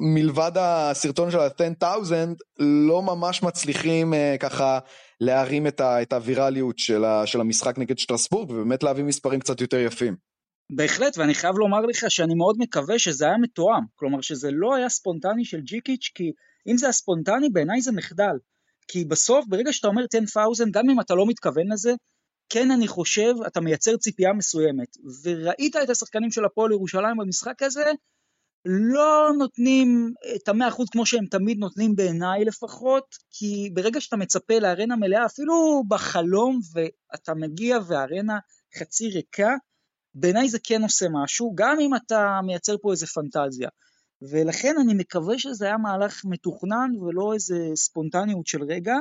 מלבד 0.02 0.52
הסרטון 0.56 1.30
של 1.30 1.38
ה-10,000 1.38 2.14
לא 2.58 3.02
ממש 3.02 3.42
מצליחים 3.42 4.12
uh, 4.12 4.38
ככה 4.38 4.78
להרים 5.20 5.66
את, 5.66 5.80
ה, 5.80 6.02
את 6.02 6.12
הווירליות 6.12 6.78
של, 6.78 7.04
ה, 7.04 7.26
של 7.26 7.40
המשחק 7.40 7.78
נגד 7.78 7.98
שטרסבורג 7.98 8.50
ובאמת 8.50 8.82
להביא 8.82 9.04
מספרים 9.04 9.40
קצת 9.40 9.60
יותר 9.60 9.78
יפים. 9.78 10.29
בהחלט, 10.74 11.18
ואני 11.18 11.34
חייב 11.34 11.56
לומר 11.56 11.80
לך 11.80 12.04
שאני 12.08 12.34
מאוד 12.34 12.56
מקווה 12.58 12.98
שזה 12.98 13.26
היה 13.26 13.38
מתואם, 13.38 13.84
כלומר 13.94 14.20
שזה 14.20 14.50
לא 14.52 14.74
היה 14.74 14.88
ספונטני 14.88 15.44
של 15.44 15.60
ג'יקיץ', 15.60 16.10
כי 16.14 16.32
אם 16.66 16.76
זה 16.76 16.86
היה 16.86 16.92
ספונטני 16.92 17.48
בעיניי 17.52 17.80
זה 17.80 17.92
מחדל. 17.92 18.36
כי 18.88 19.04
בסוף, 19.04 19.44
ברגע 19.48 19.72
שאתה 19.72 19.88
אומר 19.88 20.04
10,000, 20.14 20.70
גם 20.70 20.90
אם 20.90 21.00
אתה 21.00 21.14
לא 21.14 21.26
מתכוון 21.26 21.72
לזה, 21.72 21.92
כן 22.48 22.70
אני 22.70 22.88
חושב, 22.88 23.34
אתה 23.46 23.60
מייצר 23.60 23.96
ציפייה 23.96 24.32
מסוימת. 24.32 24.96
וראית 25.24 25.76
את 25.76 25.90
השחקנים 25.90 26.30
של 26.30 26.44
הפועל 26.44 26.72
ירושלים 26.72 27.16
במשחק 27.16 27.62
הזה, 27.62 27.84
לא 28.64 29.30
נותנים 29.38 30.12
את 30.36 30.48
המאה 30.48 30.68
אחוז 30.68 30.88
כמו 30.90 31.06
שהם 31.06 31.26
תמיד 31.26 31.58
נותנים 31.58 31.96
בעיניי 31.96 32.44
לפחות, 32.44 33.04
כי 33.30 33.70
ברגע 33.74 34.00
שאתה 34.00 34.16
מצפה 34.16 34.58
לארנה 34.58 34.96
מלאה, 34.96 35.26
אפילו 35.26 35.82
בחלום 35.88 36.60
ואתה 36.74 37.34
מגיע 37.34 37.78
והארנה 37.88 38.38
חצי 38.78 39.08
ריקה, 39.08 39.54
בעיניי 40.14 40.48
זה 40.48 40.58
כן 40.64 40.82
עושה 40.82 41.06
משהו, 41.12 41.52
גם 41.54 41.76
אם 41.80 41.94
אתה 41.94 42.40
מייצר 42.46 42.76
פה 42.82 42.92
איזה 42.92 43.06
פנטזיה. 43.06 43.68
ולכן 44.22 44.74
אני 44.80 44.94
מקווה 44.94 45.38
שזה 45.38 45.66
היה 45.66 45.76
מהלך 45.76 46.22
מתוכנן 46.24 46.90
ולא 47.00 47.34
איזה 47.34 47.56
ספונטניות 47.74 48.46
של 48.46 48.62
רגע, 48.62 48.94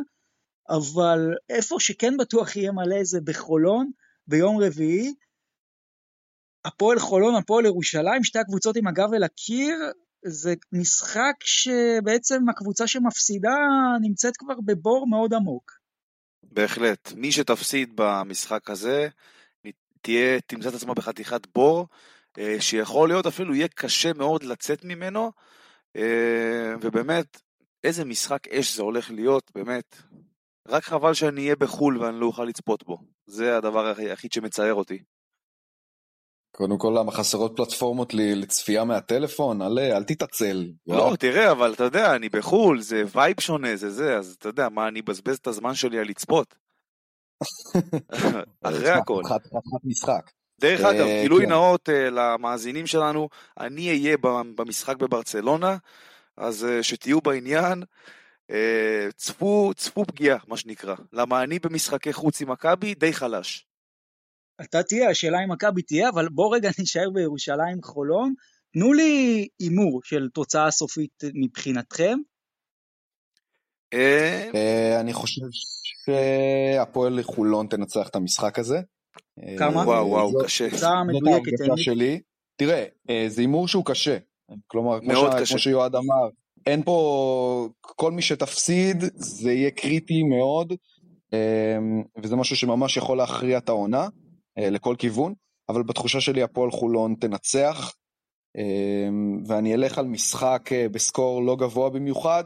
אבל 0.69 1.19
איפה 1.49 1.75
שכן 1.79 2.17
בטוח 2.17 2.55
יהיה 2.55 2.71
מלא 2.71 3.03
זה 3.03 3.19
בחולון 3.21 3.91
ביום 4.27 4.61
רביעי, 4.61 5.13
הפועל 6.65 6.99
חולון, 6.99 7.35
הפועל 7.35 7.65
ירושלים, 7.65 8.23
שתי 8.23 8.39
הקבוצות 8.39 8.75
עם 8.75 8.87
הגב 8.87 9.13
אל 9.13 9.23
הקיר, 9.23 9.75
זה 10.25 10.53
משחק 10.71 11.33
שבעצם 11.43 12.49
הקבוצה 12.49 12.87
שמפסידה 12.87 13.55
נמצאת 14.01 14.37
כבר 14.37 14.55
בבור 14.65 15.07
מאוד 15.09 15.33
עמוק. 15.33 15.71
בהחלט. 16.43 17.11
מי 17.15 17.31
שתפסיד 17.31 17.89
במשחק 17.95 18.69
הזה, 18.69 19.09
תהיה, 20.01 20.39
תמצא 20.41 20.69
את 20.69 20.73
עצמה 20.73 20.93
בחתיכת 20.93 21.47
בור, 21.55 21.87
אה, 22.37 22.55
שיכול 22.59 23.09
להיות 23.09 23.25
אפילו 23.25 23.55
יהיה 23.55 23.67
קשה 23.67 24.13
מאוד 24.13 24.43
לצאת 24.43 24.85
ממנו, 24.85 25.31
אה, 25.95 26.73
ובאמת, 26.81 27.41
איזה 27.83 28.05
משחק 28.05 28.47
אש 28.47 28.75
זה 28.75 28.81
הולך 28.81 29.11
להיות, 29.11 29.51
באמת. 29.55 29.95
רק 30.67 30.83
חבל 30.83 31.13
שאני 31.13 31.41
אהיה 31.41 31.55
בחו"ל 31.55 31.97
ואני 31.97 32.19
לא 32.19 32.25
אוכל 32.25 32.43
לצפות 32.43 32.83
בו. 32.83 32.97
זה 33.25 33.57
הדבר 33.57 33.93
היחיד 33.97 34.33
שמצער 34.33 34.73
אותי. 34.73 35.03
קודם 36.51 36.77
כל, 36.77 36.95
למה 36.99 37.11
חסרות 37.11 37.53
פלטפורמות 37.55 38.13
לצפייה 38.13 38.83
מהטלפון? 38.83 39.61
עלה, 39.61 39.97
אל 39.97 40.03
תתעצל. 40.03 40.71
לא, 40.87 41.13
תראה, 41.19 41.51
אבל 41.51 41.73
אתה 41.73 41.83
יודע, 41.83 42.15
אני 42.15 42.29
בחו"ל, 42.29 42.81
זה 42.81 43.03
וייב 43.15 43.39
שונה, 43.39 43.75
זה 43.75 43.89
זה, 43.89 44.17
אז 44.17 44.35
אתה 44.39 44.49
יודע, 44.49 44.69
מה, 44.69 44.87
אני 44.87 44.99
אבזבז 44.99 45.37
את 45.37 45.47
הזמן 45.47 45.73
שלי 45.73 45.99
על 45.99 46.07
לצפות? 46.07 46.55
אחרי 48.63 48.89
הכל. 48.89 49.23
חתיכת 49.25 49.83
משחק. 49.83 50.31
דרך 50.61 50.81
אגב, 50.81 51.07
אה, 51.07 51.21
גילוי 51.21 51.43
כן. 51.43 51.49
נאות 51.49 51.89
אה, 51.89 52.09
למאזינים 52.09 52.87
שלנו, 52.87 53.29
אני 53.59 53.89
אהיה 53.89 54.17
במשחק 54.55 54.97
בברצלונה, 54.97 55.77
אז 56.37 56.65
אה, 56.65 56.83
שתהיו 56.83 57.21
בעניין. 57.21 57.83
צפו, 59.15 59.71
צפו 59.75 60.05
פגיעה, 60.05 60.37
מה 60.47 60.57
שנקרא. 60.57 60.95
למה 61.13 61.43
אני 61.43 61.59
במשחקי 61.59 62.13
חוץ 62.13 62.41
עם 62.41 62.51
מכבי 62.51 62.93
די 62.93 63.13
חלש. 63.13 63.67
אתה 64.61 64.83
תהיה, 64.83 65.09
השאלה 65.09 65.37
אם 65.43 65.51
מכבי 65.51 65.81
תהיה, 65.81 66.09
אבל 66.09 66.29
בוא 66.29 66.55
רגע 66.55 66.69
נשאר 66.81 67.09
בירושלים 67.13 67.77
חולון. 67.83 68.33
תנו 68.73 68.93
לי 68.93 69.47
הימור 69.59 70.01
של 70.03 70.27
תוצאה 70.33 70.71
סופית 70.71 71.23
מבחינתכם. 71.33 72.17
אה, 73.93 74.49
אה, 74.55 74.99
אני 74.99 75.13
חושב 75.13 75.41
שהפועל 76.05 77.23
חולון 77.23 77.67
תנצח 77.67 78.07
את 78.07 78.15
המשחק 78.15 78.59
הזה. 78.59 78.81
כמה? 79.57 79.81
וואו 79.81 80.07
וואו, 80.07 80.43
קשה. 80.43 80.69
תוצאה 80.69 81.03
מדויקת. 81.03 81.51
שלי. 81.75 82.19
תראה, 82.55 82.85
אה, 83.09 83.25
זה 83.27 83.41
הימור 83.41 83.67
שהוא 83.67 83.85
קשה. 83.85 84.17
כלומר, 84.67 84.99
כמו 85.01 85.59
שיועד 85.59 85.95
אמר, 85.95 86.29
אין 86.65 86.83
פה, 86.83 87.69
כל 87.81 88.11
מי 88.11 88.21
שתפסיד 88.21 89.03
זה 89.15 89.51
יהיה 89.51 89.71
קריטי 89.71 90.23
מאוד, 90.23 90.73
וזה 92.23 92.35
משהו 92.35 92.55
שממש 92.55 92.97
יכול 92.97 93.17
להכריע 93.17 93.57
את 93.57 93.69
העונה. 93.69 94.07
אה, 94.59 94.69
לכל 94.69 94.95
כיוון, 94.99 95.33
אבל 95.69 95.83
בתחושה 95.83 96.21
שלי 96.21 96.43
הפועל 96.43 96.71
חולון 96.71 97.15
תנצח, 97.15 97.95
אה, 98.57 99.09
ואני 99.47 99.73
אלך 99.73 99.97
על 99.97 100.07
משחק 100.07 100.69
אה, 100.71 100.89
בסקור 100.89 101.43
לא 101.43 101.55
גבוה 101.55 101.89
במיוחד, 101.89 102.43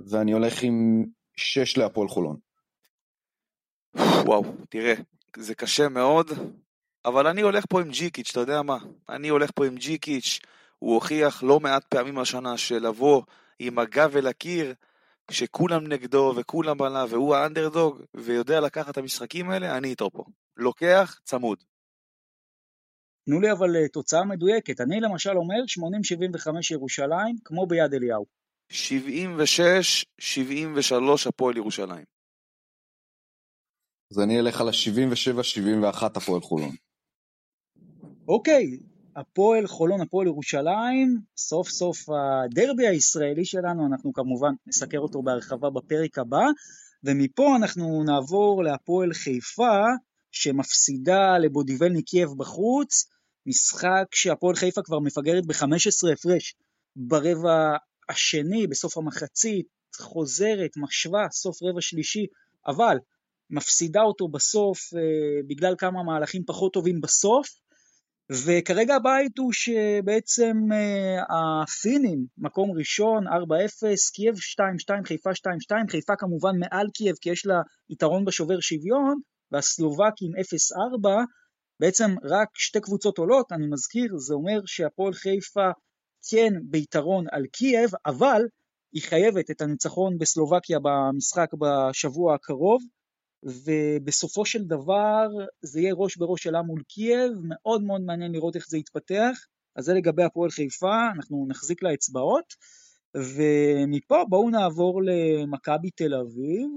ואני 0.00 0.32
הולך 0.32 0.62
עם 0.62 1.04
6 1.36 1.76
להפועל 1.76 2.08
חולון. 2.08 2.36
וואו, 4.26 4.42
תראה, 4.68 4.94
זה 5.36 5.54
קשה 5.54 5.88
מאוד, 5.88 6.30
אבל 7.04 7.26
אני 7.26 7.40
הולך 7.40 7.64
פה 7.68 7.80
עם 7.80 7.90
ג'יקיץ', 7.90 8.30
אתה 8.30 8.40
יודע 8.40 8.62
מה? 8.62 8.78
אני 9.08 9.28
הולך 9.28 9.50
פה 9.54 9.66
עם 9.66 9.74
ג'יקיץ', 9.74 10.40
הוא 10.78 10.94
הוכיח 10.94 11.42
לא 11.42 11.60
מעט 11.60 11.84
פעמים 11.84 12.18
השנה 12.18 12.56
שלבוא 12.56 13.22
עם 13.58 13.78
הגב 13.78 14.16
אל 14.16 14.26
הקיר, 14.26 14.74
כשכולם 15.28 15.86
נגדו 15.86 16.34
וכולם 16.36 16.82
עליו 16.82 17.08
והוא 17.10 17.34
האנדרדוג 17.34 18.02
ויודע 18.14 18.60
לקחת 18.60 18.92
את 18.92 18.98
המשחקים 18.98 19.50
האלה, 19.50 19.76
אני 19.76 19.88
איתו 19.88 20.10
פה. 20.10 20.24
לוקח, 20.56 21.20
צמוד. 21.24 21.58
תנו 23.26 23.40
לי 23.40 23.52
אבל 23.52 23.76
אה, 23.76 23.88
תוצאה 23.88 24.24
מדויקת. 24.24 24.80
אני 24.80 25.00
למשל 25.00 25.36
אומר 25.36 25.62
80-75 26.46 26.50
ירושלים, 26.70 27.36
כמו 27.44 27.66
ביד 27.66 27.94
אליהו. 27.94 28.26
76-73 28.74 31.28
הפועל 31.28 31.56
ירושלים. 31.56 32.04
אז 34.12 34.20
אני 34.20 34.40
אלך 34.40 34.60
על 34.60 34.68
ה-77-71 34.68 36.02
הפועל 36.16 36.40
חולון. 36.40 36.74
אוקיי, 38.28 38.78
הפועל 39.16 39.66
חולון, 39.66 40.00
הפועל 40.00 40.26
ירושלים, 40.26 41.20
סוף 41.36 41.68
סוף 41.68 41.98
הדרבי 42.08 42.86
הישראלי 42.86 43.44
שלנו, 43.44 43.86
אנחנו 43.86 44.12
כמובן 44.12 44.52
נסקר 44.66 44.98
אותו 44.98 45.22
בהרחבה 45.22 45.70
בפרק 45.70 46.18
הבא, 46.18 46.44
ומפה 47.04 47.56
אנחנו 47.56 48.04
נעבור 48.04 48.64
להפועל 48.64 49.12
חיפה, 49.12 49.84
שמפסידה 50.30 51.38
לבודיבל 51.38 52.00
קייב 52.00 52.30
בחוץ, 52.36 53.08
משחק 53.46 54.04
שהפועל 54.12 54.56
חיפה 54.56 54.82
כבר 54.82 54.98
מפגרת 54.98 55.46
ב-15 55.46 56.12
הפרש 56.12 56.54
ברבע 56.96 57.76
השני, 58.08 58.66
בסוף 58.66 58.96
המחצית, 58.98 59.66
חוזרת, 60.00 60.70
משווה, 60.76 61.26
סוף 61.30 61.62
רבע 61.62 61.80
שלישי, 61.80 62.26
אבל 62.66 62.96
מפסידה 63.50 64.02
אותו 64.02 64.28
בסוף 64.28 64.78
אה, 64.94 65.42
בגלל 65.48 65.74
כמה 65.78 66.02
מהלכים 66.02 66.42
פחות 66.46 66.72
טובים 66.72 67.00
בסוף, 67.00 67.48
וכרגע 68.30 68.94
הבית 68.94 69.38
הוא 69.38 69.52
שבעצם 69.52 70.56
אה, 70.72 71.62
הפינים, 71.62 72.26
מקום 72.38 72.70
ראשון, 72.78 73.28
4-0, 73.28 73.30
קייב 74.14 74.34
2-2, 74.34 75.06
חיפה 75.06 75.30
2-2, 75.30 75.90
חיפה 75.90 76.16
כמובן 76.16 76.58
מעל 76.58 76.86
קייב 76.94 77.16
כי 77.20 77.30
יש 77.30 77.46
לה 77.46 77.60
יתרון 77.90 78.24
בשובר 78.24 78.60
שוויון, 78.60 79.20
והסלובקים 79.52 80.32
0-4, 80.32 81.08
בעצם 81.80 82.10
רק 82.24 82.48
שתי 82.54 82.80
קבוצות 82.80 83.18
עולות, 83.18 83.52
אני 83.52 83.66
מזכיר, 83.66 84.16
זה 84.18 84.34
אומר 84.34 84.60
שהפועל 84.66 85.12
חיפה 85.12 85.70
כן 86.30 86.52
ביתרון 86.70 87.26
על 87.30 87.46
קייב, 87.46 87.90
אבל 88.06 88.42
היא 88.92 89.02
חייבת 89.02 89.50
את 89.50 89.60
הניצחון 89.60 90.18
בסלובקיה 90.18 90.78
במשחק 90.82 91.48
בשבוע 91.58 92.34
הקרוב, 92.34 92.82
ובסופו 93.42 94.46
של 94.46 94.64
דבר 94.64 95.26
זה 95.62 95.80
יהיה 95.80 95.94
ראש 95.94 96.16
בראש 96.16 96.42
שלה 96.42 96.62
מול 96.62 96.82
קייב, 96.88 97.32
מאוד 97.48 97.82
מאוד 97.82 98.00
מעניין 98.00 98.32
לראות 98.32 98.56
איך 98.56 98.68
זה 98.68 98.78
יתפתח, 98.78 99.38
אז 99.76 99.84
זה 99.84 99.94
לגבי 99.94 100.22
הפועל 100.22 100.50
חיפה, 100.50 101.10
אנחנו 101.16 101.46
נחזיק 101.48 101.82
לה 101.82 101.94
אצבעות, 101.94 102.54
ומפה 103.16 104.24
בואו 104.28 104.50
נעבור 104.50 105.02
למכבי 105.02 105.90
תל 105.90 106.14
אביב, 106.14 106.68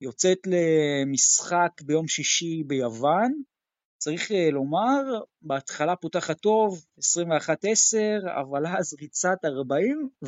יוצאת 0.00 0.38
למשחק 0.46 1.82
ביום 1.86 2.08
שישי 2.08 2.62
ביוון, 2.66 3.42
צריך 4.04 4.32
אה, 4.32 4.50
לומר, 4.50 5.02
בהתחלה 5.42 5.96
פותחת 5.96 6.40
טוב, 6.40 6.84
21-10, 7.00 7.02
אבל 8.40 8.66
אז 8.66 8.94
ריצת 9.00 9.38
41-13 9.44 10.26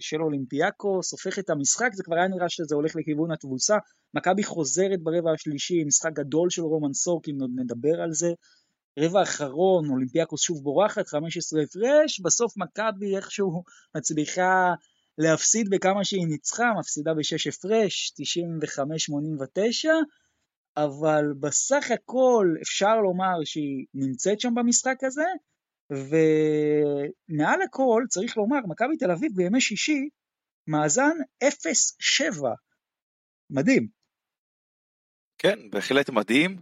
של 0.00 0.22
אולימפיאקוס, 0.22 1.12
הופך 1.12 1.38
את 1.38 1.50
המשחק, 1.50 1.90
זה 1.94 2.02
כבר 2.02 2.16
היה 2.16 2.28
נראה 2.28 2.48
שזה 2.48 2.74
הולך 2.74 2.96
לכיוון 2.96 3.32
התבוסה. 3.32 3.76
מכבי 4.14 4.44
חוזרת 4.44 5.02
ברבע 5.02 5.32
השלישי, 5.32 5.84
משחק 5.84 6.12
גדול 6.12 6.50
של 6.50 6.62
רומן 6.62 6.92
סורקין, 6.92 7.40
עוד 7.40 7.50
נדבר 7.56 8.00
על 8.02 8.12
זה. 8.12 8.32
רבע 8.98 9.22
אחרון, 9.22 9.90
אולימפיאקוס 9.90 10.42
שוב 10.42 10.62
בורחת, 10.62 11.08
15 11.08 11.62
הפרש, 11.62 12.20
בסוף 12.20 12.56
מכבי 12.56 13.16
איכשהו 13.16 13.62
מצליחה 13.96 14.74
להפסיד 15.18 15.70
בכמה 15.70 16.04
שהיא 16.04 16.26
ניצחה, 16.26 16.64
מפסידה 16.78 17.14
בשש 17.14 17.46
הפרש, 17.46 18.12
95-89, 19.82 19.88
אבל 20.76 21.24
בסך 21.40 21.90
הכל 21.90 22.54
אפשר 22.62 22.96
לומר 22.96 23.44
שהיא 23.44 23.86
נמצאת 23.94 24.40
שם 24.40 24.54
במשחק 24.54 25.04
הזה, 25.04 25.26
ומעל 25.90 27.62
הכל 27.62 28.02
צריך 28.08 28.36
לומר, 28.36 28.58
מכבי 28.68 28.96
תל 28.96 29.10
אביב 29.10 29.32
בימי 29.34 29.60
שישי, 29.60 30.08
מאזן 30.66 31.16
0-7. 31.44 32.46
מדהים. 33.50 33.88
כן, 35.38 35.58
בהחלט 35.70 36.10
מדהים, 36.10 36.56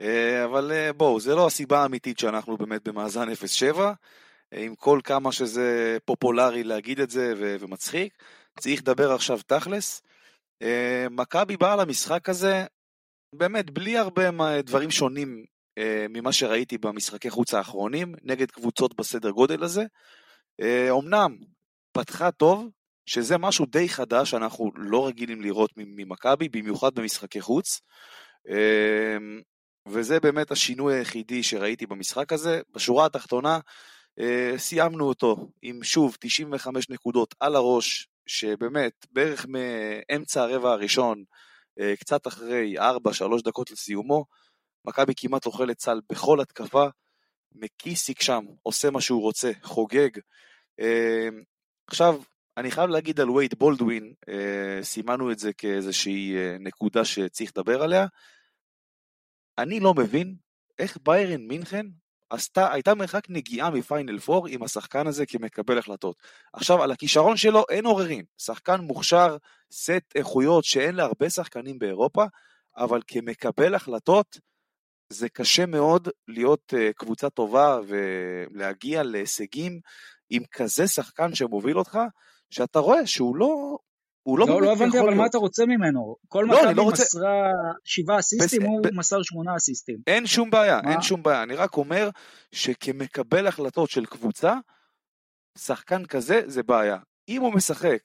אה, 0.00 0.44
אבל 0.44 0.72
אה, 0.72 0.92
בואו, 0.92 1.20
זה 1.20 1.34
לא 1.34 1.46
הסיבה 1.46 1.82
האמיתית 1.82 2.18
שאנחנו 2.18 2.56
באמת 2.56 2.88
במאזן 2.88 3.28
0-7, 3.28 3.78
אה, 3.78 3.94
עם 4.52 4.74
כל 4.74 5.00
כמה 5.04 5.32
שזה 5.32 5.98
פופולרי 6.04 6.64
להגיד 6.64 7.00
את 7.00 7.10
זה 7.10 7.32
ומצחיק, 7.60 8.22
צריך 8.58 8.80
לדבר 8.80 9.12
עכשיו 9.12 9.38
תכלס. 9.46 10.02
מכבי 11.10 11.56
באה 11.56 11.76
למשחק 11.76 12.28
הזה 12.28 12.64
באמת, 13.32 13.70
בלי 13.70 13.98
הרבה 13.98 14.62
דברים 14.62 14.90
שונים 14.90 15.44
אה, 15.78 16.06
ממה 16.08 16.32
שראיתי 16.32 16.78
במשחקי 16.78 17.30
חוץ 17.30 17.54
האחרונים, 17.54 18.14
נגד 18.22 18.50
קבוצות 18.50 18.96
בסדר 18.96 19.30
גודל 19.30 19.64
הזה. 19.64 19.84
אה, 20.60 20.90
אמנם, 20.98 21.36
פתחה 21.92 22.30
טוב, 22.30 22.68
שזה 23.06 23.38
משהו 23.38 23.66
די 23.66 23.88
חדש 23.88 24.30
שאנחנו 24.30 24.70
לא 24.76 25.06
רגילים 25.06 25.42
לראות 25.42 25.70
ממכבי, 25.76 26.48
במיוחד 26.48 26.94
במשחקי 26.94 27.40
חוץ. 27.40 27.80
אה, 28.50 29.16
וזה 29.88 30.20
באמת 30.20 30.50
השינוי 30.50 30.94
היחידי 30.94 31.42
שראיתי 31.42 31.86
במשחק 31.86 32.32
הזה. 32.32 32.60
בשורה 32.74 33.06
התחתונה, 33.06 33.58
סיימנו 34.56 35.08
אותו 35.08 35.48
עם 35.62 35.82
שוב 35.82 36.16
95 36.20 36.90
נקודות 36.90 37.34
על 37.40 37.56
הראש, 37.56 38.08
שבאמת 38.26 39.06
בערך 39.12 39.46
מאמצע 39.48 40.42
הרבע 40.42 40.72
הראשון 40.72 41.24
קצת 41.98 42.26
אחרי 42.26 42.78
4-3 42.78 42.82
דקות 43.44 43.70
לסיומו, 43.70 44.24
מכבי 44.84 45.12
כמעט 45.16 45.46
אוכלת 45.46 45.80
סל 45.80 46.00
בכל 46.10 46.40
התקפה, 46.40 46.86
מקיסיק 47.52 48.22
שם 48.22 48.44
עושה 48.62 48.90
מה 48.90 49.00
שהוא 49.00 49.22
רוצה, 49.22 49.50
חוגג. 49.62 50.10
אה, 50.80 51.28
עכשיו, 51.86 52.22
אני 52.56 52.70
חייב 52.70 52.90
להגיד 52.90 53.20
על 53.20 53.30
וייד 53.30 53.54
בולדווין, 53.58 54.14
אה, 54.28 54.82
סימנו 54.82 55.32
את 55.32 55.38
זה 55.38 55.52
כאיזושהי 55.52 56.34
נקודה 56.60 57.04
שצריך 57.04 57.50
לדבר 57.56 57.82
עליה. 57.82 58.06
אני 59.58 59.80
לא 59.80 59.94
מבין 59.94 60.36
איך 60.78 60.98
ביירן 61.02 61.46
מינכן 61.46 61.86
עשתה, 62.30 62.72
הייתה 62.72 62.94
מרחק 62.94 63.24
נגיעה 63.28 63.70
מפיינל 63.70 64.18
4 64.30 64.48
עם 64.48 64.62
השחקן 64.62 65.06
הזה 65.06 65.26
כמקבל 65.26 65.78
החלטות. 65.78 66.16
עכשיו, 66.52 66.82
על 66.82 66.90
הכישרון 66.90 67.36
שלו 67.36 67.64
אין 67.70 67.86
עוררין. 67.86 68.24
שחקן 68.38 68.80
מוכשר, 68.80 69.36
סט 69.72 70.14
איכויות 70.14 70.64
שאין 70.64 70.94
להרבה 70.94 71.30
שחקנים 71.30 71.78
באירופה, 71.78 72.24
אבל 72.76 73.00
כמקבל 73.06 73.74
החלטות, 73.74 74.38
זה 75.12 75.28
קשה 75.28 75.66
מאוד 75.66 76.08
להיות 76.28 76.74
uh, 76.76 76.92
קבוצה 76.92 77.30
טובה 77.30 77.78
ולהגיע 77.86 79.02
להישגים 79.02 79.80
עם 80.30 80.42
כזה 80.52 80.88
שחקן 80.88 81.34
שמוביל 81.34 81.78
אותך, 81.78 81.98
שאתה 82.50 82.78
רואה 82.78 83.06
שהוא 83.06 83.36
לא, 83.36 83.78
הוא 84.30 84.38
לא, 84.38 84.46
לא, 84.46 84.62
לא 84.62 84.72
הבנתי, 84.72 85.00
אבל 85.00 85.14
מה 85.14 85.26
אתה 85.26 85.38
רוצה 85.38 85.66
ממנו? 85.66 86.16
כל 86.28 86.46
לא, 86.48 86.58
מכבי 86.58 86.74
לא 86.74 86.82
רוצה... 86.82 87.02
מסרה 87.02 87.50
שבעה 87.84 88.18
אסיסטים, 88.18 88.62
בס... 88.62 88.68
הוא 88.68 88.82
ב... 88.82 88.94
מסר 88.94 89.22
שמונה 89.22 89.56
אסיסטים. 89.56 89.96
אין 90.06 90.26
שום 90.26 90.50
בעיה, 90.50 90.80
מה? 90.84 90.92
אין 90.92 91.02
שום 91.02 91.22
בעיה. 91.22 91.42
אני 91.42 91.54
רק 91.54 91.76
אומר 91.76 92.10
שכמקבל 92.52 93.46
החלטות 93.46 93.90
של 93.90 94.06
קבוצה, 94.06 94.54
שחקן 95.58 96.04
כזה 96.04 96.40
זה 96.46 96.62
בעיה. 96.62 96.96
אם 97.28 97.42
הוא 97.42 97.54
משחק 97.54 97.98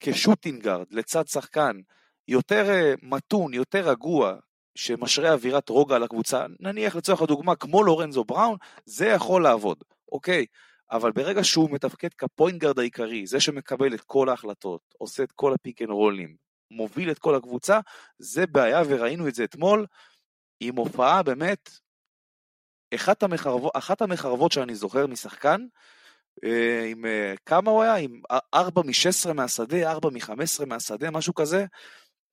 כ 0.00 0.12
shooting 0.12 0.57
guard 0.57 0.86
לצד 0.90 1.26
שחקן 1.26 1.80
יותר 2.28 2.70
אה, 2.70 2.94
מתון, 3.02 3.54
יותר 3.54 3.90
רגוע, 3.90 4.36
שמשרה 4.74 5.32
אווירת 5.32 5.68
רוגע 5.68 5.96
על 5.96 6.02
הקבוצה, 6.02 6.46
נניח 6.60 6.96
לצורך 6.96 7.22
הדוגמה 7.22 7.56
כמו 7.56 7.82
לורנזו 7.82 8.24
בראון, 8.24 8.56
זה 8.84 9.06
יכול 9.06 9.42
לעבוד, 9.42 9.78
אוקיי? 10.12 10.46
אבל 10.92 11.12
ברגע 11.12 11.44
שהוא 11.44 11.70
מתפקד 11.70 12.14
כ 12.18 12.31
point 12.31 12.64
העיקרי, 12.78 13.26
זה 13.26 13.40
שמקבל 13.40 13.94
את 13.94 14.00
כל 14.00 14.28
ההחלטות, 14.28 14.80
עושה 14.98 15.22
את 15.22 15.32
כל 15.32 15.54
הפיק 15.54 15.82
אנד 15.82 15.90
רולים, 15.90 16.36
מוביל 16.70 17.10
את 17.10 17.18
כל 17.18 17.34
הקבוצה, 17.34 17.80
זה 18.18 18.46
בעיה 18.46 18.82
וראינו 18.88 19.28
את 19.28 19.34
זה 19.34 19.44
אתמול 19.44 19.86
עם 20.60 20.76
הופעה 20.76 21.22
באמת, 21.22 21.70
אחת 22.94 23.22
המחרבות, 23.22 23.72
אחת 23.74 24.02
המחרבות 24.02 24.52
שאני 24.52 24.74
זוכר 24.74 25.06
משחקן, 25.06 25.66
אה, 26.44 26.84
עם 26.90 27.06
אה, 27.06 27.34
כמה 27.46 27.70
הוא 27.70 27.82
היה? 27.82 27.94
עם 27.94 28.20
4 28.54 28.82
מ-16 28.82 29.32
מהשדה, 29.32 29.90
4 29.90 30.10
מ-15 30.10 30.66
מהשדה, 30.66 31.10
משהו 31.10 31.34
כזה. 31.34 31.66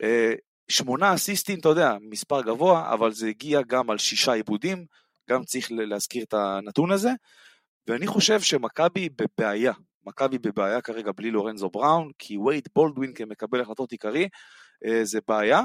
אה, 0.04 0.34
שמונה 0.68 1.14
אסיסטים, 1.14 1.60
אתה 1.60 1.70
יודע, 1.70 1.98
מספר 2.02 2.42
גבוה, 2.42 2.94
אבל 2.94 3.12
זה 3.12 3.28
הגיע 3.28 3.62
גם 3.62 3.90
על 3.90 3.98
שישה 3.98 4.34
עיבודים, 4.34 4.86
גם 5.30 5.44
צריך 5.44 5.68
להזכיר 5.72 6.24
את 6.24 6.34
הנתון 6.34 6.92
הזה. 6.92 7.10
ואני 7.88 8.08
חושב 8.08 8.42
שמכבי 8.42 9.10
בבעיה, 9.10 9.74
מכבי 10.06 10.38
בבעיה 10.38 10.82
כרגע 10.82 11.12
בלי 11.16 11.32
לורנזו 11.32 11.70
בראון, 11.70 12.12
כי 12.20 12.38
וייד 12.38 12.68
בולדווין 12.76 13.14
כמקבל 13.14 13.62
החלטות 13.62 13.92
עיקרי, 13.92 14.30
אה, 14.86 15.06
זה 15.06 15.20
בעיה. 15.28 15.62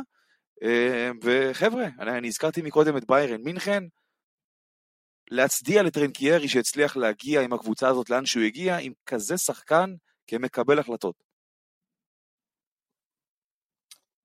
אה, 0.62 1.11
וחבר'ה, 1.23 1.87
אני 1.99 2.29
הזכרתי 2.29 2.62
מקודם 2.62 2.97
את 2.97 3.07
ביירן 3.07 3.41
מינכן, 3.43 3.85
להצדיע 5.31 5.83
לטרנקיירי 5.83 6.49
שהצליח 6.49 6.97
להגיע 6.97 7.41
עם 7.41 7.53
הקבוצה 7.53 7.89
הזאת 7.89 8.11
לאן 8.11 8.27
שהוא 8.27 8.45
הגיע, 8.45 8.77
עם 8.77 8.93
כזה 9.07 9.39
שחקן 9.39 9.95
כמקבל 10.27 10.79
החלטות. 10.79 11.15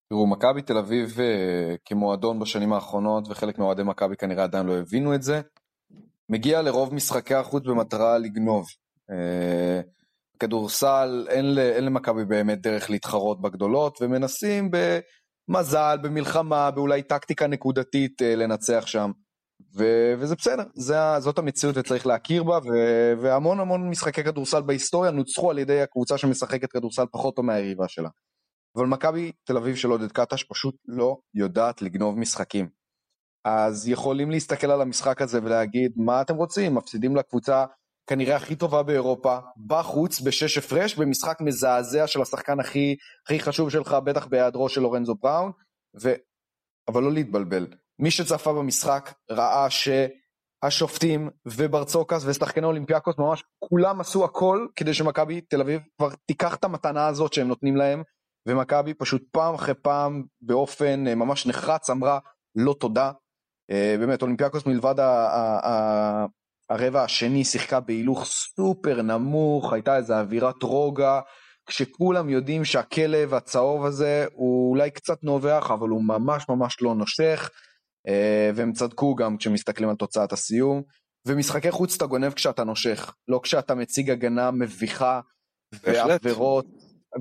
תראו, 0.09 0.27
מכבי 0.27 0.61
תל 0.61 0.77
אביב 0.77 1.19
אה, 1.19 1.75
כמועדון 1.85 2.39
בשנים 2.39 2.73
האחרונות, 2.73 3.27
וחלק 3.29 3.57
מאוהדי 3.57 3.83
מכבי 3.83 4.15
כנראה 4.15 4.43
עדיין 4.43 4.65
לא 4.65 4.77
הבינו 4.77 5.15
את 5.15 5.23
זה, 5.23 5.41
מגיע 6.29 6.61
לרוב 6.61 6.93
משחקי 6.93 7.35
החוץ 7.35 7.63
במטרה 7.65 8.17
לגנוב. 8.17 8.67
אה, 9.11 9.81
כדורסל, 10.39 11.27
אין, 11.29 11.57
אין 11.57 11.85
למכבי 11.85 12.25
באמת 12.25 12.61
דרך 12.61 12.89
להתחרות 12.89 13.41
בגדולות, 13.41 14.01
ומנסים 14.01 14.71
במזל, 14.71 15.97
במלחמה, 16.01 16.71
באולי 16.71 17.03
טקטיקה 17.03 17.47
נקודתית 17.47 18.21
אה, 18.21 18.35
לנצח 18.35 18.83
שם. 18.87 19.11
ו- 19.75 20.13
וזה 20.19 20.35
בסדר, 20.35 20.63
זה, 20.75 20.95
זאת 21.19 21.37
המציאות 21.37 21.77
וצריך 21.77 22.07
להכיר 22.07 22.43
בה, 22.43 22.57
ו- 22.57 23.13
והמון 23.21 23.59
המון 23.59 23.89
משחקי 23.89 24.23
כדורסל 24.23 24.61
בהיסטוריה 24.61 25.11
נוצחו 25.11 25.51
על 25.51 25.59
ידי 25.59 25.81
הקבוצה 25.81 26.17
שמשחקת 26.17 26.71
כדורסל 26.71 27.05
פחות 27.11 27.35
טוב 27.35 27.45
מהיריבה 27.45 27.87
שלה. 27.87 28.09
אבל 28.75 28.85
מכבי 28.85 29.31
תל 29.43 29.57
אביב 29.57 29.75
של 29.75 29.89
עודד 29.89 30.11
קטש 30.11 30.43
פשוט 30.43 30.75
לא 30.87 31.17
יודעת 31.33 31.81
לגנוב 31.81 32.19
משחקים. 32.19 32.78
אז 33.45 33.87
יכולים 33.87 34.31
להסתכל 34.31 34.71
על 34.71 34.81
המשחק 34.81 35.21
הזה 35.21 35.39
ולהגיד, 35.43 35.91
מה 35.95 36.21
אתם 36.21 36.35
רוצים? 36.35 36.75
מפסידים 36.75 37.15
לקבוצה 37.15 37.65
כנראה 38.09 38.35
הכי 38.35 38.55
טובה 38.55 38.83
באירופה, 38.83 39.37
בחוץ, 39.67 40.21
בשש 40.21 40.57
הפרש, 40.57 40.95
במשחק 40.95 41.37
מזעזע 41.41 42.07
של 42.07 42.21
השחקן 42.21 42.59
הכי, 42.59 42.95
הכי 43.25 43.39
חשוב 43.39 43.69
שלך, 43.69 43.93
בטח 43.93 44.27
בהיעדרו 44.27 44.69
של 44.69 44.81
לורנזו 44.81 45.15
בראון, 45.15 45.51
ו... 46.01 46.13
אבל 46.87 47.03
לא 47.03 47.11
להתבלבל. 47.11 47.67
מי 47.99 48.11
שצפה 48.11 48.53
במשחק 48.53 49.13
ראה 49.31 49.67
שהשופטים 49.69 51.29
וברצוקס 51.45 52.25
ושחקני 52.25 52.65
אולימפיאקוס 52.65 53.17
ממש 53.17 53.43
כולם 53.59 54.01
עשו 54.01 54.25
הכל 54.25 54.67
כדי 54.75 54.93
שמכבי 54.93 55.41
תל 55.41 55.61
אביב 55.61 55.81
כבר 55.97 56.09
תיקח 56.25 56.55
את 56.55 56.63
המתנה 56.63 57.07
הזאת 57.07 57.33
שהם 57.33 57.47
נותנים 57.47 57.75
להם, 57.75 58.03
ומכבי 58.47 58.93
פשוט 58.93 59.23
פעם 59.31 59.55
אחרי 59.55 59.73
פעם 59.81 60.23
באופן 60.41 61.07
אה, 61.07 61.15
ממש 61.15 61.47
נחרץ 61.47 61.89
אמרה 61.89 62.19
לא 62.55 62.75
תודה. 62.79 63.11
אה, 63.71 63.95
באמת 63.99 64.21
אולימפיאקוס 64.21 64.65
מלבד 64.65 64.95
הרבע 66.69 67.03
השני 67.03 67.43
שיחקה 67.43 67.79
בהילוך 67.79 68.25
סופר 68.25 69.01
נמוך, 69.01 69.73
הייתה 69.73 69.97
איזו 69.97 70.13
אווירת 70.13 70.63
רוגע, 70.63 71.19
כשכולם 71.65 72.29
יודעים 72.29 72.65
שהכלב 72.65 73.33
הצהוב 73.33 73.85
הזה 73.85 74.25
הוא 74.33 74.69
אולי 74.69 74.91
קצת 74.91 75.23
נובח, 75.23 75.71
אבל 75.73 75.89
הוא 75.89 76.03
ממש 76.03 76.45
ממש 76.49 76.81
לא 76.81 76.95
נושך, 76.95 77.49
אה, 78.07 78.51
והם 78.55 78.73
צדקו 78.73 79.15
גם 79.15 79.37
כשמסתכלים 79.37 79.89
על 79.89 79.95
תוצאת 79.95 80.33
הסיום. 80.33 80.81
ומשחקי 81.27 81.71
חוץ 81.71 81.95
אתה 81.95 82.05
גונב 82.05 82.33
כשאתה 82.33 82.63
נושך, 82.63 83.13
לא 83.27 83.39
כשאתה 83.43 83.75
מציג 83.75 84.09
הגנה 84.09 84.51
מביכה, 84.51 85.21
ועבירות, 85.83 86.65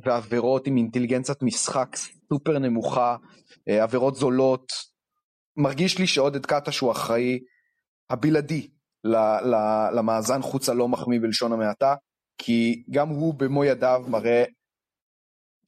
ועבירות 0.04 0.66
עם 0.66 0.76
אינטליגנציית 0.76 1.42
משחק 1.42 1.96
סופר 2.28 2.58
נמוכה, 2.58 3.16
אה, 3.68 3.82
עבירות 3.82 4.16
זולות. 4.16 4.72
מרגיש 5.58 5.98
לי 5.98 6.06
שעודד 6.06 6.46
קטש 6.46 6.78
הוא 6.78 6.92
אחראי 6.92 7.38
הבלעדי 8.10 8.68
למאזן 9.92 10.42
חוץ 10.42 10.68
הלא 10.68 10.88
מחמיא 10.88 11.20
בלשון 11.20 11.52
המעטה, 11.52 11.94
כי 12.38 12.84
גם 12.90 13.08
הוא 13.08 13.34
במו 13.34 13.64
ידיו 13.64 14.04
מראה, 14.08 14.44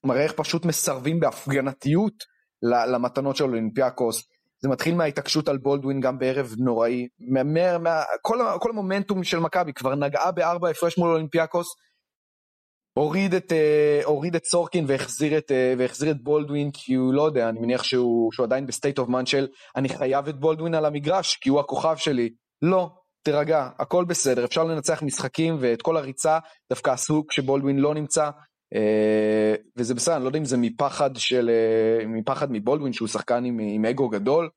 מראה 0.04 0.22
איך 0.22 0.32
פשוט 0.32 0.64
מסרבים 0.64 1.20
בהפגנתיות 1.20 2.14
למתנות 2.62 3.36
של 3.36 3.44
אולימפיאקוס. 3.44 4.22
זה 4.62 4.68
מתחיל 4.68 4.94
מההתעקשות 4.94 5.48
על 5.48 5.58
בולדווין 5.58 6.00
גם 6.00 6.18
בערב 6.18 6.54
נוראי. 6.58 7.08
מה, 7.28 7.78
מה, 7.78 8.02
כל, 8.22 8.38
כל 8.60 8.70
המומנטום 8.70 9.24
של 9.24 9.38
מכבי 9.38 9.72
כבר 9.72 9.94
נגעה 9.94 10.32
בארבע 10.32 10.68
הפרש 10.68 10.98
מול 10.98 11.10
אולימפיאקוס, 11.10 11.66
הוריד 12.92 13.34
את, 13.34 13.52
uh, 13.52 14.06
הוריד 14.06 14.34
את 14.34 14.44
סורקין 14.44 14.84
והחזיר 14.88 15.38
את, 15.38 15.50
uh, 15.50 15.78
והחזיר 15.78 16.10
את 16.10 16.22
בולדווין 16.22 16.70
כי 16.70 16.94
הוא 16.94 17.14
לא 17.14 17.22
יודע, 17.22 17.48
אני 17.48 17.60
מניח 17.60 17.82
שהוא, 17.82 18.32
שהוא 18.32 18.44
עדיין 18.44 18.66
ב 18.66 18.72
state 18.72 18.98
of 18.98 19.08
mind 19.08 19.26
של 19.26 19.48
אני 19.76 19.88
חייב 19.88 20.28
את 20.28 20.40
בולדווין 20.40 20.74
על 20.74 20.84
המגרש 20.84 21.36
כי 21.36 21.50
הוא 21.50 21.60
הכוכב 21.60 21.96
שלי. 21.96 22.30
לא, 22.62 22.90
תירגע, 23.22 23.68
הכל 23.78 24.04
בסדר, 24.04 24.44
אפשר 24.44 24.64
לנצח 24.64 25.02
משחקים 25.02 25.56
ואת 25.60 25.82
כל 25.82 25.96
הריצה 25.96 26.38
דווקא 26.70 26.90
עשו 26.90 27.24
כשבולדווין 27.28 27.78
לא 27.78 27.94
נמצא, 27.94 28.30
אה, 28.74 29.54
וזה 29.76 29.94
בסדר, 29.94 30.16
אני 30.16 30.24
לא 30.24 30.28
יודע 30.28 30.38
אם 30.38 30.44
זה 30.44 30.56
מפחד 30.56 31.10
של, 31.16 31.50
אה, 31.50 32.06
מפחד 32.06 32.52
מבולדווין 32.52 32.92
שהוא 32.92 33.08
שחקן 33.08 33.44
עם, 33.44 33.58
עם 33.58 33.84
אגו 33.84 34.08
גדול, 34.08 34.48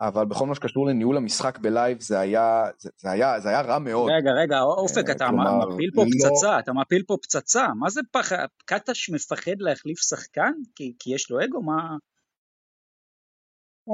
אבל 0.00 0.24
בכל 0.24 0.46
מה 0.46 0.54
שקשור 0.54 0.86
לניהול 0.86 1.16
המשחק 1.16 1.58
ב 1.58 1.66
live 1.66 2.00
זה 2.00 2.20
היה, 2.20 2.64
זה, 2.78 2.90
זה 2.96 3.10
היה, 3.10 3.40
זה 3.40 3.48
היה 3.48 3.60
רע 3.60 3.78
מאוד. 3.78 4.10
רגע, 4.10 4.30
רגע, 4.30 4.60
אופק, 4.60 5.10
אתה 5.10 5.26
כלומר, 5.28 5.68
מפיל 5.68 5.90
פה 5.94 6.04
לא... 6.04 6.08
פצצה, 6.10 6.58
אתה 6.58 6.72
מפיל 6.72 7.02
פה 7.06 7.16
פצצה, 7.22 7.66
מה 7.78 7.90
זה 7.90 8.00
פחד, 8.12 8.46
קטש 8.64 9.10
מפחד 9.10 9.58
להחליף 9.58 9.98
שחקן? 9.98 10.52
כי, 10.74 10.92
כי 10.98 11.14
יש 11.14 11.30
לו 11.30 11.44
אגו, 11.44 11.62
מה... 11.62 11.96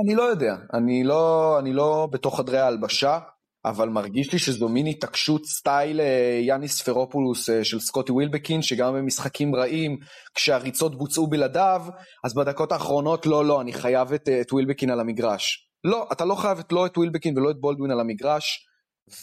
אני 0.05 0.14
לא 0.14 0.22
יודע, 0.22 0.57
אני 0.74 1.05
לא, 1.05 1.57
אני 1.59 1.72
לא 1.72 2.09
בתוך 2.12 2.36
חדרי 2.36 2.59
ההלבשה, 2.59 3.18
אבל 3.64 3.88
מרגיש 3.88 4.32
לי 4.32 4.38
שזו 4.38 4.68
מין 4.68 4.86
התעקשות 4.86 5.46
style 5.46 6.00
אה, 6.01 6.40
יאניס 6.42 6.78
ספרופולוס 6.78 7.51
אה, 7.51 7.64
של 7.64 7.80
סקוטי 7.80 8.12
ווילבקין, 8.12 8.62
שגם 8.62 8.94
במשחקים 8.94 9.55
רעים, 9.55 9.98
כשהריצות 10.34 10.98
בוצעו 10.98 11.26
בלעדיו, 11.26 11.82
אז 12.24 12.34
בדקות 12.34 12.72
האחרונות 12.72 13.26
לא, 13.26 13.44
לא, 13.44 13.61
אני 13.61 13.72
חייב 13.72 14.12
את, 14.12 14.28
אה, 14.28 14.40
את 14.40 14.53
ווילבקין 14.53 14.90
על 14.90 15.01
המגרש. 15.01 15.69
לא, 15.84 16.08
אתה 16.12 16.24
לא 16.24 16.34
חייב 16.34 16.58
את, 16.58 16.72
לא 16.72 16.86
את 16.86 16.98
ווילבקין 16.98 17.38
ולא 17.38 17.50
את 17.50 17.60
בולדווין 17.60 17.90
על 17.90 18.00
המגרש, 18.00 18.66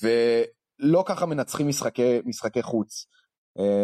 ולא 0.01 1.03
ככה 1.07 1.25
מנצחים 1.25 1.67
משחקי, 1.67 2.19
משחקי 2.25 2.61
חוץ. 2.61 3.05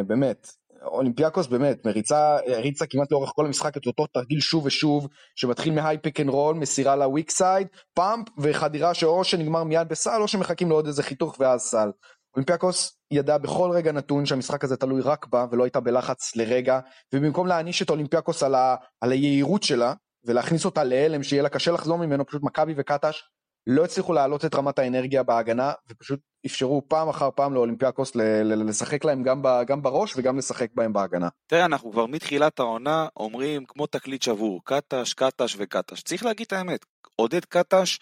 באמת, 0.08 0.48
אולימפיאקוס 0.84 1.48
באמת 1.48 1.86
מריצה, 1.86 2.38
הריצה 2.48 2.86
כמעט 2.86 3.12
לאורך 3.12 3.32
כל 3.36 3.46
המשחק 3.46 3.78
את 3.78 3.86
אותו 3.86 4.08
תרגיל 4.08 4.40
שוב 4.40 4.66
ושוב, 4.66 5.08
שמתחיל 5.36 5.74
מ 5.74 5.98
high 5.98 6.09
pick 6.09 6.20
and 6.20 6.30
roll, 6.30 6.56
מסירה 6.56 6.96
ל 6.96 7.03
weak 7.03 7.32
side, 7.32 7.68
pump 7.94 8.28
וחדירה 8.38 8.94
שאו 8.94 9.24
שנגמר 9.24 9.64
מיד 9.64 9.90
בסל 9.90 10.22
או 10.22 10.28
שמחכים 10.28 10.70
לעוד 10.70 10.88
איזה 10.88 11.04
חיתוך 11.04 11.36
ואז 11.40 11.62
סל. 11.62 11.90
אולימפיאקוס 12.36 12.98
ידע 13.12 13.38
בכל 13.38 13.70
רגע 13.74 13.92
נתון 13.92 14.26
שהמשחק 14.26 14.64
הזה 14.64 14.78
תלוי 14.78 15.02
רק 15.02 15.28
בה 15.28 15.46
ולא 15.52 15.64
הייתה 15.64 15.80
בלחץ 15.80 16.36
לרגע, 16.36 16.80
ובמקום 17.14 17.48
להעניש 17.48 17.82
את 17.82 17.90
אולימפיאקוס 17.90 18.44
על, 18.44 18.56
ה, 18.56 18.76
על 19.02 19.12
היהירות 19.12 19.64
שלה 19.64 19.94
ולהכניס 20.26 20.66
אותה 20.66 20.84
להלם 20.84 21.24
שיהיה 21.24 21.44
לה 21.44 21.50
קשה 21.50 21.72
לחזור 21.72 21.98
ממנו, 21.98 22.26
פשוט 22.26 22.44
מכבי 22.44 22.74
וקטש 22.78 23.24
לא 23.68 23.84
הצליחו 23.84 24.14
להעלות 24.14 24.46
את 24.46 24.56
רמת 24.56 24.80
האנרגיה 24.80 25.24
בהגנה 25.24 25.72
ופשוט 25.90 26.20
אפשרו 26.46 26.82
פעם 26.88 27.10
אחר 27.10 27.30
פעם 27.36 27.54
לאולימפיאקוס 27.54 28.16
לשחק 28.46 29.06
להם 29.06 29.24
גם, 29.24 29.44
גם 29.68 29.82
בראש 29.82 30.14
וגם 30.18 30.38
לשחק 30.38 30.70
בהם 30.74 30.94
בהגנה. 30.94 31.28
תראה, 31.48 31.66
אנחנו 31.66 31.92
כבר 31.92 32.06
מתחילת 32.06 32.60
העונה 32.60 33.08
אומרים 33.18 33.66
כמו 33.66 33.88
תקליט 33.88 34.22
שבור, 34.22 34.62
קטש, 34.64 35.14
קטש 35.14 35.56
וקטש. 35.58 36.02
צריך 36.02 36.26
להגיד 36.26 36.46
את 36.46 36.54
האמת, 36.54 36.86
עודד 37.16 37.46
קטש 37.46 38.00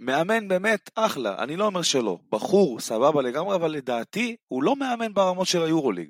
מאמן 0.00 0.48
באמת 0.48 0.90
אחלה, 0.94 1.42
אני 1.42 1.56
לא 1.56 1.66
אומר 1.66 1.82
שלא. 1.82 2.18
בחור, 2.32 2.80
סבבה 2.80 3.22
לגמרי, 3.22 3.54
אבל 3.56 3.70
לדעתי 3.70 4.36
הוא 4.48 4.62
לא 4.62 4.76
מאמן 4.76 5.14
ברמות 5.14 5.46
של 5.46 5.62
היורוליג. 5.62 6.08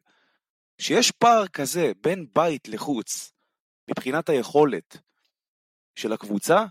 כשיש 0.78 1.10
פער 1.10 1.46
כזה 1.46 1.92
בין 2.02 2.26
בית 2.34 2.68
לחוץ, 2.68 3.32
מבחינת 3.90 4.28
היכולת 4.28 4.96
של 5.94 6.12
הקבוצה, 6.12 6.64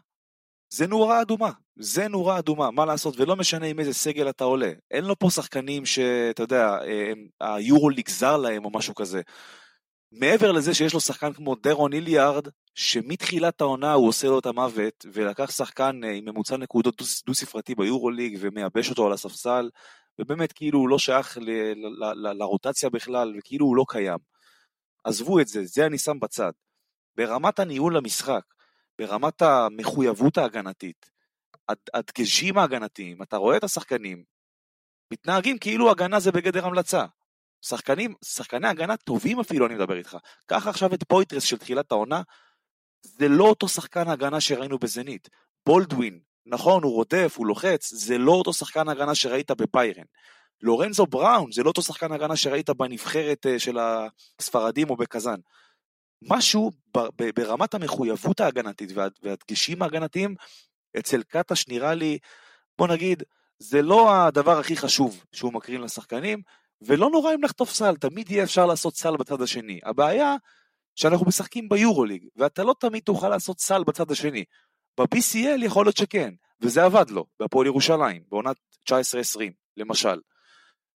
זה 0.74 0.88
נורה 0.88 1.22
אדומה. 1.22 1.52
זה 1.76 2.08
נורה 2.08 2.40
אדומה, 2.40 2.72
מה 2.72 2.86
לעשות, 2.86 3.20
ולא 3.20 3.36
משנה 3.36 3.66
עם 3.66 3.80
איזה 3.80 3.94
סגל 3.94 4.30
אתה 4.30 4.44
עולה. 4.44 4.72
אין 4.92 5.06
לו 5.06 5.20
פה 5.20 5.30
שחקנים 5.30 5.86
שאתה 5.86 6.44
יודע, 6.44 6.78
היורו 7.42 7.90
נגזר 7.90 8.38
להם 8.38 8.66
או 8.66 8.70
משהו 8.70 8.96
כזה. 8.96 9.22
מעבר 10.12 10.52
לזה 10.52 10.74
שיש 10.74 10.94
לו 10.94 11.00
שחקן 11.00 11.34
כמו 11.34 11.56
דרון 11.56 11.94
איליארד, 11.94 12.48
שמתחילת 12.76 13.62
העונה 13.62 13.94
הוא 13.94 14.08
עושה 14.08 14.28
לו 14.28 14.40
את 14.40 14.46
המוות, 14.46 15.06
ולקח 15.14 15.52
שחקן 15.52 16.04
אה, 16.04 16.12
עם 16.12 16.26
ממוצע 16.26 16.58
נקודות 16.58 17.02
דו-ספרתי 17.26 17.76
ביורוליג 17.76 18.38
ומייבש 18.42 18.90
אותו 18.90 19.08
על 19.08 19.14
הספסל, 19.14 19.70
ובאמת 20.20 20.52
כאילו 20.52 20.80
הוא 20.80 20.90
לא 20.90 21.00
שייך 21.00 21.38
לרוטציה 22.16 22.90
בכלל, 22.90 23.36
וכאילו 23.38 23.66
הוא 23.66 23.76
לא 23.76 23.86
קיים. 23.88 24.18
עזבו 25.04 25.40
את 25.40 25.48
זה, 25.48 25.66
זה 25.66 25.86
אני 25.86 25.98
שם 25.98 26.20
בצד. 26.20 26.52
ברמת 27.18 27.60
הניהול 27.60 27.98
למשחק, 27.98 28.44
ברמת 29.00 29.42
המחויבות 29.42 30.38
ההגנתית, 30.38 31.10
הדגשים 31.94 32.58
ההגנתיים, 32.58 33.22
אתה 33.22 33.38
רואה 33.38 33.58
את 33.58 33.64
השחקנים, 33.64 34.24
מתנהגים 35.12 35.58
כאילו 35.58 35.92
הגנה 35.92 36.20
זה 36.20 36.32
בגדר 36.32 36.66
המלצה. 36.66 37.06
שחקנים, 37.62 38.14
שחקני 38.26 38.68
הגנה 38.68 38.98
טובים 38.98 39.40
אפילו, 39.40 39.66
אני 39.66 39.76
מדבר 39.76 39.98
איתך. 39.98 40.18
קח 40.46 40.68
עכשיו 40.68 40.94
את 40.94 41.04
פויטרס 41.04 41.44
של 41.44 41.58
תחילת 41.58 41.92
העונה, 41.92 42.22
זה 43.02 43.28
לא 43.28 43.44
אותו 43.44 43.68
שחקן 43.68 44.08
הגנה 44.08 44.42
שראינו 44.42 44.80
בזנית. 44.80 45.30
בולדווין, 45.66 46.20
נכון, 46.46 46.84
הוא 46.84 46.94
רודף, 46.94 47.34
הוא 47.38 47.48
לוחץ, 47.48 47.94
זה 47.94 48.18
לא 48.18 48.32
אותו 48.32 48.54
שחקן 48.54 48.90
הגנה 48.90 49.16
שראית 49.16 49.52
בפיירן. 49.52 50.04
לורנזו 50.62 51.06
בראון, 51.06 51.52
זה 51.52 51.64
לא 51.64 51.68
אותו 51.68 51.82
שחקן 51.82 52.12
הגנה 52.12 52.36
שראית 52.36 52.70
בנבחרת 52.70 53.46
אה, 53.46 53.60
של 53.60 53.78
הספרדים 54.40 54.90
או 54.90 54.96
בקזאן. 54.98 55.40
משהו 56.22 56.72
ברמת 57.36 57.74
המחויבות 57.74 58.40
ההגנתית 58.40 58.92
והדגשים 59.24 59.82
ההגנתיים 59.82 60.36
אצל 61.00 61.24
קטש 61.24 61.68
נראה 61.68 61.94
לי, 61.94 62.18
בוא 62.78 62.88
נגיד, 62.88 63.24
זה 63.60 63.82
לא 63.82 64.16
הדבר 64.16 64.60
הכי 64.60 64.78
חשוב 64.78 65.24
שהוא 65.32 65.54
מקרין 65.54 65.82
לשחקנים, 65.82 66.42
ולא 66.82 67.10
נורא 67.10 67.34
אם 67.34 67.44
לחטוף 67.44 67.72
סל, 67.74 67.96
תמיד 67.96 68.32
יהיה 68.32 68.44
אפשר 68.44 68.66
לעשות 68.66 68.96
סל 68.96 69.18
בצד 69.18 69.42
השני. 69.42 69.80
הבעיה 69.84 70.36
שאנחנו 70.96 71.26
משחקים 71.26 71.70
ביורוליג, 71.70 72.28
ואתה 72.36 72.64
לא 72.64 72.76
תמיד 72.80 73.04
תוכל 73.04 73.30
לעשות 73.30 73.60
סל 73.60 73.84
בצד 73.84 74.12
השני. 74.12 74.46
ב-BCL 75.00 75.64
יכול 75.66 75.86
להיות 75.86 75.98
שכן, 75.98 76.34
וזה 76.62 76.84
עבד 76.84 77.10
לו, 77.10 77.26
בהפועל 77.40 77.68
ירושלים, 77.68 78.24
בעונת 78.30 78.56
19-20, 78.90 78.92
למשל. 79.78 80.20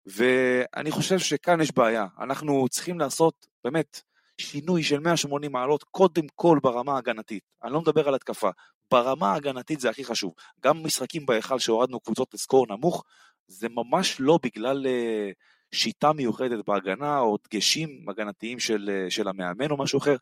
ואני 0.05 0.91
חושב 0.91 1.19
שכאן 1.19 1.61
יש 1.61 1.71
בעיה, 1.71 2.05
אנחנו 2.19 2.69
צריכים 2.69 2.99
לעשות 2.99 3.47
באמת 3.63 4.01
שינוי 4.37 4.83
של 4.83 4.99
180 4.99 5.51
מעלות, 5.51 5.83
קודם 5.83 6.25
כל 6.35 6.59
ברמה 6.63 6.95
ההגנתית. 6.95 7.43
אני 7.63 7.73
לא 7.73 7.81
מדבר 7.81 8.07
על 8.07 8.15
התקפה, 8.15 8.49
ברמה 8.91 9.31
ההגנתית 9.31 9.79
זה 9.79 9.89
הכי 9.89 10.03
חשוב. 10.03 10.33
גם 10.61 10.83
משחקים 10.83 11.25
בהיכל 11.25 11.59
שהורדנו 11.59 11.99
קבוצות 11.99 12.33
לסקור 12.33 12.65
נמוך, 12.69 13.03
זה 13.47 13.67
ממש 13.69 14.17
לא 14.19 14.39
בגלל 14.43 14.85
uh, 14.85 15.75
שיטה 15.75 16.13
מיוחדת 16.13 16.65
בהגנה 16.67 17.19
או 17.19 17.37
דגשים 17.47 18.05
הגנתיים 18.09 18.59
של, 18.59 18.89
uh, 19.07 19.11
של 19.11 19.27
המאמן 19.27 19.71
או 19.71 19.77
משהו 19.77 19.99
אחר. 19.99 20.15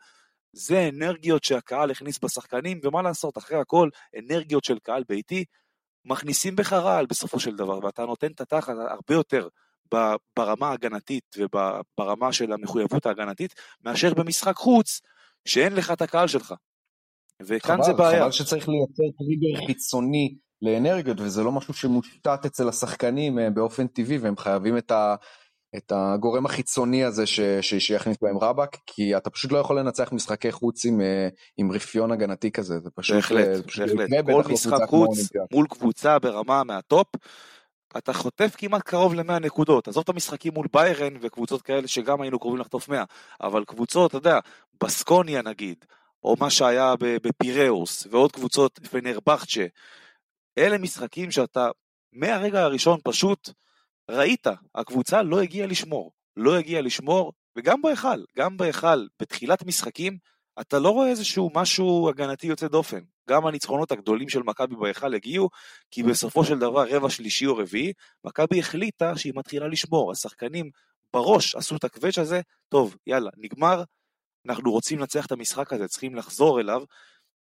זה 0.53 0.89
אנרגיות 0.89 1.43
שהקהל 1.43 1.91
הכניס 1.91 2.20
בשחקנים, 2.24 2.80
ומה 2.84 3.01
לעשות, 3.01 3.38
אחרי 3.38 3.57
הכל, 3.57 3.89
אנרגיות 4.20 4.64
של 4.64 4.80
קהל 4.80 5.03
ביתי 5.09 5.45
מכניסים 6.05 6.55
בך 6.55 6.74
רעל 6.74 7.05
בסופו 7.05 7.39
של 7.39 7.55
דבר, 7.55 7.80
ואתה 7.84 8.05
נותן 8.05 8.32
את 8.32 8.41
התחת 8.41 8.74
הרבה 8.89 9.14
יותר 9.14 9.47
ברמה 10.36 10.70
ההגנתית 10.70 11.36
וברמה 11.38 12.34
של 12.34 12.52
המחויבות 12.52 13.06
ההגנתית, 13.06 13.54
מאשר 13.86 14.14
במשחק 14.14 14.56
חוץ, 14.56 15.02
שאין 15.46 15.74
לך 15.74 15.92
את 15.92 16.02
הקהל 16.02 16.28
שלך. 16.28 16.54
וכאן 17.42 17.76
חבל, 17.76 17.86
זה 17.86 17.94
בעיה. 17.94 18.22
חבל 18.22 18.32
שצריך 18.32 18.70
לייצר 18.70 19.18
טריגר 19.18 19.68
חיצוני 19.68 20.36
לאנרגיות, 20.62 21.20
וזה 21.20 21.44
לא 21.44 21.52
משהו 21.52 21.74
שמושתת 21.74 22.46
אצל 22.46 22.70
השחקנים 22.70 23.39
אה, 23.39 23.50
באופן 23.50 23.88
טבעי, 23.88 24.18
והם 24.18 24.38
חייבים 24.38 24.78
את, 24.78 24.92
ה, 24.92 25.16
את 25.78 25.92
הגורם 25.96 26.46
החיצוני 26.46 27.04
הזה 27.04 27.26
ש, 27.26 27.39
ש, 27.39 27.74
שיכניס 27.74 28.18
בהם 28.22 28.38
רבאק, 28.38 28.78
כי 28.86 29.18
אתה 29.18 29.30
פשוט 29.30 29.52
לא 29.52 29.58
יכול 29.58 29.80
לנצח 29.80 30.12
משחקי 30.12 30.52
חוץ 30.52 30.86
עם, 30.86 31.02
אה, 31.02 31.28
עם 31.58 31.72
רפיון 31.72 32.12
הגנתי 32.12 32.52
כזה, 32.52 32.80
זה 32.80 32.89
פשוט... 32.96 33.16
בהחלט, 33.16 33.48
אה, 33.48 34.22
בהחלט. 34.22 34.46
כל 34.46 34.52
משחק 34.54 34.80
חוץ 34.88 35.30
מול 35.54 35.68
קבוצה 35.68 36.20
ברמה 36.20 36.64
מהטופ, 36.64 37.08
אתה 37.98 38.14
חוטף 38.14 38.56
כמעט 38.58 38.82
קרוב 38.82 39.14
ל-100 39.14 39.39
נקודות. 39.39 39.88
עזוב 39.88 40.04
את 40.04 40.10
המשחקים 40.10 40.54
מול 40.54 40.68
ביירן 40.74 41.14
וקבוצות 41.22 41.62
כאלה 41.62 41.88
שגם 41.88 42.22
היינו 42.22 42.39
קרובים 42.39 42.62
לחטוף 42.62 42.89
100, 42.89 43.04
אבל 43.42 43.66
קבוצות, 43.66 44.10
אתה 44.10 44.18
יודע, 44.18 44.39
בסקוניה 44.84 45.42
נגיד, 45.42 45.86
או 46.24 46.36
מה 46.39 46.50
שהיה 46.50 46.94
בפיראוס, 47.00 48.08
ועוד 48.12 48.32
קבוצות 48.32 48.80
פנרבכצ'ה, 48.92 49.66
אלה 50.58 50.78
משחקים 50.78 51.32
שאתה 51.32 51.70
מהרגע 52.14 52.64
הראשון 52.64 53.00
פשוט 53.04 53.50
ראית, 54.10 54.48
הקבוצה 54.76 55.22
לא 55.22 55.42
הגיעה 55.42 55.68
לשמור. 55.68 56.12
לא 56.38 56.58
הגיעה 56.58 56.82
לשמור, 56.82 57.34
וגם 57.56 57.82
בהיכל, 57.82 58.24
גם 58.38 58.58
בהיכל, 58.58 59.08
בתחילת 59.20 59.64
משחקים, 59.66 60.18
אתה 60.60 60.80
לא 60.80 60.89
רואה 60.89 61.10
איזשהו 61.10 61.52
משהו 61.56 62.10
הגנתי 62.10 62.47
יוצא 62.47 62.68
דופן. 62.68 62.99
גם 63.30 63.47
הניצחונות 63.47 63.91
הגדולים 63.91 64.30
של 64.30 64.43
מכבי 64.43 64.76
בהיכל 64.76 65.14
הגיעו, 65.14 65.49
כי 65.91 66.04
בסופו 66.04 66.45
של 66.45 66.60
דבר 66.60 66.86
רבע 66.89 67.10
שלישי 67.10 67.45
או 67.45 67.58
רביעי, 67.58 67.93
מכבי 68.24 68.60
החליטה 68.60 69.18
שהיא 69.18 69.34
מתחילה 69.36 69.68
לשמור. 69.68 70.12
השחקנים 70.12 70.70
בראש 71.14 71.56
עשו 71.56 71.76
את 71.76 71.84
הקווץ' 71.84 72.18
הזה, 72.18 72.41
טוב, 72.70 72.95
יאללה, 73.08 73.30
נגמר, 73.38 73.84
אנחנו 74.47 74.72
רוצים 74.72 74.99
לנצח 74.99 75.26
את 75.26 75.32
המשחק 75.32 75.74
הזה, 75.74 75.88
צריכים 75.88 76.16
לחזור 76.16 76.60
אליו, 76.60 76.84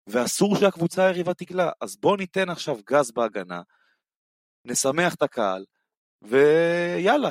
ואסור 0.08 0.56
שהקבוצה 0.56 1.06
היריבה 1.06 1.34
תקלע. 1.34 1.72
אז 1.82 1.98
בואו 1.98 2.16
ניתן 2.16 2.50
עכשיו 2.50 2.78
גז 2.90 3.12
בהגנה, 3.12 3.62
נשמח 4.66 5.14
את 5.14 5.22
הקהל, 5.22 5.66
ויאללה. 6.22 7.30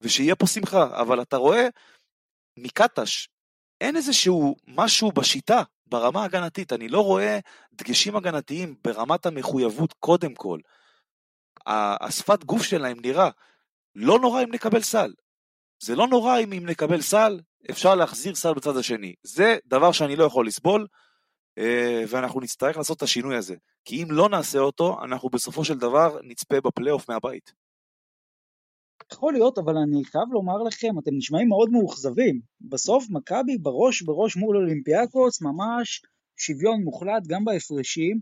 ושיהיה 0.00 0.36
פה 0.36 0.46
שמחה, 0.46 1.00
אבל 1.00 1.22
אתה 1.22 1.36
רואה, 1.36 1.68
מקטש, 2.56 3.28
אין 3.80 3.96
איזשהו 3.96 4.56
משהו 4.66 5.12
בשיטה, 5.12 5.62
ברמה 5.86 6.22
ההגנתית, 6.22 6.72
אני 6.72 6.88
לא 6.88 7.00
רואה 7.00 7.38
דגשים 7.72 8.16
הגנתיים 8.16 8.74
ברמת 8.84 9.26
המחויבות 9.26 9.92
קודם 9.92 10.34
כל. 10.34 10.58
השפת 12.00 12.44
גוף 12.44 12.62
שלהם 12.62 12.96
נראה, 13.02 13.30
לא 13.94 14.18
נורא 14.18 14.42
אם 14.42 14.52
נקבל 14.52 14.82
סל. 14.82 15.12
זה 15.82 15.96
לא 15.96 16.06
נורא 16.08 16.38
אם, 16.38 16.52
אם 16.52 16.66
נקבל 16.66 17.00
סל, 17.00 17.40
אפשר 17.70 17.94
להחזיר 17.94 18.34
סל 18.34 18.54
בצד 18.54 18.76
השני. 18.76 19.14
זה 19.22 19.56
דבר 19.66 19.92
שאני 19.92 20.16
לא 20.16 20.24
יכול 20.24 20.46
לסבול, 20.46 20.86
אה, 21.58 22.02
ואנחנו 22.08 22.40
נצטרך 22.40 22.76
לעשות 22.76 22.96
את 22.96 23.02
השינוי 23.02 23.36
הזה. 23.36 23.54
כי 23.84 24.02
אם 24.02 24.10
לא 24.10 24.28
נעשה 24.28 24.58
אותו, 24.58 25.04
אנחנו 25.04 25.28
בסופו 25.28 25.64
של 25.64 25.78
דבר 25.78 26.18
נצפה 26.22 26.60
בפלייאוף 26.60 27.10
מהבית. 27.10 27.52
יכול 29.12 29.32
להיות, 29.32 29.58
אבל 29.58 29.76
אני 29.76 30.04
חייב 30.04 30.28
לומר 30.30 30.62
לכם, 30.62 30.98
אתם 30.98 31.14
נשמעים 31.14 31.48
מאוד 31.48 31.70
מאוכזבים. 31.70 32.40
בסוף 32.60 33.06
מכבי 33.10 33.58
בראש 33.58 34.02
בראש 34.02 34.36
מול 34.36 34.56
אולימפיאקוס, 34.56 35.42
ממש 35.42 36.02
שוויון 36.36 36.82
מוחלט 36.82 37.26
גם 37.26 37.44
בהפרשים. 37.44 38.20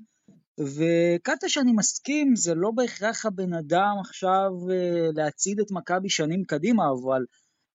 וקטש 0.60 1.54
שאני 1.54 1.72
מסכים, 1.72 2.36
זה 2.36 2.54
לא 2.54 2.70
בהכרח 2.70 3.26
הבן 3.26 3.52
אדם 3.52 3.96
עכשיו 4.00 4.50
אה, 4.70 5.08
להצעיד 5.14 5.60
את 5.60 5.70
מכבי 5.70 6.08
שנים 6.08 6.44
קדימה, 6.44 6.82
אבל 7.00 7.24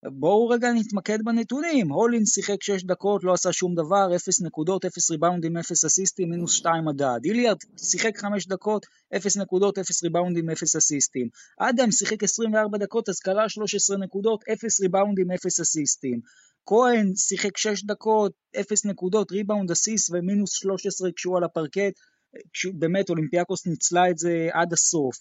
בואו 0.05 0.47
רגע 0.47 0.71
נתמקד 0.71 1.19
בנתונים. 1.23 1.91
הולין 1.91 2.25
שיחק 2.25 2.63
6 2.63 2.83
דקות, 2.83 3.23
לא 3.23 3.33
עשה 3.33 3.53
שום 3.53 3.75
דבר, 3.75 4.15
0 4.15 4.41
נקודות, 4.41 4.85
0 4.85 5.11
ריבאונדים, 5.11 5.57
0 5.57 5.85
אסיסטים, 5.85 6.29
מינוס 6.29 6.51
2 6.53 6.85
מדד. 6.85 7.19
איליארד 7.25 7.57
שיחק 7.77 8.17
5 8.17 8.47
דקות, 8.47 8.85
0 9.15 9.37
נקודות, 9.37 9.79
0 9.79 10.03
ריבאונדים, 10.03 10.49
0 10.49 10.75
אסיסטים. 10.75 11.29
אדם 11.59 11.91
שיחק 11.91 12.23
24 12.23 12.77
דקות, 12.77 13.09
אז 13.09 13.19
קלע 13.19 13.49
13 13.49 13.97
נקודות, 13.97 14.43
0 14.53 14.81
ריבאונדים, 14.81 15.31
0 15.31 15.59
אסיסטים. 15.59 16.19
כהן 16.65 17.15
שיחק 17.15 17.57
6 17.57 17.83
דקות, 17.83 18.31
0 18.59 18.85
נקודות, 18.85 19.31
ריבאונד 19.31 19.71
אסיסט 19.71 20.09
ומינוס 20.13 20.51
13 20.51 21.11
כשהוא 21.15 21.37
על 21.37 21.43
הפרקט. 21.43 21.93
באמת 22.73 23.09
אולימפיאקוס 23.09 23.67
ניצלה 23.67 24.09
את 24.09 24.17
זה 24.17 24.49
עד 24.53 24.73
הסוף. 24.73 25.15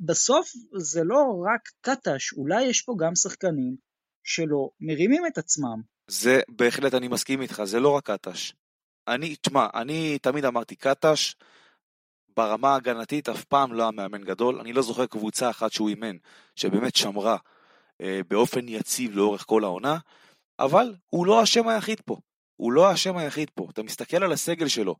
בסוף 0.00 0.52
זה 0.78 1.04
לא 1.04 1.44
רק 1.46 1.60
קטש, 1.80 2.32
אולי 2.32 2.64
יש 2.64 2.82
פה 2.82 2.94
גם 2.98 3.14
שחקנים 3.14 3.85
שלא 4.26 4.68
מרימים 4.80 5.26
את 5.26 5.38
עצמם. 5.38 5.82
זה 6.06 6.40
בהחלט, 6.48 6.94
אני 6.94 7.08
מסכים 7.08 7.42
איתך, 7.42 7.62
זה 7.64 7.80
לא 7.80 7.96
רק 7.96 8.10
קטש. 8.10 8.52
אני, 9.08 9.36
תשמע, 9.36 9.66
אני 9.74 10.18
תמיד 10.18 10.44
אמרתי 10.44 10.76
קטש, 10.76 11.34
ברמה 12.36 12.72
ההגנתית 12.72 13.28
אף 13.28 13.44
פעם 13.44 13.72
לא 13.72 13.88
המאמן 13.88 14.22
גדול, 14.24 14.60
אני 14.60 14.72
לא 14.72 14.82
זוכר 14.82 15.06
קבוצה 15.06 15.50
אחת 15.50 15.72
שהוא 15.72 15.88
אימן, 15.88 16.16
שבאמת 16.56 16.96
שמרה 16.96 17.36
אה, 18.00 18.20
באופן 18.28 18.68
יציב 18.68 19.16
לאורך 19.16 19.44
כל 19.46 19.64
העונה, 19.64 19.98
אבל 20.58 20.94
הוא 21.10 21.26
לא 21.26 21.40
האשם 21.40 21.68
היחיד 21.68 22.00
פה. 22.00 22.16
הוא 22.56 22.72
לא 22.72 22.90
האשם 22.90 23.16
היחיד 23.16 23.50
פה. 23.54 23.66
אתה 23.72 23.82
מסתכל 23.82 24.22
על 24.22 24.32
הסגל 24.32 24.68
שלו, 24.68 24.96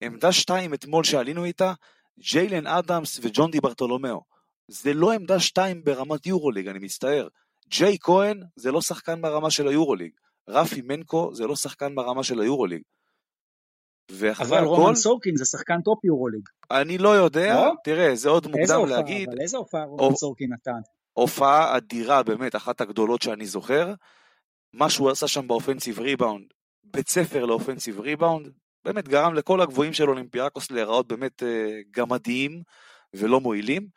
עמדה 0.00 0.32
שתיים 0.32 0.74
אתמול 0.74 1.04
שעלינו 1.04 1.44
איתה, 1.44 1.72
ג'יילן 2.18 2.66
אדמס 2.66 3.20
וג'ון 3.22 3.50
די 3.50 3.60
ברטולומיאו. 3.60 4.22
זה 4.68 4.94
לא 4.94 5.12
עמדה 5.12 5.40
שתיים 5.40 5.84
ברמת 5.84 6.26
יורוליג, 6.26 6.68
אני 6.68 6.78
מצטער. 6.78 7.28
ג'יי 7.68 7.96
כהן 8.00 8.40
זה 8.56 8.72
לא 8.72 8.80
שחקן 8.80 9.22
ברמה 9.22 9.50
של 9.50 9.68
היורוליג. 9.68 10.10
רפי 10.48 10.82
מנקו 10.82 11.34
זה 11.34 11.46
לא 11.46 11.56
שחקן 11.56 11.94
ברמה 11.94 12.24
של 12.24 12.40
היורוליג. 12.40 12.82
אבל 14.10 14.58
הכל, 14.58 14.64
רומן 14.64 14.94
סורקין 14.94 15.36
זה 15.36 15.44
שחקן 15.44 15.80
top 15.84 16.04
יורוליג. 16.04 16.48
אני 16.70 16.98
לא 16.98 17.08
יודע, 17.08 17.54
לא? 17.54 17.72
תראה, 17.84 18.14
זה 18.14 18.28
עוד 18.28 18.46
מוקדם 18.46 18.80
הופעה, 18.80 18.96
להגיד. 18.96 19.28
אבל 19.28 19.40
איזה 19.40 19.56
הופעה 19.56 19.84
רומן 19.84 20.02
או... 20.02 20.16
סורקין 20.16 20.52
נתן? 20.52 20.80
הופעה 21.12 21.76
אדירה, 21.76 22.22
באמת, 22.22 22.56
אחת 22.56 22.80
הגדולות 22.80 23.22
שאני 23.22 23.46
זוכר. 23.46 23.94
מה 24.72 24.90
שהוא 24.90 25.10
עשה 25.10 25.28
שם 25.28 25.48
ב 25.48 25.53
offensive 25.53 25.98
rebound, 26.00 26.46
בית 26.84 27.08
ספר 27.08 27.44
לאופנסיב 27.44 28.00
ריבאונד, 28.00 28.48
באמת 28.84 29.08
גרם 29.08 29.34
לכל 29.34 29.60
הגבוהים 29.60 29.92
של 29.92 30.08
אולימפיאקוס 30.08 30.70
להיראות 30.70 31.08
באמת 31.08 31.42
אה, 31.42 31.80
גמדיים 31.90 32.62
ולא 33.14 33.40
מועילים. 33.40 33.88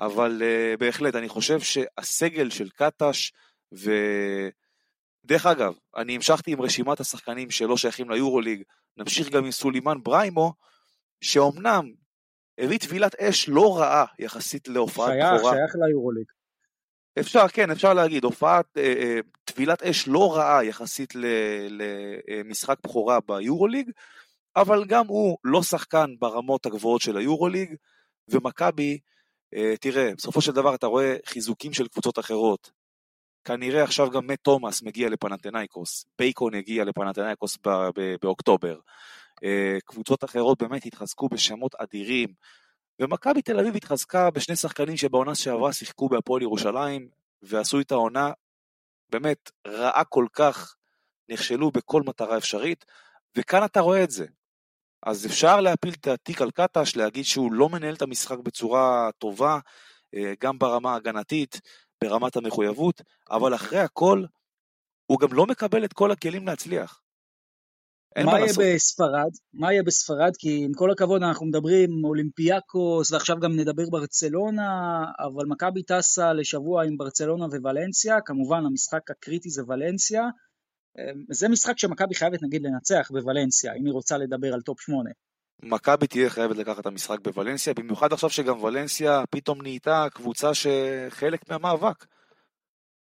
אבל 0.00 0.42
uh, 0.42 0.76
בהחלט, 0.76 1.14
אני 1.14 1.28
חושב 1.28 1.60
שהסגל 1.60 2.50
של 2.50 2.68
קטש, 2.68 3.32
ודרך 3.72 5.46
אגב, 5.46 5.74
אני 5.96 6.14
המשכתי 6.14 6.52
עם 6.52 6.62
רשימת 6.62 7.00
השחקנים 7.00 7.50
שלא 7.50 7.76
שייכים 7.76 8.10
ליורוליג, 8.10 8.62
נמשיך 8.96 9.28
גם 9.28 9.44
עם 9.44 9.50
סולימן 9.50 9.98
בריימו, 10.02 10.52
שאומנם 11.20 11.92
הביא 12.58 12.78
טבילת 12.78 13.14
אש 13.14 13.48
לא 13.48 13.78
רעה 13.78 14.04
יחסית 14.18 14.68
להופעת 14.68 15.12
שייך, 15.12 15.34
בכורה. 15.34 15.52
שייך 15.52 15.74
ליורוליג. 15.86 16.24
אפשר, 17.20 17.48
כן, 17.48 17.70
אפשר 17.70 17.94
להגיד, 17.94 18.24
הופעת, 18.24 18.66
אה, 18.76 18.82
אה, 18.82 19.18
טבילת 19.44 19.82
אש 19.82 20.08
לא 20.08 20.36
רעה 20.36 20.64
יחסית 20.64 21.12
למשחק 22.28 22.76
בכורה 22.84 23.18
ביורוליג, 23.20 23.90
אבל 24.56 24.84
גם 24.84 25.06
הוא 25.06 25.38
לא 25.44 25.62
שחקן 25.62 26.14
ברמות 26.18 26.66
הגבוהות 26.66 27.00
של 27.00 27.16
היורוליג, 27.16 27.74
ומכבי, 28.28 28.98
תראה, 29.80 30.10
בסופו 30.16 30.40
של 30.40 30.52
דבר 30.52 30.74
אתה 30.74 30.86
רואה 30.86 31.16
חיזוקים 31.26 31.72
של 31.72 31.88
קבוצות 31.88 32.18
אחרות. 32.18 32.70
כנראה 33.44 33.82
עכשיו 33.82 34.10
גם 34.10 34.26
מאט 34.26 34.38
תומאס 34.42 34.82
מגיע 34.82 35.08
לפנתנאיקוס, 35.08 36.04
בייקון 36.18 36.54
הגיע 36.54 36.84
לפנתנאיקוס 36.84 37.58
באוקטובר. 38.22 38.78
אה, 39.44 39.78
קבוצות 39.84 40.24
אחרות 40.24 40.62
באמת 40.62 40.86
התחזקו 40.86 41.28
בשמות 41.28 41.74
אדירים. 41.74 42.28
ומכבי 43.00 43.42
תל 43.42 43.58
אביב 43.58 43.76
התחזקה 43.76 44.30
בשני 44.30 44.56
שחקנים 44.56 44.96
שבעונה 44.96 45.34
שעברה 45.34 45.72
שיחקו 45.72 46.08
בהפועל 46.08 46.42
ירושלים, 46.42 47.08
ועשו 47.42 47.80
את 47.80 47.92
העונה 47.92 48.32
באמת 49.10 49.50
רעה 49.66 50.04
כל 50.04 50.26
כך, 50.32 50.76
נכשלו 51.28 51.70
בכל 51.70 52.02
מטרה 52.02 52.36
אפשרית, 52.36 52.84
וכאן 53.36 53.64
אתה 53.64 53.80
רואה 53.80 54.04
את 54.04 54.10
זה. 54.10 54.26
אז 55.02 55.26
אפשר 55.26 55.60
להפיל 55.60 55.94
את 56.00 56.06
התיק 56.06 56.42
על 56.42 56.50
קטש, 56.50 56.96
להגיד 56.96 57.24
שהוא 57.24 57.52
לא 57.52 57.68
מנהל 57.68 57.94
את 57.94 58.02
המשחק 58.02 58.38
בצורה 58.38 59.10
טובה, 59.18 59.58
אה, 60.14 60.32
גם 60.40 60.58
ברמה 60.58 60.92
ההגנתית, 60.92 61.60
ברמת 62.04 62.36
המחויבות, 62.36 63.02
אבל 63.30 63.54
אחרי 63.54 63.78
הכל, 63.78 64.24
הוא 65.06 65.18
גם 65.20 65.32
לא 65.32 65.46
מקבל 65.46 65.84
את 65.84 65.92
כל 65.92 66.10
הכלים 66.10 66.46
להצליח. 66.46 67.00
אין 68.16 68.26
מה, 68.26 68.32
מה 68.32 68.38
יהיה 68.38 68.52
בספרד? 68.58 69.30
מה 69.54 69.72
יהיה 69.72 69.82
בספרד? 69.82 70.32
כי 70.38 70.64
עם 70.64 70.72
כל 70.74 70.90
הכבוד 70.90 71.22
אנחנו 71.22 71.46
מדברים 71.46 72.04
אולימפיאקוס 72.04 73.12
ועכשיו 73.12 73.36
גם 73.40 73.56
נדבר 73.56 73.82
ברצלונה, 73.90 75.04
אבל 75.18 75.46
מכבי 75.46 75.82
טסה 75.82 76.32
לשבוע 76.32 76.84
עם 76.84 76.96
ברצלונה 76.96 77.44
וולנסיה, 77.44 78.20
כמובן 78.24 78.66
המשחק 78.66 79.10
הקריטי 79.10 79.50
זה 79.50 79.62
ולנסיה. 79.68 80.22
אמ, 80.98 81.24
זה 81.30 81.48
משחק 81.48 81.78
שמכבי 81.78 82.14
חייבת 82.14 82.42
נגיד 82.42 82.62
לנצח 82.62 83.10
בוולנסיה, 83.10 83.74
אם 83.74 83.84
היא 83.84 83.92
רוצה 83.92 84.18
לדבר 84.18 84.54
על 84.54 84.60
top 84.60 84.80
8. 84.80 85.10
מכבי 85.62 86.06
תהיה 86.06 86.30
חייבת 86.30 86.56
לקחת 86.56 86.78
את 86.78 86.86
המשחק 86.86 87.18
בוולנסיה, 87.20 87.74
במיוחד 87.74 88.12
עכשיו 88.12 88.30
שגם 88.30 88.58
וולנסיה 88.58 89.22
פתאום 89.30 89.62
נהייתה 89.62 90.06
קבוצה 90.14 90.50
שחלק 90.54 91.50
מהמאבק. 91.50 92.06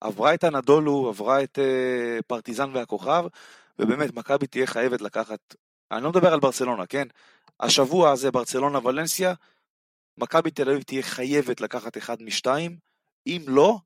עברה 0.01 0.34
את 0.34 0.45
אנדולו, 0.44 1.09
עברה 1.09 1.43
את 1.43 1.59
uh, 1.59 2.22
פרטיזן 2.26 2.70
והכוכב, 2.74 3.24
ובאמת, 3.78 4.14
מכבי 4.14 4.47
תהיה 4.47 4.66
חייבת 4.66 5.01
לקחת, 5.01 5.55
אני 5.90 6.03
לא 6.03 6.11
מדבר 6.11 6.32
על 6.32 6.40
ברצלונה, 6.40 6.86
כן? 6.86 7.09
השבוע 7.61 8.11
הזה 8.11 8.30
ברצלונה 8.30 8.78
ולנסיה, 8.78 9.34
מכבי 10.18 10.51
תל 10.51 10.70
אביב 10.70 10.82
תהיה 10.82 11.03
חייבת 11.03 11.61
לקחת 11.61 11.97
אחד 11.97 12.22
משתיים, 12.22 12.76
אם 13.26 13.43
לא, 13.47 13.78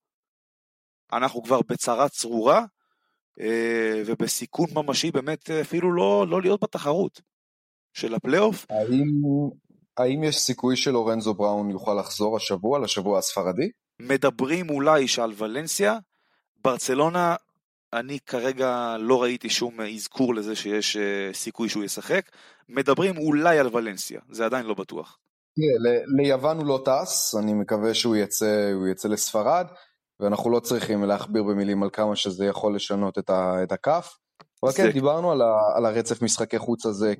אנחנו 1.12 1.42
כבר 1.42 1.60
בצרה 1.68 2.08
צרורה, 2.08 2.64
ובסיכון 4.06 4.66
ממשי 4.74 5.10
באמת 5.10 5.50
אפילו 5.50 5.92
לא, 5.92 6.26
לא 6.28 6.42
להיות 6.42 6.62
בתחרות 6.62 7.20
של 7.92 8.14
הפלייאוף. 8.14 8.66
האם, 8.70 9.04
האם 9.96 10.24
יש 10.24 10.38
סיכוי 10.38 10.76
שלורנזו 10.76 11.34
בראון 11.34 11.70
יוכל 11.70 11.94
לחזור 11.94 12.36
השבוע, 12.36 12.78
לשבוע 12.78 13.18
הספרדי? 13.18 13.70
מדברים 14.00 14.70
אולי 14.70 15.08
שעל 15.08 15.32
ולנסיה, 15.36 15.98
ברצלונה 16.64 17.36
אני 17.92 18.18
כרגע 18.26 18.96
לא 18.98 19.22
ראיתי 19.22 19.50
שום 19.50 19.80
אזכור 19.80 20.34
לזה 20.34 20.56
שיש 20.56 20.96
אה, 20.96 21.30
סיכוי 21.32 21.68
שהוא 21.68 21.84
ישחק. 21.84 22.30
מדברים 22.68 23.18
אולי 23.18 23.58
על 23.58 23.68
ולנסיה, 23.72 24.20
זה 24.30 24.44
עדיין 24.44 24.66
לא 24.66 24.74
בטוח. 24.74 25.18
תראה, 25.56 25.98
ליוון 26.16 26.56
הוא 26.56 26.66
לא 26.66 26.82
טס, 26.84 27.34
אני 27.42 27.54
מקווה 27.54 27.94
שהוא 27.94 28.16
יצא, 28.16 28.70
יצא 28.92 29.08
לספרד, 29.08 29.66
ואנחנו 30.20 30.50
לא 30.50 30.60
צריכים 30.60 31.04
להכביר 31.04 31.42
במילים 31.42 31.82
על 31.82 31.90
כמה 31.92 32.16
שזה 32.16 32.46
יכול 32.46 32.76
לשנות 32.76 33.18
את, 33.18 33.30
ה, 33.30 33.62
את 33.62 33.72
הכף. 33.72 34.18
אבל 34.62 34.72
כן, 34.72 34.90
דיברנו 34.90 35.32
על, 35.32 35.42
ה, 35.42 35.58
על 35.76 35.86
הרצף 35.86 36.22
משחקי 36.22 36.58
חוץ 36.58 36.86
הזה 36.86 37.14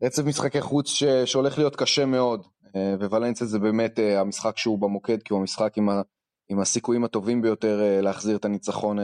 כרצף 0.00 0.24
משחקי 0.24 0.60
חוץ 0.60 0.88
ש, 0.88 1.04
שהולך 1.04 1.58
להיות 1.58 1.76
קשה 1.76 2.06
מאוד, 2.06 2.46
אה, 2.76 2.94
וולנסיה 3.00 3.46
זה 3.46 3.58
באמת 3.58 3.98
אה, 3.98 4.20
המשחק 4.20 4.58
שהוא 4.58 4.78
במוקד, 4.78 5.22
כי 5.22 5.32
הוא 5.32 5.40
המשחק 5.40 5.78
עם, 5.78 5.88
ה, 5.88 6.02
עם 6.48 6.60
הסיכויים 6.60 7.04
הטובים 7.04 7.42
ביותר 7.42 8.00
להחזיר 8.02 8.36
את 8.36 8.44
הניצחון 8.44 8.98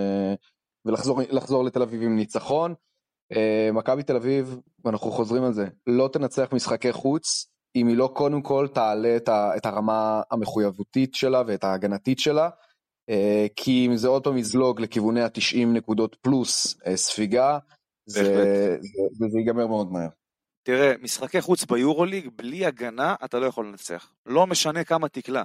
ולחזור 0.84 1.64
לתל 1.64 1.82
אביב 1.82 2.02
עם 2.02 2.16
ניצחון. 2.16 2.74
מכבי 3.72 4.02
תל 4.02 4.16
אביב, 4.16 4.58
ואנחנו 4.84 5.10
חוזרים 5.10 5.44
על 5.44 5.52
זה, 5.52 5.66
לא 5.86 6.08
תנצח 6.12 6.48
משחקי 6.52 6.92
חוץ 6.92 7.46
אם 7.76 7.86
היא 7.86 7.96
לא 7.96 8.10
קודם 8.14 8.42
כל 8.42 8.68
תעלה 8.72 9.16
את, 9.16 9.28
ה, 9.28 9.56
את 9.56 9.66
הרמה 9.66 10.22
המחויבותית 10.30 11.14
שלה 11.14 11.42
ואת 11.46 11.64
ההגנתית 11.64 12.18
שלה, 12.18 12.48
כי 13.56 13.86
אם 13.86 13.96
זה 13.96 14.08
עוד 14.08 14.24
פעם 14.24 14.36
יזלוג 14.36 14.80
לכיווני 14.80 15.22
ה-90 15.22 15.66
נקודות 15.66 16.16
פלוס 16.20 16.66
uh, 16.66 16.96
ספיגה, 16.96 17.58
זה, 18.06 18.22
זה, 19.30 19.38
ייגמר 19.38 19.66
מאוד 19.66 19.92
מהר. 19.92 20.08
תראה, 20.62 20.92
משחקי 21.02 21.40
חוץ 21.40 21.64
ביורוליג, 21.64 22.28
בלי 22.36 22.66
הגנה 22.66 23.14
אתה 23.24 23.38
לא 23.38 23.46
יכול 23.46 23.66
לנצח. 23.66 24.12
לא 24.26 24.46
משנה 24.46 24.84
כמה 24.84 25.08
תקלע. 25.08 25.42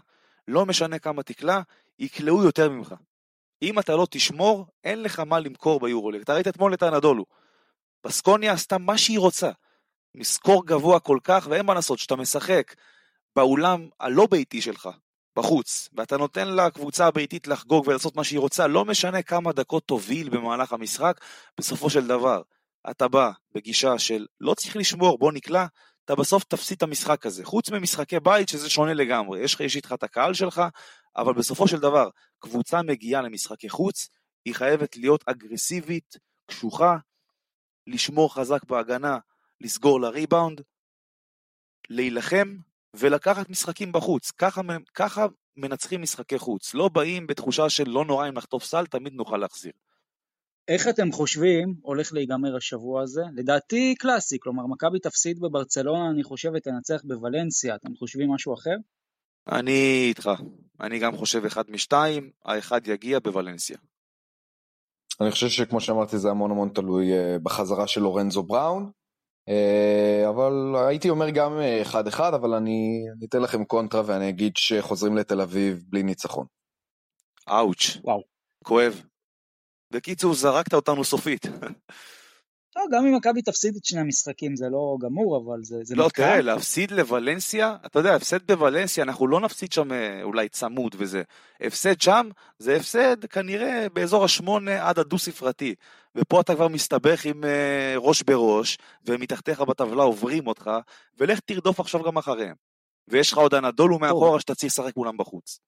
לא 0.47 0.65
משנה 0.65 0.99
כמה 0.99 1.23
תקלע, 1.23 1.61
יקלעו 1.99 2.43
יותר 2.43 2.69
ממך. 2.69 2.95
אם 3.61 3.79
אתה 3.79 3.95
לא 3.95 4.07
תשמור, 4.09 4.65
אין 4.83 5.03
לך 5.03 5.19
מה 5.19 5.39
למכור 5.39 5.79
ביורוליג. 5.79 6.21
אתה 6.21 6.33
ראית 6.33 6.47
אתמול 6.47 6.73
את 6.73 6.83
האנדולו. 6.83 7.25
בסקוניה 8.03 8.53
עשתה 8.53 8.77
מה 8.77 8.97
שהיא 8.97 9.19
רוצה. 9.19 9.51
מסקור 10.15 10.65
גבוה 10.65 10.99
כל 10.99 11.19
כך, 11.23 11.47
ואין 11.49 11.65
מה 11.65 11.73
לעשות, 11.73 11.99
שאתה 11.99 12.15
משחק 12.15 12.75
באולם 13.35 13.89
הלא 13.99 14.27
ביתי 14.31 14.61
שלך, 14.61 14.89
בחוץ, 15.35 15.89
ואתה 15.93 16.17
נותן 16.17 16.47
לקבוצה 16.47 17.07
הביתית 17.07 17.47
לחגוג 17.47 17.87
ולעשות 17.87 18.15
מה 18.15 18.23
שהיא 18.23 18.39
רוצה, 18.39 18.67
לא 18.67 18.85
משנה 18.85 19.21
כמה 19.21 19.51
דקות 19.51 19.83
תוביל 19.83 20.29
במהלך 20.29 20.73
המשחק, 20.73 21.19
בסופו 21.59 21.89
של 21.89 22.07
דבר, 22.07 22.41
אתה 22.89 23.07
בא 23.07 23.31
בגישה 23.55 23.99
של 23.99 24.25
לא 24.41 24.53
צריך 24.53 24.75
לשמור, 24.75 25.17
בוא 25.17 25.31
נקלע, 25.31 25.65
אתה 26.05 26.15
בסוף 26.15 26.43
תפסיד 26.43 26.77
את 26.77 26.83
המשחק 26.83 27.25
הזה. 27.25 27.45
חוץ 27.45 27.69
ממשחקי 27.69 28.19
בית, 28.19 28.49
שזה 28.49 28.69
שונה 28.69 28.93
לגמרי. 28.93 29.39
יש, 29.39 29.59
יש 29.59 29.75
איתך 29.75 29.93
את 29.93 30.03
הקהל 30.03 30.33
שלך, 30.33 30.61
אבל 31.17 31.33
בסופו 31.33 31.67
של 31.67 31.79
דבר, 31.79 32.09
קבוצה 32.39 32.81
מגיעה 32.81 33.21
למשחקי 33.21 33.69
חוץ, 33.69 34.09
היא 34.45 34.55
חייבת 34.55 34.97
להיות 34.97 35.23
אגרסיבית, 35.27 36.15
קשוחה, 36.45 36.97
לשמור 37.87 38.33
חזק 38.33 38.63
בהגנה, 38.63 39.17
לסגור 39.61 40.01
לריבאונד, 40.01 40.61
להילחם 41.89 42.57
ולקחת 42.95 43.49
משחקים 43.49 43.91
בחוץ. 43.91 44.31
ככה, 44.31 44.61
ככה 44.93 45.25
מנצחים 45.57 46.01
משחקי 46.01 46.39
חוץ. 46.39 46.73
לא 46.73 46.89
באים 46.89 47.27
בתחושה 47.27 47.69
של 47.69 47.89
לא 47.89 48.05
נורא 48.05 48.29
אם 48.29 48.33
נחטוף 48.33 48.63
סל, 48.63 48.85
תמיד 48.85 49.13
נוכל 49.13 49.37
להחזיר. 49.37 49.71
איך 50.67 50.87
אתם 50.87 51.11
חושבים 51.11 51.75
הולך 51.81 52.13
להיגמר 52.13 52.55
השבוע 52.55 53.01
הזה? 53.01 53.21
לדעתי 53.35 53.95
קלאסי, 53.99 54.37
כלומר 54.39 54.67
מכבי 54.67 54.99
תפסיד 54.99 55.39
בברצלונה, 55.39 56.09
אני 56.09 56.23
חושב, 56.23 56.51
ותנצח 56.55 57.01
בוולנסיה. 57.03 57.75
אתם 57.75 57.95
חושבים 57.95 58.31
משהו 58.31 58.53
אחר? 58.53 58.75
אני 59.51 60.05
איתך. 60.09 60.29
אני 60.81 60.99
גם 60.99 61.17
חושב 61.17 61.45
אחד 61.45 61.63
משתיים, 61.69 62.31
האחד 62.45 62.87
יגיע 62.87 63.19
בוולנסיה. 63.19 63.77
אני 65.21 65.31
חושב 65.31 65.47
שכמו 65.49 65.81
שאמרתי 65.81 66.17
זה 66.17 66.29
המון 66.29 66.51
המון 66.51 66.69
תלוי 66.69 67.13
אה, 67.13 67.37
בחזרה 67.43 67.87
של 67.87 68.01
לורנזו 68.01 68.43
בראון, 68.43 68.91
אבל 70.29 70.75
הייתי 70.87 71.09
אומר 71.09 71.29
גם 71.29 71.59
אה, 71.59 71.81
אחד 71.81 72.07
אחד, 72.07 72.33
אבל 72.33 72.53
אני 72.53 73.05
אתן 73.23 73.41
לכם 73.41 73.65
קונטרה 73.65 74.01
ואני 74.05 74.29
אגיד 74.29 74.57
שחוזרים 74.57 75.17
לתל 75.17 75.41
אביב 75.41 75.83
בלי 75.87 76.03
ניצחון. 76.03 76.45
אאוץ'. 77.49 77.97
וואו. 78.03 78.21
כואב. 78.63 79.01
בקיצור, 79.93 80.33
זרקת 80.33 80.73
אותנו 80.73 81.03
סופית. 81.03 81.45
לא, 82.75 82.83
גם 82.91 83.05
אם 83.05 83.15
מכבי 83.15 83.41
תפסיד 83.41 83.75
את 83.75 83.85
שני 83.85 83.99
המשחקים 83.99 84.55
זה 84.55 84.69
לא 84.69 84.97
גמור, 85.01 85.37
אבל 85.37 85.63
זה, 85.63 85.75
זה 85.83 85.95
לא, 85.95 86.05
מתקע. 86.05 86.23
תראה, 86.23 86.41
להפסיד 86.41 86.91
לוולנסיה, 86.91 87.75
אתה 87.85 87.99
יודע, 87.99 88.15
הפסד 88.15 88.47
בוולנסיה, 88.47 89.03
אנחנו 89.03 89.27
לא 89.27 89.39
נפסיד 89.39 89.71
שם 89.71 89.91
אה, 89.91 90.23
אולי 90.23 90.49
צמוד 90.49 90.95
וזה. 90.97 91.23
הפסד 91.61 92.01
שם, 92.01 92.29
זה 92.59 92.75
הפסד 92.75 93.25
כנראה 93.25 93.87
באזור 93.93 94.25
השמונה 94.25 94.89
עד 94.89 94.99
הדו-ספרתי. 94.99 95.75
ופה 96.15 96.41
אתה 96.41 96.55
כבר 96.55 96.67
מסתבך 96.67 97.25
עם 97.25 97.43
uh, 97.43 97.47
ראש 97.97 98.23
בראש, 98.23 98.77
ומתחתיך 99.05 99.61
בטבלה 99.61 100.03
עוברים 100.03 100.47
אותך, 100.47 100.71
ולך 101.17 101.39
תרדוף 101.39 101.79
עכשיו 101.79 102.03
גם 102.03 102.17
אחריהם. 102.17 102.55
ויש 103.07 103.31
לך 103.31 103.37
עוד 103.37 103.53
אנדולו 103.53 103.99
מאחורה 103.99 104.39
שאתה 104.39 104.55
צריך 104.55 104.73
לשחק 104.73 104.97
מולם 104.97 105.17
בחוץ. 105.17 105.59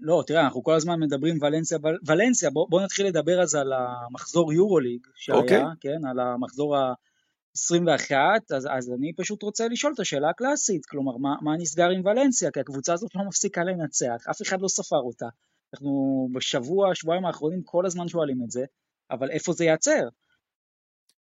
לא, 0.00 0.22
תראה, 0.26 0.44
אנחנו 0.44 0.62
כל 0.62 0.74
הזמן 0.74 1.00
מדברים 1.00 1.38
ולנסיה, 1.42 1.78
ולנסיה, 2.06 2.50
בוא, 2.50 2.66
בוא 2.70 2.82
נתחיל 2.82 3.06
לדבר 3.06 3.42
אז 3.42 3.54
על 3.54 3.72
המחזור 3.72 4.52
יורוליג 4.52 5.06
שהיה, 5.14 5.38
okay. 5.38 5.42
אוקיי. 5.42 5.62
כן, 5.80 6.06
על 6.10 6.20
המחזור 6.20 6.76
ה-21, 6.76 8.12
אז, 8.56 8.68
אז 8.70 8.92
אני 8.98 9.12
פשוט 9.16 9.42
רוצה 9.42 9.68
לשאול 9.68 9.92
את 9.94 10.00
השאלה 10.00 10.30
הקלאסית, 10.30 10.86
כלומר, 10.86 11.16
מה, 11.16 11.34
מה 11.42 11.56
נסגר 11.56 11.88
עם 11.88 12.06
ולנסיה? 12.06 12.50
כי 12.50 12.60
הקבוצה 12.60 12.92
הזאת 12.92 13.14
לא 13.14 13.24
מפסיקה 13.24 13.64
לנצח, 13.64 14.26
אף 14.30 14.42
אחד 14.42 14.60
לא 14.60 14.68
ספר 14.68 15.00
אותה. 15.00 15.26
אנחנו 15.74 16.28
בשבוע, 16.32 16.94
שבועיים 16.94 17.24
האחרונים 17.24 17.62
כל 17.62 17.86
הזמן 17.86 18.08
שואלים 18.08 18.38
את 18.44 18.50
זה, 18.50 18.64
אבל 19.10 19.30
איפה 19.30 19.52
זה 19.52 19.64
ייעצר? 19.64 20.08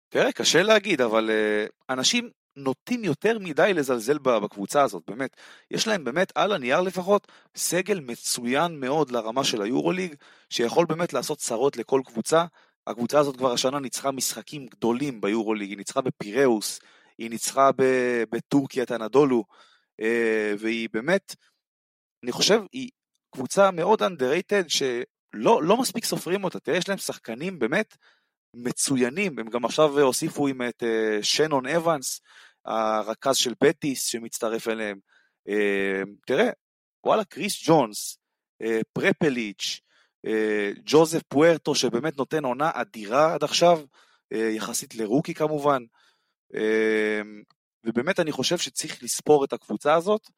תראה, 0.09 0.33
קשה 0.33 0.63
להגיד, 0.63 1.01
אבל 1.01 1.31
uh, 1.31 1.71
אנשים 1.91 2.31
נוטים 2.65 3.05
יותר 3.05 3.39
מדי 3.39 3.75
לזלזל 3.75 4.19
בקבוצה 4.19 4.83
הזאת, 4.83 5.03
באמת. 5.07 5.37
יש 5.71 5.87
להם 5.87 6.05
באמת, 6.05 6.33
על 6.35 6.53
הנייר 6.53 6.81
לפחות, 6.81 7.29
סגל 7.57 8.01
מצוין 8.01 8.81
מאוד 8.81 9.11
לרמה 9.11 9.45
של 9.45 9.63
היורוליג, 9.63 10.15
שיכול 10.51 10.87
באמת 10.87 11.13
לעשות 11.13 11.39
צרות 11.39 11.77
לכל 11.77 12.01
קבוצה. 12.05 12.45
הקבוצה 12.87 13.19
הזאת 13.19 13.37
כבר 13.37 13.53
השנה 13.53 13.81
ניצחה 13.81 14.11
משחקים 14.11 14.67
גדולים 14.67 15.21
ביורוליג, 15.21 15.69
היא 15.69 15.79
ניצחה 15.79 16.01
בפיראוס, 16.01 16.81
היא 17.19 17.31
ניצחה 17.31 17.71
בטורקיה 18.31 18.83
את 18.83 18.91
הנדולו, 18.91 19.45
אה, 20.01 20.55
והיא 20.59 20.89
באמת, 20.93 21.35
אני 22.23 22.33
חושב, 22.33 22.61
היא 22.73 22.91
קבוצה 23.35 23.71
מאוד 23.71 24.03
underrated, 24.03 24.85
לא, 25.33 25.63
לא 25.63 25.77
מספיק 25.77 26.05
סופרים 26.05 26.45
אותה, 26.45 26.61
תראה, 26.61 26.77
יש 26.77 26.89
להם 26.89 26.99
שחקנים 26.99 27.59
באמת 27.59 27.97
מצוינים, 28.55 29.39
הם 29.39 29.49
גם 29.49 29.65
עכשיו 29.65 30.01
הוסיפו 30.01 30.49
עם 30.49 30.63
את 30.63 30.83
שנון 31.23 31.67
אבנס, 31.67 32.21
הרכז 32.65 33.37
של 33.37 33.55
בטיס 33.63 34.07
שמצטרף 34.07 34.69
אליהם. 34.69 34.99
Uh, 35.49 36.09
תראה, 36.27 36.51
וואלה, 37.07 37.25
קריס 37.25 37.63
ג'ונס, 37.67 38.19
uh, 38.63 38.67
פרפליץ', 38.93 39.81
uh, 40.27 40.81
ג'וזף 40.85 41.23
פוארטו, 41.29 41.75
שבאמת 41.75 42.17
נותן 42.17 42.45
עונה 42.45 42.71
אדירה 42.75 43.35
עד 43.35 43.45
עכשיו, 43.45 43.81
uh, 44.35 44.37
יחסית 44.37 44.95
לרוקי 44.95 45.35
כמובן. 45.35 45.83
Uh, 46.55 46.59
ובאמת 47.85 48.21
אני 48.21 48.33
חושב 48.33 48.59
שצריך 48.59 49.03
לספור 49.03 49.45
את 49.45 49.53
הקבוצה 49.53 49.95
הזאת, 49.95 50.31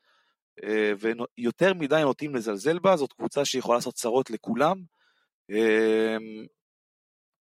uh, 0.60 0.66
ויותר 0.98 1.74
מדי 1.74 2.00
נוטים 2.02 2.34
לזלזל 2.34 2.78
בה, 2.78 2.96
זאת 2.96 3.12
קבוצה 3.12 3.44
שיכולה 3.44 3.78
לעשות 3.78 3.94
צרות 3.94 4.30
לכולם. 4.30 4.82
Uh, 5.52 6.22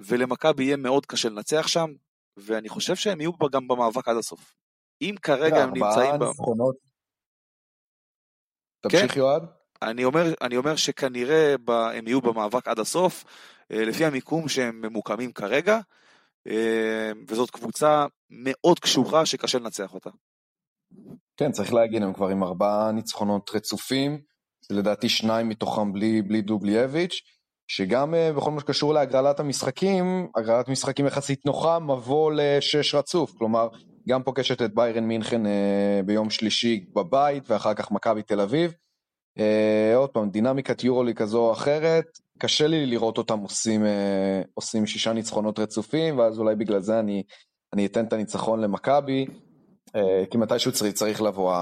ולמכבי 0.01 0.65
יהיה 0.65 0.77
מאוד 0.77 1.07
קשה 1.07 1.29
לנצח 1.29 1.67
שם, 1.67 1.91
ואני 2.37 2.69
חושב 2.69 2.97
שהם 2.97 3.21
יהיו 3.21 3.33
גם 3.53 3.69
במאבק 3.69 4.09
עד 4.09 4.17
הסוף. 4.17 4.55
אם 5.03 5.15
כרגע 5.23 5.63
הם 5.63 5.71
נמצאים... 5.75 6.19
ב... 6.19 6.25
תמשיך 8.81 9.13
כן? 9.13 9.19
יועד. 9.19 9.43
אני 9.83 10.05
אומר, 10.05 10.35
אני 10.41 10.57
אומר 10.57 10.77
שכנראה 10.77 11.55
ב, 11.65 11.71
הם 11.71 12.07
יהיו 12.07 12.21
במאבק 12.21 12.69
עד 12.69 12.79
הסוף, 12.79 13.25
אה, 13.73 13.85
לפי 13.85 14.05
המיקום 14.05 14.49
שהם 14.49 14.81
ממוקמים 14.81 15.33
כרגע, 15.33 15.81
אה, 16.47 17.13
וזאת 17.29 17.51
קבוצה 17.51 18.07
מאוד 18.31 18.79
קשוחה 18.79 19.27
שקשה 19.27 19.59
לנצח 19.59 19.95
אותה. 19.95 20.11
כן, 21.37 21.53
צריך 21.53 21.75
להגיד, 21.75 22.03
הם 22.03 22.13
כבר 22.13 22.29
עם 22.29 22.43
ארבעה 22.43 22.93
ניצחונות 22.93 23.51
רצופים, 23.55 24.21
לדעתי 24.71 25.09
שניים 25.09 25.49
מתוכם 25.49 25.93
בלי, 25.93 26.23
בלי 26.23 26.43
דובלייביץ', 26.43 27.21
שגם 27.69 28.15
uh, 28.15 28.37
בכל 28.37 28.51
מה 28.51 28.61
שקשור 28.61 28.95
להגרלת 28.95 29.41
המשחקים, 29.41 30.29
הגרלת 30.37 30.69
משחקים 30.69 31.07
יחסית 31.07 31.47
נוחה, 31.47 31.79
מבוא 31.79 32.33
לשש 32.33 32.95
רצוף, 32.95 33.33
כלומר, 33.39 33.69
גם 34.09 34.23
פוגשת 34.23 34.63
את 34.63 34.75
ביירן 34.75 35.05
מינכן 35.05 35.47
uh, 35.47 35.49
ביום 36.07 36.31
שלישי 36.31 36.87
בבית, 36.95 37.51
ואחר 37.51 37.75
כך 37.75 37.91
מכבי 37.91 38.23
תל 38.23 38.41
אביב. 38.41 38.75
Uh, 39.39 39.43
עוד 39.97 40.11
פעם, 40.11 40.31
דינמיקת 40.31 40.85
יורוליג 40.85 41.15
כזו 41.15 41.39
או 41.39 41.53
אחרת, 41.53 42.19
קשה 42.39 42.67
לי 42.67 42.87
לראות 42.87 43.19
אותם 43.19 43.39
עושים, 43.39 43.83
uh, 43.83 44.49
עושים 44.55 44.87
שישה 44.87 45.13
ניצחונות 45.13 45.59
רצופים, 45.59 46.19
ואז 46.19 46.39
אולי 46.39 46.57
בגלל 46.57 46.81
זה 46.81 47.01
אני, 47.01 47.23
אני 47.73 47.87
אתן 47.87 48.05
את 48.05 48.13
הניצחון 48.13 48.61
למכבי, 48.61 49.27
uh, 49.89 50.27
כי 50.31 50.39
מתישהו 50.39 50.73
צריך, 50.73 50.95
צריך 50.95 51.23
לבוא 51.23 51.55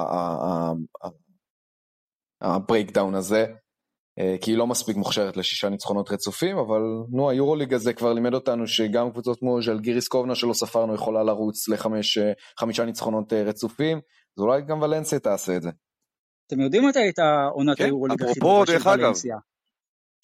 ה 2.41 2.48
breakdown 2.48 3.15
הזה. 3.15 3.47
אה, 4.19 4.37
כי 4.41 4.51
היא 4.51 4.59
לא 4.59 4.67
מספיק 4.67 4.97
מוכשרת 4.97 5.37
לשישה 5.37 5.69
ניצחונות 5.69 6.11
רצופים, 6.11 6.59
אבל 6.59 6.81
נו, 7.11 7.31
היורוליג 7.31 7.75
הזה 7.75 7.93
כבר 7.93 8.13
לימד 8.13 8.35
אותנו 8.35 8.67
שגם 8.67 9.11
קבוצות 9.11 9.39
כמו 9.39 9.63
ז'לגיריס 9.63 10.09
קובנה 10.09 10.35
שלא 10.35 10.53
ספרנו 10.53 10.95
יכולה 10.95 11.23
לרוץ 11.23 11.69
לחמישה 11.69 12.33
אה, 12.83 12.87
ניצחונות 12.87 13.33
אה, 13.33 13.43
רצופים, 13.43 14.01
אז 14.39 14.43
אולי 14.43 14.63
גם 14.63 14.83
ולנסיה 14.83 15.19
תעשה 15.19 15.57
את 15.57 15.63
זה. 15.63 15.71
אתם 16.47 16.61
יודעים 16.61 16.89
מתי 16.89 16.99
הייתה 16.99 17.49
עונת 17.53 17.79
כן, 17.79 17.85
היורוליג 17.85 18.23
הכי 18.23 18.41
טובה 18.41 18.67
של 18.67 18.89
ולנסיה? 18.89 19.37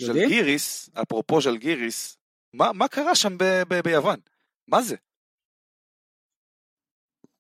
ז'לגיריס, 0.03 0.91
אפרופו 1.03 1.41
ז'לגיריס, 1.41 2.19
מה, 2.55 2.73
מה 2.73 2.89
קרה 2.89 3.15
שם 3.15 3.39
ב- 3.39 3.63
ב- 3.69 3.81
ביוון? 3.85 4.21
מה 4.69 4.83
זה? 4.83 4.97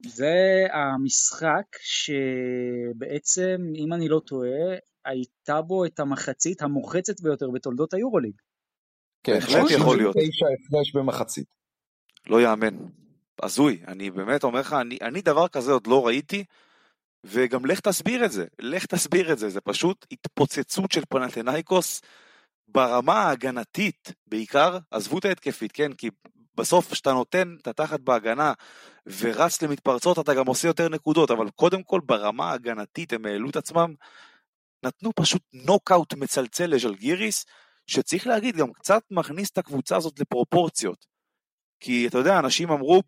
זה 0.06 0.66
המשחק 0.72 1.76
שבעצם, 1.80 3.56
אם 3.74 3.92
אני 3.92 4.08
לא 4.08 4.20
טועה, 4.26 4.76
הייתה 5.04 5.62
בו 5.62 5.84
את 5.84 6.00
המחצית 6.00 6.62
המוחצת 6.62 7.20
ביותר 7.20 7.50
בתולדות 7.50 7.94
היורוליג. 7.94 8.34
כן, 9.22 9.32
בהחלט 9.34 9.70
יכול 9.70 9.96
להיות. 9.96 10.16
תשע 10.16 10.46
הפרש 10.46 10.94
במחצית. 10.94 11.46
לא 12.26 12.42
יאמן. 12.42 12.76
הזוי. 13.42 13.82
אני 13.88 14.10
באמת 14.10 14.44
אומר 14.44 14.60
לך, 14.60 14.72
אני, 14.72 14.98
אני 15.02 15.20
דבר 15.20 15.48
כזה 15.48 15.72
עוד 15.72 15.86
לא 15.86 16.06
ראיתי, 16.06 16.44
וגם 17.24 17.66
לך 17.66 17.80
תסביר 17.80 18.24
את 18.24 18.32
זה. 18.32 18.46
לך 18.58 18.86
תסביר 18.86 19.32
את 19.32 19.38
זה. 19.38 19.48
זה 19.48 19.60
פשוט 19.60 20.06
התפוצצות 20.12 20.92
של 20.92 21.02
פנתנאיקוס 21.08 22.00
ברמה 22.68 23.14
ההגנתית 23.14 24.12
בעיקר. 24.26 24.78
עזבו 24.90 25.18
את 25.18 25.24
ההתקפית, 25.24 25.72
כן? 25.72 25.92
כי 25.92 26.10
בסוף 26.54 26.92
כשאתה 26.92 27.12
נותן 27.12 27.56
את 27.62 27.66
התחת 27.66 28.00
בהגנה 28.00 28.52
ורץ 29.20 29.62
למתפרצות 29.62 30.18
אתה 30.18 30.34
גם 30.34 30.46
עושה 30.46 30.68
יותר 30.68 30.88
נקודות, 30.88 31.30
אבל 31.30 31.50
קודם 31.50 31.82
כל 31.82 32.00
ברמה 32.06 32.50
ההגנתית 32.50 33.12
הם 33.12 33.26
העלו 33.26 33.50
את 33.50 33.56
עצמם 33.56 33.94
נתנו 34.84 35.10
פשוט 35.16 35.42
נוקאוט 35.52 36.14
מצלצל 36.14 36.66
לז'לגיריס, 36.66 37.44
שצריך 37.86 38.26
להגיד, 38.26 38.56
גם 38.56 38.72
קצת 38.72 39.02
מכניס 39.10 39.50
את 39.50 39.58
הקבוצה 39.58 39.96
הזאת 39.96 40.20
לפרופורציות. 40.20 41.06
כי 41.80 42.06
אתה 42.08 42.18
יודע, 42.18 42.38
אנשים 42.38 42.70
אמרו, 42.70 43.02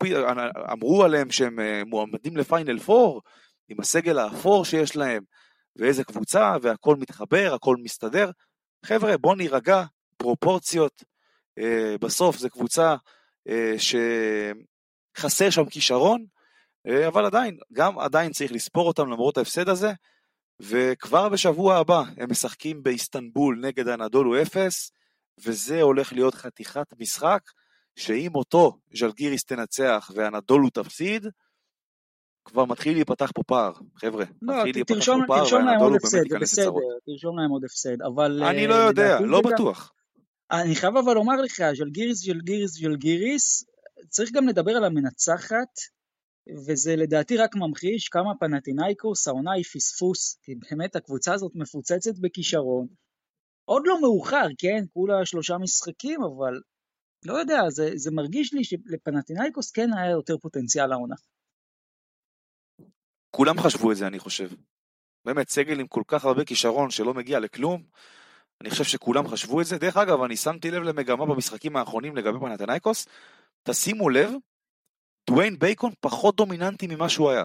אמרו 0.72 1.04
עליהם 1.04 1.30
שהם 1.30 1.60
אה, 1.60 1.82
מועמדים 1.86 2.36
לפיינל 2.36 2.78
פור, 2.78 3.22
עם 3.68 3.80
הסגל 3.80 4.18
האפור 4.18 4.64
שיש 4.64 4.96
להם, 4.96 5.22
ואיזה 5.76 6.04
קבוצה, 6.04 6.56
והכל 6.62 6.96
מתחבר, 6.96 7.52
הכל 7.54 7.76
מסתדר. 7.82 8.30
חבר'ה, 8.86 9.16
בואו 9.16 9.34
נירגע, 9.34 9.84
פרופורציות. 10.16 11.04
אה, 11.58 11.94
בסוף 12.00 12.36
זו 12.36 12.50
קבוצה 12.50 12.96
אה, 13.48 13.74
שחסר 15.16 15.50
שם 15.50 15.64
כישרון, 15.64 16.24
אבל 17.08 17.24
עדיין, 17.24 17.58
גם 17.72 17.98
עדיין 17.98 18.32
צריך 18.32 18.52
לספור 18.52 18.88
אותם 18.88 19.10
למרות 19.10 19.38
ההפסד 19.38 19.68
הזה, 19.68 19.92
וכבר 20.62 21.28
בשבוע 21.28 21.76
הבא 21.76 22.02
הם 22.16 22.30
משחקים 22.30 22.82
באיסטנבול 22.82 23.60
נגד 23.62 23.88
הנדולו 23.88 24.42
אפס, 24.42 24.92
וזה 25.44 25.82
הולך 25.82 26.12
להיות 26.12 26.34
חתיכת 26.34 26.86
משחק, 26.98 27.40
שאם 27.96 28.34
אותו 28.34 28.78
ז'לגיריס 28.94 29.44
תנצח 29.44 30.10
והנדולו 30.14 30.70
תפסיד, 30.70 31.26
כבר 32.44 32.64
מתחיל 32.64 32.94
להיפתח 32.94 33.30
פה 33.34 33.42
פער, 33.42 33.72
חבר'ה. 33.96 34.24
לא, 34.42 34.54
תרשום, 34.86 35.24
תרשום 35.26 35.64
להם 35.64 35.80
עוד 35.80 35.92
הפסד, 35.94 36.28
זה 36.28 36.38
בסדר, 36.40 36.70
תרשום 37.06 37.38
להם 37.38 37.50
עוד 37.50 37.64
הפסד, 37.64 38.02
אבל... 38.02 38.42
אני 38.42 38.66
לא 38.66 38.74
יודע, 38.74 39.20
לא 39.20 39.40
בטוח. 39.40 39.92
אני 40.50 40.74
חייב 40.74 40.96
אבל 40.96 41.14
לומר 41.14 41.40
לך, 41.40 41.62
ז'לגיריס, 41.74 42.18
ז'לגיריס, 42.18 42.70
ז'לגיריס, 42.70 43.64
צריך 44.08 44.32
גם 44.32 44.48
לדבר 44.48 44.72
על 44.72 44.84
המנצחת, 44.84 45.78
וזה 46.48 46.96
לדעתי 46.96 47.36
רק 47.36 47.54
ממחיש 47.54 48.08
כמה 48.08 48.34
פנטינאיקוס 48.40 49.28
העונה 49.28 49.52
היא 49.52 49.64
פספוס, 49.64 50.38
כי 50.42 50.54
באמת 50.54 50.96
הקבוצה 50.96 51.34
הזאת 51.34 51.52
מפוצצת 51.54 52.18
בכישרון. 52.20 52.86
עוד 53.64 53.82
לא 53.86 54.00
מאוחר, 54.00 54.46
כן? 54.58 54.84
כולה 54.92 55.26
שלושה 55.26 55.58
משחקים, 55.58 56.20
אבל 56.22 56.60
לא 57.24 57.32
יודע, 57.32 57.60
זה, 57.68 57.90
זה 57.94 58.10
מרגיש 58.10 58.54
לי 58.54 58.64
שלפנטינאיקוס 58.64 59.70
כן 59.70 59.88
היה 59.96 60.10
יותר 60.10 60.38
פוטנציאל 60.38 60.86
לעונה. 60.86 61.14
כולם 63.30 63.60
חשבו 63.60 63.92
את 63.92 63.96
זה, 63.96 64.06
אני 64.06 64.18
חושב. 64.18 64.50
באמת, 65.24 65.48
סגל 65.48 65.80
עם 65.80 65.86
כל 65.86 66.02
כך 66.06 66.24
הרבה 66.24 66.44
כישרון 66.44 66.90
שלא 66.90 67.14
מגיע 67.14 67.40
לכלום, 67.40 67.82
אני 68.60 68.70
חושב 68.70 68.84
שכולם 68.84 69.28
חשבו 69.28 69.60
את 69.60 69.66
זה. 69.66 69.78
דרך 69.78 69.96
אגב, 69.96 70.22
אני 70.22 70.36
שמתי 70.36 70.70
לב 70.70 70.82
למגמה 70.82 71.26
במשחקים 71.26 71.76
האחרונים 71.76 72.16
לגבי 72.16 72.38
פנתנייקוס. 72.38 73.06
תשימו 73.62 74.10
לב 74.10 74.32
דוויין 75.30 75.58
בייקון 75.58 75.92
פחות 76.00 76.36
דומיננטי 76.36 76.86
ממה 76.86 77.08
שהוא 77.08 77.30
היה. 77.30 77.44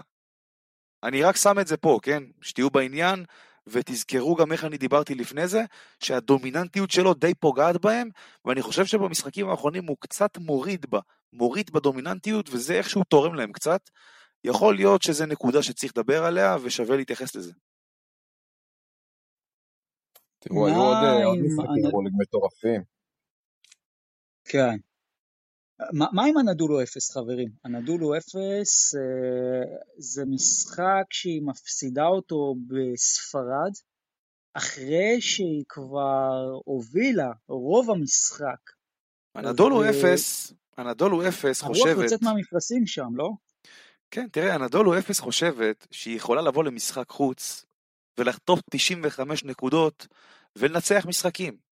אני 1.02 1.22
רק 1.22 1.36
שם 1.36 1.58
את 1.60 1.66
זה 1.66 1.76
פה, 1.76 1.98
כן? 2.02 2.22
שתהיו 2.40 2.70
בעניין, 2.70 3.24
ותזכרו 3.66 4.34
גם 4.34 4.52
איך 4.52 4.64
אני 4.64 4.78
דיברתי 4.78 5.14
לפני 5.14 5.48
זה, 5.48 5.64
שהדומיננטיות 6.00 6.90
שלו 6.90 7.14
די 7.14 7.34
פוגעת 7.34 7.80
בהם, 7.80 8.08
ואני 8.44 8.62
חושב 8.62 8.86
שבמשחקים 8.86 9.48
האחרונים 9.48 9.86
הוא 9.86 9.96
קצת 10.00 10.38
מוריד 10.38 10.86
בה, 10.90 11.00
מוריד 11.32 11.70
בדומיננטיות, 11.70 12.48
וזה 12.48 12.74
איכשהו 12.74 13.04
תורם 13.04 13.34
להם 13.34 13.52
קצת. 13.52 13.90
יכול 14.44 14.74
להיות 14.74 15.02
שזו 15.02 15.26
נקודה 15.26 15.62
שצריך 15.62 15.92
לדבר 15.96 16.24
עליה, 16.24 16.56
ושווה 16.62 16.96
להתייחס 16.96 17.36
לזה. 17.36 17.52
תראו, 20.38 20.66
היו 20.66 20.76
עוד 21.28 21.38
משחקים 21.38 21.90
מטורפים. 22.20 22.82
כן. 24.44 24.87
מה, 25.92 26.24
עם 26.24 26.36
הנדולו 26.36 26.82
אפס 26.82 27.10
חברים? 27.10 27.48
הנדולו 27.64 28.16
אפס 28.16 28.94
אה, 28.94 29.00
זה 29.98 30.24
משחק 30.26 31.04
שהיא 31.10 31.42
מפסידה 31.42 32.06
אותו 32.06 32.54
בספרד 32.66 33.72
אחרי 34.54 35.20
שהיא 35.20 35.64
כבר 35.68 36.60
הובילה 36.64 37.32
רוב 37.48 37.90
המשחק. 37.90 38.70
הנדולו 39.34 39.76
ו... 39.76 39.90
אפס, 39.90 40.52
הנדולו 40.76 41.28
אפס 41.28 41.62
חושבת... 41.62 41.86
הרוח 41.86 42.02
יוצאת 42.02 42.22
מהמפרשים 42.22 42.86
שם, 42.86 43.08
לא? 43.14 43.30
כן, 44.10 44.28
תראה, 44.32 44.54
הנדולו 44.54 44.98
אפס 44.98 45.20
חושבת 45.20 45.86
שהיא 45.90 46.16
יכולה 46.16 46.42
לבוא 46.42 46.64
למשחק 46.64 47.08
חוץ 47.08 47.64
ולחטוף 48.18 48.60
95 48.70 49.44
נקודות 49.44 50.06
ולנצח 50.56 51.06
משחקים. 51.08 51.67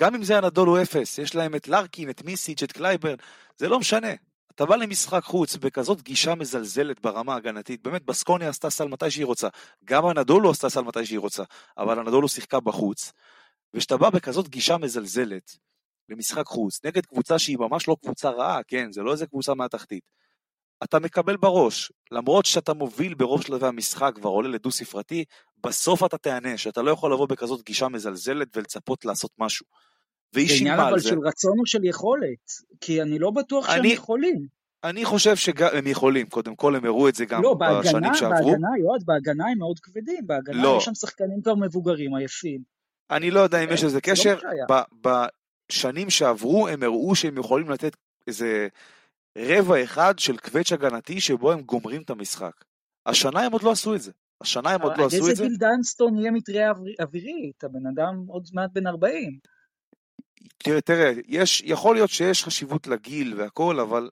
גם 0.00 0.14
אם 0.14 0.22
זה 0.22 0.38
אנדולו 0.38 0.82
אפס, 0.82 1.18
יש 1.18 1.34
להם 1.34 1.54
את 1.54 1.68
לארקין, 1.68 2.10
את 2.10 2.24
מיסיץ', 2.24 2.62
את 2.62 2.72
קלייברן, 2.72 3.14
זה 3.56 3.68
לא 3.68 3.78
משנה. 3.78 4.08
אתה 4.54 4.66
בא 4.66 4.76
למשחק 4.76 5.24
חוץ 5.24 5.56
בכזאת 5.56 6.02
גישה 6.02 6.34
מזלזלת 6.34 7.00
ברמה 7.00 7.34
ההגנתית, 7.34 7.82
באמת 7.82 8.04
בסקוניה 8.04 8.48
עשתה 8.48 8.70
סל 8.70 8.88
מתי 8.88 9.10
שהיא 9.10 9.26
רוצה, 9.26 9.48
גם 9.84 10.06
אנדולו 10.06 10.50
עשתה 10.50 10.68
סל 10.68 10.80
מתי 10.80 11.06
שהיא 11.06 11.18
רוצה, 11.18 11.42
אבל 11.78 11.98
אנדולו 11.98 12.28
שיחקה 12.28 12.60
בחוץ, 12.60 13.12
וכשאתה 13.74 13.96
בא 13.96 14.10
בכזאת 14.10 14.48
גישה 14.48 14.78
מזלזלת 14.78 15.56
למשחק 16.08 16.46
חוץ, 16.46 16.84
נגד 16.84 17.06
קבוצה 17.06 17.38
שהיא 17.38 17.58
ממש 17.58 17.88
לא 17.88 17.96
קבוצה 18.02 18.30
רעה, 18.30 18.60
כן, 18.68 18.92
זה 18.92 19.02
לא 19.02 19.12
איזה 19.12 19.26
קבוצה 19.26 19.54
מהתחתית, 19.54 20.04
אתה 20.84 20.98
מקבל 20.98 21.36
בראש, 21.36 21.92
למרות 22.10 22.46
שאתה 22.46 22.74
מוביל 22.74 23.14
ברוב 23.14 23.42
שלבי 23.42 23.66
המשחק 23.66 24.12
כבר 24.14 24.30
עולה 24.30 24.48
לדו 24.48 24.70
ספרתי, 24.70 25.24
בסוף 25.64 26.04
אתה 26.04 26.18
תיענש, 26.18 26.66
אתה 26.66 26.82
לא 26.82 26.90
יכול 26.90 27.12
לבוא 27.12 27.28
בכזאת 27.28 27.62
גישה 27.62 27.88
מזלזלת 27.88 28.56
ולצפות 28.56 29.04
לעשות 29.04 29.30
משהו. 29.38 29.66
והיא 30.34 30.48
שילמה 30.48 30.88
על 30.88 30.98
זה. 30.98 31.02
זה 31.02 31.08
עניין 31.08 31.18
אבל 31.18 31.24
של 31.24 31.28
רצון 31.28 31.58
או 31.58 31.66
של 31.66 31.84
יכולת, 31.84 32.50
כי 32.80 33.02
אני 33.02 33.18
לא 33.18 33.30
בטוח 33.30 33.66
שהם 33.66 33.80
אני, 33.80 33.88
יכולים. 33.88 34.46
אני 34.84 35.04
חושב 35.04 35.36
שהם 35.36 35.86
יכולים, 35.86 36.26
קודם 36.26 36.56
כל 36.56 36.76
הם 36.76 36.84
הראו 36.84 37.08
את 37.08 37.14
זה 37.14 37.24
גם 37.24 37.42
לא, 37.42 37.54
בהגנה, 37.54 37.80
בשנים 37.80 38.14
שעברו. 38.14 38.38
לא, 38.38 38.44
בהגנה, 38.44 38.68
יועד, 38.80 39.02
בהגנה 39.04 39.44
הם 39.52 39.58
מאוד 39.58 39.78
כבדים, 39.78 40.26
בהגנה 40.26 40.62
לא. 40.62 40.76
יש 40.78 40.84
שם 40.84 40.94
שחקנים 40.94 41.42
כבר 41.42 41.54
מבוגרים, 41.54 42.14
עייפים. 42.14 42.60
אני 43.10 43.30
לא 43.30 43.40
יודע 43.40 43.64
אם 43.64 43.68
יש 43.72 43.84
לזה 43.84 44.00
קשר, 44.00 44.38
לא 44.68 44.76
בשנים 45.70 46.10
שעברו 46.10 46.68
הם 46.68 46.82
הראו 46.82 47.14
שהם 47.14 47.38
יכולים 47.38 47.70
לתת 47.70 47.96
איזה 48.26 48.68
רבע 49.38 49.84
אחד 49.84 50.18
של 50.18 50.36
קווץ' 50.36 50.72
הגנתי 50.72 51.20
שבו 51.20 51.52
הם 51.52 51.60
גומרים 51.60 52.02
את 52.02 52.10
המשחק. 52.10 52.64
השנה 53.06 53.40
הם 53.40 53.52
עוד 53.52 53.62
לא 53.62 53.70
עשו 53.70 53.94
את 53.94 54.02
זה. 54.02 54.12
השנה 54.40 54.70
הם 54.70 54.82
עוד 54.82 54.98
לא 54.98 55.06
עשו 55.06 55.16
את 55.16 55.22
זה. 55.22 55.30
איזה 55.30 55.42
גיל 55.42 55.56
דנסטון 55.56 56.18
יהיה 56.18 56.30
מטריה 56.30 56.72
אווירית? 57.00 57.64
הבן 57.64 57.86
אדם 57.86 58.24
עוד 58.28 58.48
מעט 58.52 58.70
בן 58.72 58.86
40. 58.86 59.38
תראה, 60.58 60.80
תראה, 60.80 61.12
יש, 61.26 61.62
יכול 61.66 61.94
להיות 61.94 62.10
שיש 62.10 62.44
חשיבות 62.44 62.86
לגיל 62.86 63.34
והכל, 63.34 63.80
אבל 63.80 64.10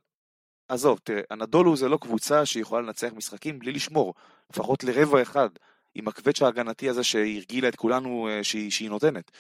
עזוב, 0.69 0.99
תראה, 1.05 1.23
אנאדולו 1.31 1.77
זה 1.77 1.89
לא 1.89 1.99
קבוצה 2.01 2.47
שיכולה 2.47 2.83
לנצח 2.83 3.09
משחקים 3.17 3.59
בלי 3.59 3.73
לשמור, 3.73 4.15
לפחות 4.51 4.85
לרבע 4.85 5.23
אחד, 5.23 5.49
עם 5.95 6.09
הקווץ' 6.09 6.43
ההגנתי 6.43 6.89
הזה 6.89 7.05
שהרגילה 7.05 7.69
את 7.69 7.77
כולנו 7.77 8.29
אה, 8.29 8.45
שהיא, 8.45 8.71
שהיא 8.71 8.91
נותנת. 8.91 9.31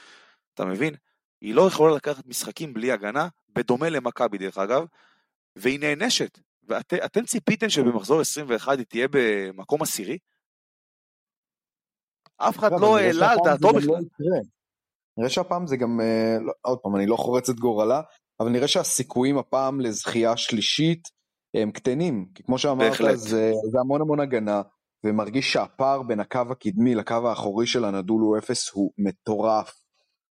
אתה 0.54 0.64
מבין? 0.64 0.94
היא 1.40 1.54
לא 1.54 1.68
יכולה 1.68 1.96
לקחת 1.96 2.26
משחקים 2.26 2.74
בלי 2.74 2.92
הגנה, 2.92 3.28
בדומה 3.48 3.88
למכבי 3.88 4.38
דרך 4.38 4.58
אגב, 4.58 4.86
והיא 5.56 5.80
נענשת. 5.80 6.38
ואתם 6.68 6.96
ואת, 7.02 7.18
ציפיתם 7.26 7.68
שבמחזור 7.68 8.20
21 8.20 8.78
היא 8.78 8.86
תהיה 8.86 9.08
במקום 9.10 9.82
עשירי? 9.82 10.18
אף 12.36 12.58
אחד 12.58 12.70
לא 12.80 12.98
העלה 12.98 13.30
על 13.30 13.38
דעתו 13.44 13.68
בכלל. 13.68 14.02
נראה 15.18 15.30
שהפעם 15.30 15.66
זה 15.66 15.76
גם, 15.76 16.00
אה, 16.00 16.38
לא, 16.40 16.52
עוד 16.62 16.78
פעם, 16.78 16.96
אני 16.96 17.06
לא 17.06 17.16
חורץ 17.16 17.48
את 17.48 17.56
גורלה, 17.56 18.00
אבל 18.40 18.50
נראה 18.50 18.68
שהסיכויים 18.68 19.38
הפעם 19.38 19.80
לזכייה 19.80 20.36
שלישית 20.36 21.08
הם 21.54 21.70
קטנים, 21.70 22.26
כי 22.34 22.42
כמו 22.42 22.58
שאמרת, 22.58 22.98
זה, 23.14 23.52
זה 23.70 23.80
המון 23.80 24.00
המון 24.00 24.20
הגנה, 24.20 24.62
ומרגיש 25.04 25.52
שהפער 25.52 26.02
בין 26.02 26.20
הקו 26.20 26.40
הקדמי 26.50 26.94
לקו 26.94 27.28
האחורי 27.28 27.66
של 27.66 27.84
הנדולו 27.84 28.38
אפס 28.38 28.70
הוא 28.72 28.92
מטורף. 28.98 29.72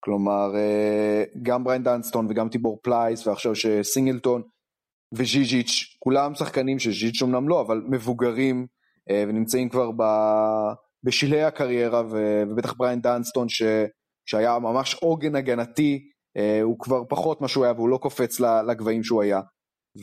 כלומר, 0.00 0.56
אה, 0.56 1.24
גם 1.42 1.64
בריין 1.64 1.82
דנסטון 1.82 2.26
וגם 2.30 2.48
טיבור 2.48 2.80
פלייס, 2.82 3.26
ועכשיו 3.26 3.54
שסינגלטון 3.54 4.42
וז'יז'יץ', 5.12 5.96
כולם 5.98 6.34
שחקנים 6.34 6.78
שז'יז'יץ' 6.78 7.22
אמנם 7.22 7.48
לא, 7.48 7.60
אבל 7.60 7.82
מבוגרים, 7.88 8.66
אה, 9.10 9.24
ונמצאים 9.28 9.68
כבר 9.68 9.90
ב... 9.96 10.02
בשלהי 11.02 11.44
הקריירה, 11.44 12.02
ובטח 12.10 12.72
בריין 12.72 13.00
דנסטון, 13.00 13.48
ש... 13.48 13.62
שהיה 14.26 14.58
ממש 14.58 14.94
עוגן 14.94 15.36
הגנתי, 15.36 16.08
אה, 16.36 16.62
הוא 16.62 16.78
כבר 16.78 17.02
פחות 17.08 17.40
מה 17.40 17.48
שהוא 17.48 17.64
היה 17.64 17.72
והוא 17.72 17.88
לא 17.88 17.96
קופץ 17.96 18.40
לגבהים 18.40 19.04
שהוא 19.04 19.22
היה. 19.22 19.40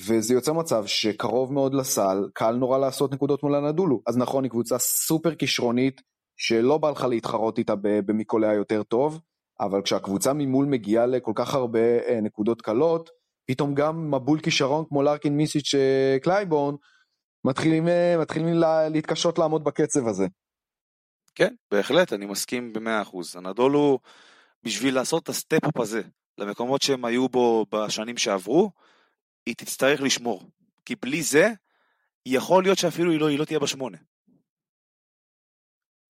וזה 0.07 0.34
יוצא 0.34 0.53
מצב 0.53 0.86
שקרוב 0.86 1.53
מאוד 1.53 1.74
לסל, 1.74 2.30
קל 2.34 2.55
נורא 2.55 2.78
לעשות 2.78 3.13
נקודות 3.13 3.43
מול 3.43 3.55
אנאדולו. 3.55 4.01
אז 4.07 4.17
נכון, 4.17 4.43
היא 4.43 4.51
קבוצה 4.51 4.78
סופר 4.78 5.36
כישרונית, 5.36 6.01
שלא 6.38 6.78
בא 6.78 6.89
לך 6.89 7.03
להתחרות 7.03 7.57
איתה 7.57 7.74
במי 7.82 8.12
קולע 8.12 8.53
יותר 8.53 8.84
טוב, 8.84 9.19
אבל 9.59 9.82
כשהקבוצה 9.82 10.34
ממול 10.34 10.65
מגיעה 10.65 11.05
לכל 11.05 11.32
כך 11.36 11.53
הרבה 11.53 11.80
אה, 11.80 12.19
נקודות 12.21 12.61
קלות, 12.61 13.09
פתאום 13.47 13.74
גם 13.74 14.11
מבול 14.11 14.39
כישרון 14.39 14.86
כמו 14.89 15.03
לארקין, 15.03 15.38
מיציץ' 15.38 15.76
אה, 15.76 16.17
קלייבורן, 16.21 16.76
מתחילים, 17.45 17.88
מתחילים 18.19 18.47
להתקשות 18.91 19.39
לעמוד 19.39 19.63
בקצב 19.63 20.07
הזה. 20.07 20.28
כן, 21.36 21.55
בהחלט, 21.71 22.13
אני 22.13 22.25
מסכים 22.25 22.73
במאה 22.73 23.01
אחוז. 23.01 23.36
אנאדולו, 23.36 23.99
בשביל 24.63 24.95
לעשות 24.95 25.23
את 25.23 25.29
ה 25.30 25.36
step-up 25.36 25.78
הזה 25.77 26.01
למקומות 26.38 26.81
שהם 26.81 27.05
היו 27.05 27.29
בו 27.29 27.65
בשנים 27.71 28.17
שעברו, 28.17 28.71
היא 29.45 29.55
תצטרך 29.55 30.01
לשמור. 30.01 30.43
כי 30.86 30.95
בלי 30.95 31.23
זה, 31.23 31.47
יכול 32.25 32.63
להיות 32.63 32.77
שאפילו 32.77 33.11
היא 33.11 33.19
לא, 33.19 33.27
היא 33.27 33.39
לא 33.39 33.45
תהיה 33.45 33.59
בשמונה. 33.59 33.97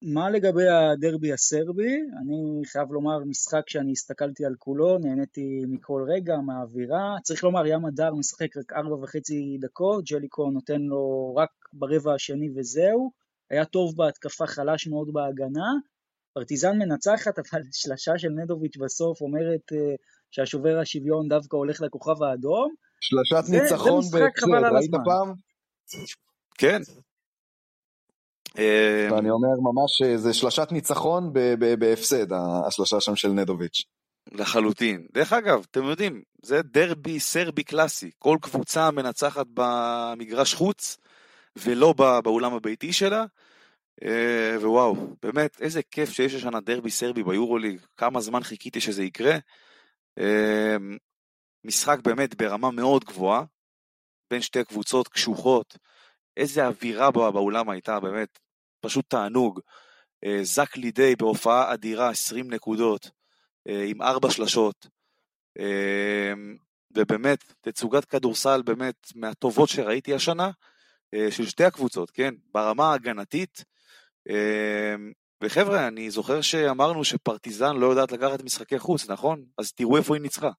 מה 0.01 0.29
לגבי 0.29 0.67
הדרבי 0.67 1.33
הסרבי? 1.33 1.93
אני 2.21 2.65
חייב 2.65 2.91
לומר, 2.91 3.19
משחק 3.25 3.69
שאני 3.69 3.91
הסתכלתי 3.91 4.45
על 4.45 4.55
כולו, 4.59 4.97
נהניתי 4.97 5.61
מכל 5.67 6.05
רגע, 6.07 6.37
מהאווירה. 6.37 7.15
צריך 7.23 7.43
לומר, 7.43 7.67
ים 7.67 7.85
הדר 7.85 8.13
משחק 8.13 8.57
רק 8.57 8.73
ארבע 8.73 8.95
וחצי 8.95 9.57
דקות, 9.61 10.03
ג'ליקו 10.11 10.51
נותן 10.51 10.81
לו 10.81 11.35
רק 11.35 11.49
ברבע 11.73 12.13
השני 12.13 12.49
וזהו. 12.55 13.22
היה 13.53 13.65
טוב 13.65 13.93
בהתקפה, 13.95 14.47
חלש 14.47 14.87
מאוד 14.87 15.07
בהגנה. 15.13 15.69
פרטיזן 16.33 16.77
מנצחת, 16.77 17.39
אבל 17.39 17.61
שלשה 17.71 18.11
של 18.17 18.29
נדוביץ' 18.29 18.77
בסוף 18.77 19.21
אומרת 19.21 19.65
uh, 19.71 19.75
שהשובר 20.31 20.79
השוויון 20.81 21.27
דווקא 21.27 21.55
הולך 21.55 21.81
לכוכב 21.81 22.23
האדום. 22.23 22.73
שלשת 23.01 23.45
זה, 23.45 23.61
ניצחון 23.61 24.01
בהפסד, 24.11 24.75
ראית 24.75 24.91
פעם? 25.05 25.33
כן. 26.57 26.81
ואני 29.11 29.29
אומר 29.29 29.55
ממש, 29.59 30.01
אה, 30.05 30.17
זה 30.17 30.33
שלשת 30.33 30.67
ניצחון 30.71 31.33
בהפסד, 31.79 32.27
השלושה 32.67 32.99
שם 32.99 33.15
של 33.15 33.29
נדוביץ'. 33.29 33.83
לחלוטין. 34.31 35.07
דרך 35.13 35.33
אגב, 35.33 35.65
אתם 35.71 35.83
יודעים, 35.83 36.21
זה 36.43 36.61
דרבי 36.61 37.19
סרבי 37.19 37.63
קלאסי. 37.63 38.11
כל 38.19 38.37
קבוצה 38.41 38.91
מנצחת 38.91 39.45
במגרש 39.53 40.53
חוץ, 40.53 40.97
ולא 41.55 41.93
באולם 42.23 42.53
הביתי 42.53 42.93
שלה. 42.93 43.25
אה, 44.03 44.55
ווואו, 44.59 44.95
באמת, 45.21 45.61
איזה 45.61 45.81
כיף 45.83 46.09
שיש 46.09 46.33
השנה 46.33 46.61
דרבי 46.61 46.91
סרבי 46.91 47.23
ביורוליג, 47.23 47.79
כמה 47.97 48.21
זמן 48.21 48.43
חיכיתי 48.43 48.81
שזה 48.81 49.03
יקרה. 49.03 49.37
אה, 50.19 50.75
משחק 51.63 51.99
באמת 52.03 52.35
ברמה 52.35 52.71
מאוד 52.71 53.03
גבוהה, 53.03 53.43
בין 54.31 54.41
שתי 54.41 54.63
קבוצות 54.63 55.07
קשוחות. 55.07 55.77
איזה 56.37 56.67
אווירה 56.67 57.11
באולם 57.11 57.69
הייתה, 57.69 57.99
באמת, 57.99 58.39
פשוט 58.81 59.05
תענוג. 59.09 59.59
אה, 60.25 60.39
זק 60.43 60.77
לידי 60.77 61.15
בהופעה 61.15 61.73
אדירה, 61.73 62.09
20 62.09 62.53
נקודות, 62.53 63.11
עם 63.65 64.01
ארבע 64.01 64.31
שלשות. 64.31 64.87
ובאמת, 66.95 67.53
תצוגת 67.61 68.05
כדורסל 68.05 68.61
באמת 68.61 68.95
מהטובות 69.15 69.69
שראיתי 69.69 70.13
השנה. 70.13 70.51
אה, 71.13 71.31
של 71.31 71.45
שתי 71.45 71.63
הקבוצות, 71.63 72.11
כן? 72.11 72.33
ברמה 72.53 72.91
ההגנתית. 72.91 73.65
אה, 74.29 74.95
וחבר'ה, 75.43 75.87
אני 75.87 76.11
זוכר 76.11 76.41
שאמרנו 76.41 77.03
שפרטיזן 77.03 77.75
לא 77.75 77.87
יודעת 77.87 78.11
לקחת 78.11 78.43
משחקי 78.43 78.79
חוץ, 78.79 79.09
נכון? 79.09 79.45
אז 79.57 79.71
תראו 79.71 79.97
איפה 79.97 80.15
היא 80.15 80.21
ניצחה. 80.21 80.51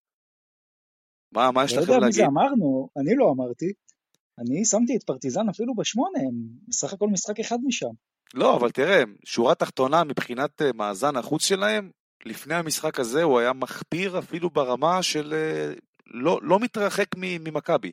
מה, 1.32 1.50
מה 1.50 1.64
יש 1.64 1.72
לכם 1.72 1.80
להגיד? 1.80 1.90
לא 1.90 1.94
יודע 1.94 2.06
מי 2.06 2.12
זה 2.12 2.26
אמרנו, 2.26 2.88
אני 2.96 3.14
לא 3.16 3.32
אמרתי. 3.36 3.72
אני 4.38 4.64
שמתי 4.64 4.96
את 4.96 5.02
פרטיזן 5.02 5.48
אפילו 5.48 5.74
בשמונה, 5.74 6.18
הם 6.18 6.34
בסך 6.68 6.92
הכל 6.92 7.08
משחק 7.08 7.40
אחד 7.40 7.58
משם. 7.64 7.90
לא, 8.34 8.56
אבל 8.56 8.70
תראה, 8.70 9.02
שורה 9.24 9.54
תחתונה 9.54 10.04
מבחינת 10.04 10.62
אה, 10.62 10.72
מאזן 10.74 11.16
החוץ 11.16 11.44
שלהם, 11.44 11.90
לפני 12.24 12.54
המשחק 12.54 13.00
הזה 13.00 13.22
הוא 13.22 13.38
היה 13.38 13.52
מחפיר 13.52 14.18
אפילו 14.18 14.50
ברמה 14.50 15.02
של 15.02 15.34
לא, 16.06 16.38
לא 16.42 16.58
מתרחק 16.60 17.06
ממכבי. 17.16 17.90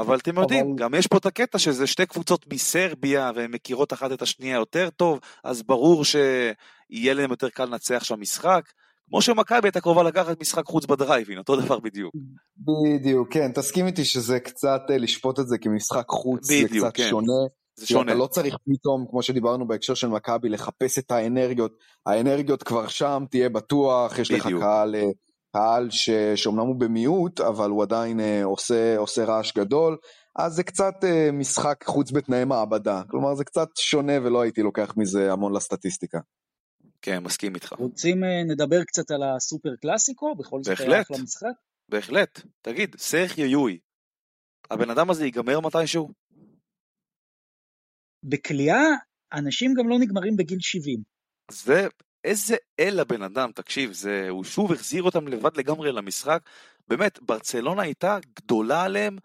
אבל 0.00 0.16
אתם 0.16 0.38
יודעים, 0.38 0.66
אבל... 0.66 0.74
גם 0.76 0.94
יש 0.94 1.06
פה 1.06 1.16
את 1.16 1.26
הקטע 1.26 1.58
שזה 1.58 1.86
שתי 1.86 2.06
קבוצות 2.06 2.52
מסרביה 2.52 3.30
והן 3.34 3.50
מכירות 3.50 3.92
אחת 3.92 4.12
את 4.12 4.22
השנייה 4.22 4.54
יותר 4.54 4.88
טוב, 4.90 5.20
אז 5.44 5.62
ברור 5.62 6.04
שיהיה 6.04 7.14
להם 7.14 7.30
יותר 7.30 7.48
קל 7.48 7.64
לנצח 7.64 8.04
שם 8.04 8.20
משחק. 8.20 8.62
כמו 9.08 9.22
שמכבי 9.22 9.68
הייתה 9.68 9.80
קרובה 9.80 10.02
לקחת 10.02 10.40
משחק 10.40 10.64
חוץ 10.66 10.86
בדרייבין, 10.86 11.38
אותו 11.38 11.56
דבר 11.56 11.78
בדיוק. 11.78 12.14
בדיוק, 12.58 13.32
כן, 13.32 13.52
תסכים 13.52 13.86
איתי 13.86 14.04
שזה 14.04 14.40
קצת 14.40 14.80
אה, 14.90 14.98
לשפוט 14.98 15.40
את 15.40 15.48
זה 15.48 15.58
כמשחק 15.58 16.04
חוץ, 16.08 16.50
בדיוק, 16.50 16.70
זה 16.70 16.78
קצת 16.78 16.96
כן. 16.96 17.10
שונה. 17.10 17.32
זה 17.76 17.86
שונה. 17.86 18.12
אתה 18.12 18.18
לא 18.18 18.26
צריך 18.26 18.56
פתאום, 18.64 19.06
כמו 19.10 19.22
שדיברנו 19.22 19.66
בהקשר 19.66 19.94
של 19.94 20.08
מכבי, 20.08 20.48
לחפש 20.48 20.98
את 20.98 21.10
האנרגיות. 21.10 21.72
האנרגיות 22.06 22.62
כבר 22.62 22.88
שם, 22.88 23.24
תהיה 23.30 23.48
בטוח, 23.48 24.18
יש 24.18 24.30
בדיוק. 24.30 24.46
לך 24.46 24.60
קהל 24.60 24.94
אה, 24.94 25.08
קהל 25.58 25.90
ש... 25.90 26.10
שאומנם 26.36 26.66
הוא 26.66 26.80
במיעוט, 26.80 27.40
אבל 27.40 27.70
הוא 27.70 27.82
עדיין 27.82 28.20
אה, 28.20 28.44
עושה, 28.44 28.96
עושה 28.96 29.24
רעש 29.24 29.52
גדול, 29.58 29.96
אז 30.38 30.52
זה 30.52 30.62
קצת 30.62 30.94
אה, 31.04 31.32
משחק 31.32 31.84
חוץ 31.84 32.10
בתנאי 32.10 32.44
מעבדה. 32.44 33.02
כלומר, 33.10 33.34
זה 33.34 33.44
קצת 33.44 33.68
שונה 33.76 34.12
ולא 34.24 34.42
הייתי 34.42 34.62
לוקח 34.62 34.94
מזה 34.96 35.32
המון 35.32 35.56
לסטטיסטיקה. 35.56 36.18
כן, 37.02 37.18
מסכים 37.22 37.54
איתך. 37.54 37.72
רוצים 37.78 38.24
אה, 38.24 38.44
נדבר 38.44 38.84
קצת 38.84 39.10
על 39.10 39.22
הסופר 39.22 39.76
קלאסיקו? 39.80 40.34
בכל 40.36 40.62
זאת 40.62 40.80
היה 40.80 41.02
אחלה 41.02 41.18
משחק? 41.22 41.52
בהחלט. 41.88 42.40
תגיד, 42.62 42.96
סרחיו 42.98 43.46
יואי, 43.46 43.78
הבן 44.70 44.90
אדם 44.90 45.10
הזה 45.10 45.24
ייגמר 45.24 45.60
מתישהו? 45.60 46.08
בכליאה, 48.22 48.84
אנשים 49.32 49.74
גם 49.74 49.88
לא 49.88 49.98
נגמרים 49.98 50.36
בגיל 50.36 50.58
70. 50.60 51.02
זה, 51.50 51.86
איזה 52.24 52.56
אל 52.80 53.00
הבן 53.00 53.22
אדם, 53.22 53.52
תקשיב, 53.52 53.92
זה, 53.92 54.26
הוא 54.28 54.44
שוב 54.44 54.72
החזיר 54.72 55.02
אותם 55.02 55.28
לבד 55.28 55.56
לגמרי 55.56 55.92
למשחק. 55.92 56.40
באמת, 56.88 57.18
ברצלונה 57.22 57.82
הייתה 57.82 58.18
גדולה 58.34 58.82
עליהם 58.82 59.18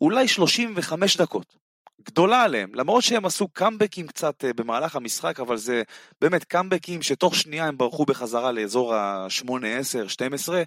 אולי 0.00 0.28
35 0.28 1.16
דקות. 1.16 1.56
גדולה 2.00 2.42
עליהם, 2.42 2.74
למרות 2.74 3.02
שהם 3.02 3.26
עשו 3.26 3.48
קאמבקים 3.48 4.06
קצת 4.06 4.44
אה, 4.44 4.52
במהלך 4.52 4.96
המשחק, 4.96 5.40
אבל 5.40 5.56
זה 5.56 5.82
באמת 6.20 6.44
קאמבקים 6.44 7.02
שתוך 7.02 7.34
שנייה 7.34 7.66
הם 7.66 7.78
ברחו 7.78 8.04
בחזרה 8.04 8.52
לאזור 8.52 8.94
ה-8, 8.94 9.66
10, 9.66 10.08
12. 10.08 10.62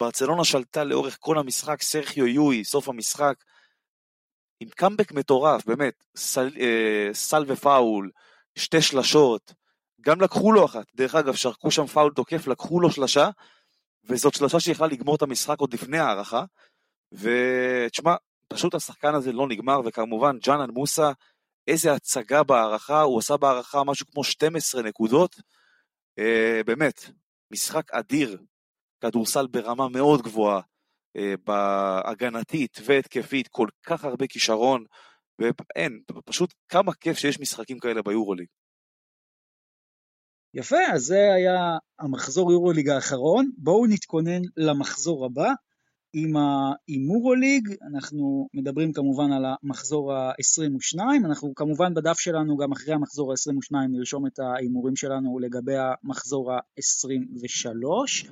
ברצלונה 0.00 0.44
שלטה 0.44 0.84
לאורך 0.84 1.16
כל 1.20 1.38
המשחק, 1.38 1.82
סרחיו 1.82 2.26
יואי, 2.26 2.64
סוף 2.64 2.88
המשחק, 2.88 3.34
עם 4.60 4.68
קאמבק 4.68 5.12
מטורף, 5.12 5.66
באמת, 5.66 6.04
סל, 6.16 6.50
אה, 6.60 7.08
סל 7.12 7.44
ופאול, 7.46 8.10
שתי 8.58 8.82
שלשות, 8.82 9.52
גם 10.00 10.20
לקחו 10.20 10.52
לו 10.52 10.64
אחת, 10.64 10.86
דרך 10.94 11.14
אגב, 11.14 11.34
שרקו 11.34 11.70
שם 11.70 11.86
פאול 11.86 12.12
תוקף, 12.12 12.46
לקחו 12.46 12.80
לו 12.80 12.90
שלשה, 12.90 13.30
וזאת 14.04 14.34
שלשה 14.34 14.60
שיכולה 14.60 14.88
לגמור 14.88 15.16
את 15.16 15.22
המשחק 15.22 15.58
עוד 15.58 15.74
לפני 15.74 15.98
הערכה, 15.98 16.44
ותשמע, 17.12 18.14
פשוט 18.48 18.74
השחקן 18.74 19.14
הזה 19.14 19.32
לא 19.32 19.48
נגמר, 19.48 19.80
וכמובן 19.84 20.38
ג'אנן 20.38 20.70
מוסא, 20.70 21.10
איזה 21.66 21.92
הצגה 21.92 22.42
בהערכה, 22.42 23.00
הוא 23.00 23.18
עשה 23.18 23.36
בהערכה 23.36 23.84
משהו 23.84 24.06
כמו 24.06 24.24
12 24.24 24.82
נקודות, 24.82 25.36
אה, 26.18 26.60
באמת, 26.66 27.00
משחק 27.50 27.90
אדיר, 27.90 28.38
כדורסל 29.00 29.46
ברמה 29.46 29.88
מאוד 29.88 30.22
גבוהה, 30.22 30.60
אה, 31.16 31.34
בהגנתית 31.44 32.78
והתקפית, 32.84 33.48
כל 33.48 33.68
כך 33.82 34.04
הרבה 34.04 34.26
כישרון, 34.26 34.84
ואין, 35.38 36.02
פשוט 36.24 36.54
כמה 36.68 36.94
כיף 36.94 37.18
שיש 37.18 37.40
משחקים 37.40 37.78
כאלה 37.78 38.02
ביורוליג. 38.02 38.46
יפה, 40.54 40.76
אז 40.92 41.02
זה 41.02 41.32
היה 41.34 41.76
המחזור 41.98 42.52
יורוליג 42.52 42.88
האחרון. 42.88 43.50
בואו 43.58 43.86
נתכונן 43.86 44.42
למחזור 44.56 45.24
הבא. 45.24 45.52
עם 46.12 46.36
ההימורוליג, 46.36 47.68
אנחנו 47.90 48.48
מדברים 48.54 48.92
כמובן 48.92 49.32
על 49.32 49.44
המחזור 49.44 50.12
ה-22, 50.12 50.98
אנחנו 51.24 51.54
כמובן 51.54 51.94
בדף 51.94 52.18
שלנו 52.18 52.56
גם 52.56 52.72
אחרי 52.72 52.94
המחזור 52.94 53.32
ה-22 53.32 53.76
נרשום 53.90 54.26
את 54.26 54.38
ההימורים 54.38 54.96
שלנו 54.96 55.38
לגבי 55.38 55.74
המחזור 55.76 56.52
ה-23. 56.52 58.28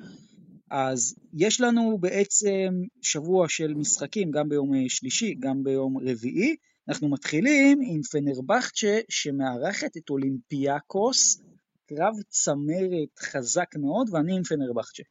אז 0.71 1.15
יש 1.33 1.61
לנו 1.61 1.97
בעצם 1.97 2.73
שבוע 3.01 3.49
של 3.49 3.73
משחקים 3.73 4.31
גם 4.31 4.49
ביום 4.49 4.71
שלישי, 4.87 5.35
גם 5.39 5.63
ביום 5.63 5.97
רביעי. 5.97 6.55
אנחנו 6.89 7.09
מתחילים 7.09 7.79
עם 7.83 8.01
פנרבכצ'ה 8.01 8.99
שמארחת 9.09 9.97
את 9.97 10.09
אולימפיאקוס, 10.09 11.41
קרב 11.89 12.13
צמרת 12.27 13.19
חזק 13.19 13.75
מאוד, 13.75 14.09
ואני 14.11 14.35
עם 14.37 14.43
פנרבכצ'ה. 14.43 15.03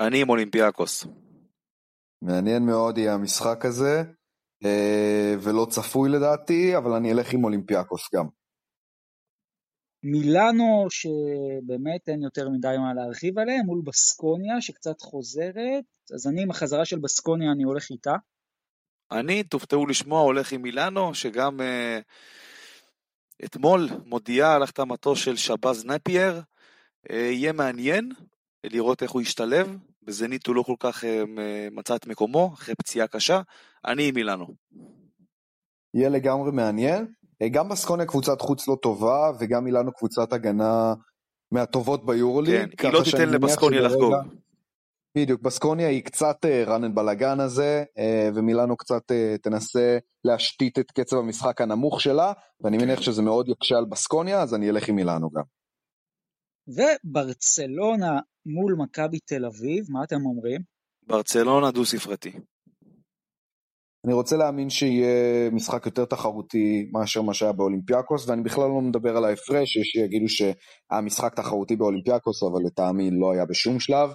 אני 0.00 0.22
עם 0.22 0.28
אולימפיאקוס. 0.28 1.06
מעניין 2.22 2.66
מאוד 2.66 2.98
יהיה 2.98 3.14
המשחק 3.14 3.64
הזה, 3.64 4.02
אה, 4.64 5.34
ולא 5.42 5.66
צפוי 5.70 6.10
לדעתי, 6.10 6.76
אבל 6.76 6.92
אני 6.92 7.12
אלך 7.12 7.32
עם 7.32 7.44
אולימפיאקוס 7.44 8.14
גם. 8.14 8.26
מילאנו, 10.02 10.86
שבאמת 10.90 12.08
אין 12.08 12.22
יותר 12.22 12.48
מדי 12.48 12.74
מה 12.78 12.94
להרחיב 12.94 13.38
עליהם, 13.38 13.66
מול 13.66 13.82
בסקוניה, 13.84 14.60
שקצת 14.60 15.00
חוזרת, 15.00 15.84
אז 16.14 16.26
אני 16.26 16.42
עם 16.42 16.50
החזרה 16.50 16.84
של 16.84 16.98
בסקוניה, 16.98 17.52
אני 17.52 17.62
הולך 17.62 17.90
איתה. 17.90 18.14
אני, 19.12 19.42
תופתעו 19.42 19.86
לשמוע, 19.86 20.20
הולך 20.20 20.52
עם 20.52 20.62
מילאנו, 20.62 21.14
שגם 21.14 21.60
uh, 21.60 21.64
אתמול 23.44 23.88
מודיעה 24.06 24.54
על 24.54 24.62
החתמתו 24.62 25.16
של 25.16 25.36
שבאז 25.36 25.84
נפייר. 25.84 26.42
Uh, 27.08 27.12
יהיה 27.12 27.52
מעניין 27.52 28.12
לראות 28.64 29.02
איך 29.02 29.10
הוא 29.10 29.22
ישתלב, 29.22 29.76
בזנית 30.02 30.46
הוא 30.46 30.56
לא 30.56 30.62
כל 30.62 30.74
כך 30.80 31.04
uh, 31.04 31.06
מצא 31.70 31.96
את 31.96 32.06
מקומו, 32.06 32.50
אחרי 32.54 32.74
פציעה 32.74 33.06
קשה. 33.06 33.40
אני 33.84 34.08
עם 34.08 34.14
מילאנו. 34.14 34.46
יהיה 35.94 36.08
לגמרי 36.08 36.50
מעניין. 36.52 37.06
גם 37.50 37.68
בסקוניה 37.68 38.06
קבוצת 38.06 38.40
חוץ 38.40 38.68
לא 38.68 38.76
טובה, 38.82 39.32
וגם 39.38 39.64
מילאנו 39.64 39.92
קבוצת 39.92 40.32
הגנה 40.32 40.94
מהטובות 41.52 42.06
ביורוליג. 42.06 42.74
כן, 42.76 42.86
היא 42.86 42.94
לא 42.94 43.04
תיתן 43.04 43.28
לבסקוניה 43.28 43.80
לחגוג. 43.80 44.14
בדיוק, 45.16 45.42
בסקוניה 45.42 45.88
היא 45.88 46.02
קצת 46.02 46.36
רן 46.66 46.84
אנד 46.84 46.94
בלאגן 46.94 47.40
הזה, 47.40 47.84
אה, 47.98 48.28
ומילאנו 48.34 48.76
קצת 48.76 49.10
אה, 49.10 49.36
תנסה 49.42 49.98
להשתית 50.24 50.78
את 50.78 50.90
קצב 50.90 51.16
המשחק 51.16 51.60
הנמוך 51.60 52.00
שלה, 52.00 52.32
ואני 52.60 52.78
כן. 52.78 52.84
מניח 52.84 53.02
שזה 53.02 53.22
מאוד 53.22 53.48
יקשה 53.48 53.78
על 53.78 53.84
בסקוניה, 53.84 54.42
אז 54.42 54.54
אני 54.54 54.70
אלך 54.70 54.88
עם 54.88 54.96
מילאנו 54.96 55.30
גם. 55.30 55.42
וברצלונה 56.68 58.20
מול 58.46 58.74
מכבי 58.78 59.18
תל 59.18 59.44
אביב, 59.44 59.84
מה 59.88 60.04
אתם 60.04 60.26
אומרים? 60.26 60.60
ברצלונה 61.06 61.70
דו-ספרתי. 61.70 62.32
אני 64.06 64.12
רוצה 64.12 64.36
להאמין 64.36 64.70
שיהיה 64.70 65.50
משחק 65.50 65.86
יותר 65.86 66.04
תחרותי 66.04 66.90
מאשר 66.92 67.22
מה 67.22 67.34
שהיה 67.34 67.52
באולימפיאקוס, 67.52 68.28
ואני 68.28 68.42
בכלל 68.42 68.68
לא 68.68 68.80
מדבר 68.80 69.16
על 69.16 69.24
ההפרש, 69.24 69.76
יש 69.76 69.86
שיגידו 69.86 70.28
שהיה 70.28 71.00
משחק 71.02 71.34
תחרותי 71.34 71.76
באולימפיאקוס, 71.76 72.42
אבל 72.42 72.60
לטעמי 72.66 73.10
לא 73.10 73.32
היה 73.32 73.44
בשום 73.46 73.80
שלב. 73.80 74.10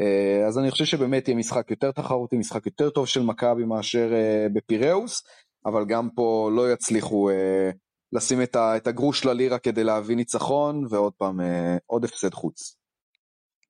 אה, 0.00 0.46
אז 0.46 0.58
אני 0.58 0.70
חושב 0.70 0.84
שבאמת 0.84 1.28
יהיה 1.28 1.38
משחק 1.38 1.70
יותר 1.70 1.92
תחרותי, 1.92 2.36
משחק 2.36 2.66
יותר 2.66 2.90
טוב 2.90 3.06
של 3.06 3.22
מכבי 3.22 3.64
מאשר 3.64 4.12
אה, 4.12 4.46
בפיראוס, 4.52 5.22
אבל 5.66 5.84
גם 5.88 6.08
פה 6.14 6.50
לא 6.56 6.72
יצליחו 6.72 7.30
אה, 7.30 7.70
לשים 8.12 8.42
את 8.56 8.86
הגרוש 8.86 9.24
ללירה 9.24 9.58
כדי 9.58 9.84
להביא 9.84 10.16
ניצחון, 10.16 10.86
ועוד 10.90 11.12
פעם, 11.12 11.40
עוד 11.86 12.04
הפסד 12.04 12.34
חוץ. 12.34 12.76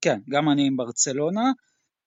כן, 0.01 0.21
גם 0.29 0.49
אני 0.51 0.67
עם 0.67 0.77
ברצלונה. 0.77 1.53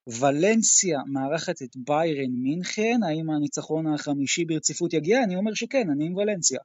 ולנסיה 0.08 1.00
מארחת 1.08 1.62
את 1.62 1.76
ביירן 1.76 2.32
מינכן, 2.44 3.00
האם 3.08 3.30
הניצחון 3.30 3.94
החמישי 3.94 4.46
ברציפות 4.46 4.94
יגיע? 4.94 5.24
אני 5.24 5.36
אומר 5.36 5.54
שכן, 5.54 5.90
אני 5.90 6.06
עם 6.06 6.16
ולנסיה. 6.16 6.60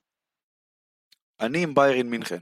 אני 1.40 1.62
עם 1.62 1.74
ביירן 1.74 2.06
מינכן. 2.06 2.38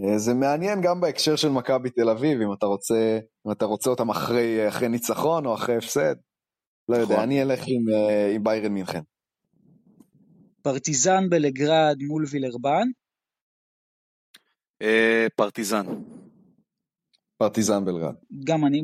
אה, 0.00 0.18
זה 0.18 0.34
מעניין 0.34 0.80
גם 0.82 1.00
בהקשר 1.00 1.36
של 1.36 1.48
מכבי 1.48 1.90
תל 1.90 2.08
אביב, 2.08 2.40
אם 2.40 2.52
אתה 2.52 2.66
רוצה, 2.66 3.18
אם 3.46 3.52
אתה 3.52 3.64
רוצה 3.64 3.90
אותם 3.90 4.10
אחרי, 4.10 4.68
אחרי 4.68 4.88
ניצחון 4.88 5.46
או 5.46 5.54
אחרי 5.54 5.76
הפסד. 5.76 6.14
לא 6.88 6.96
יודע, 6.96 7.14
נכון. 7.14 7.24
אני 7.24 7.42
אלך 7.42 7.60
עם, 7.66 7.88
אה, 7.94 8.34
עם 8.34 8.44
ביירן 8.44 8.72
מינכן. 8.72 9.00
פרטיזן 10.62 11.28
בלגרד 11.30 11.96
מול 12.08 12.24
וילרבן? 12.30 12.86
אה, 14.82 15.26
פרטיזן. 15.36 15.86
פרטיזן 17.36 17.84
בלגרד. 17.84 18.14
גם 18.44 18.66
אני, 18.66 18.80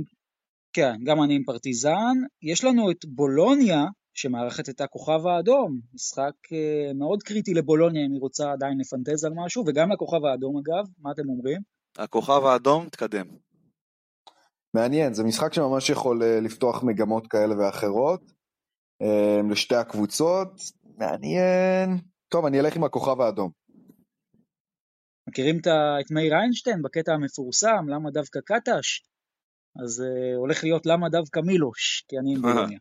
כן, 0.72 0.92
גם 1.04 1.22
אני 1.22 1.34
עם 1.36 1.44
פרטיזן. 1.44 2.14
יש 2.42 2.64
לנו 2.64 2.90
את 2.90 3.04
בולוניה, 3.04 3.84
שמארחת 4.14 4.68
את 4.68 4.80
הכוכב 4.80 5.26
האדום, 5.26 5.80
משחק 5.94 6.32
אה, 6.46 6.94
מאוד 6.94 7.22
קריטי 7.22 7.54
לבולוניה 7.54 8.06
אם 8.06 8.12
היא 8.12 8.20
רוצה 8.20 8.52
עדיין 8.52 8.78
לפנטז 8.78 9.24
על 9.24 9.32
משהו, 9.36 9.64
וגם 9.66 9.92
לכוכב 9.92 10.24
האדום 10.24 10.56
אגב, 10.56 10.88
מה 10.98 11.10
אתם 11.12 11.28
אומרים? 11.28 11.60
הכוכב 11.98 12.44
האדום, 12.44 12.88
תקדם. 12.88 13.26
מעניין, 14.74 15.14
זה 15.14 15.24
משחק 15.24 15.54
שממש 15.54 15.90
יכול 15.90 16.22
uh, 16.22 16.44
לפתוח 16.44 16.82
מגמות 16.82 17.26
כאלה 17.26 17.58
ואחרות 17.58 18.32
uh, 19.02 19.52
לשתי 19.52 19.74
הקבוצות, 19.76 20.60
מעניין. 20.98 21.98
טוב, 22.28 22.46
אני 22.46 22.60
אלך 22.60 22.76
עם 22.76 22.84
הכוכב 22.84 23.20
האדום. 23.20 23.50
מכירים 25.28 25.58
את 26.00 26.10
מאיר 26.10 26.34
איינשטיין 26.34 26.82
בקטע 26.82 27.12
המפורסם, 27.12 27.88
למה 27.88 28.10
דווקא 28.10 28.40
קטש? 28.44 29.02
אז 29.84 30.04
הולך 30.36 30.64
להיות 30.64 30.86
למה 30.86 31.08
דווקא 31.08 31.40
מילוש, 31.40 32.04
כי 32.08 32.18
אני 32.18 32.34
עם 32.34 32.42
בולוניה. 32.52 32.78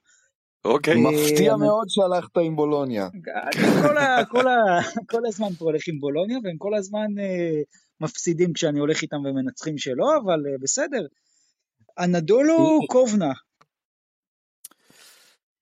אוקיי. 0.66 0.94
מפתיע 1.02 1.56
מאוד 1.56 1.88
שהלכת 1.90 2.38
עם 2.38 2.56
בולוניה. 2.56 3.08
כל 5.08 5.26
הזמן 5.28 5.50
פה 5.58 5.66
הולך 5.66 5.88
עם 5.88 6.00
בולוניה, 6.00 6.38
והם 6.44 6.58
כל 6.58 6.76
הזמן 6.76 7.20
אה, 7.20 7.62
מפסידים 8.02 8.54
כשאני 8.54 8.80
הולך 8.80 9.02
איתם 9.02 9.18
ומנצחים 9.26 9.78
שלא, 9.78 10.18
אבל 10.24 10.48
אה, 10.48 10.58
בסדר. 10.62 11.08
אנדולו 12.00 12.80
קובנה. 12.88 13.34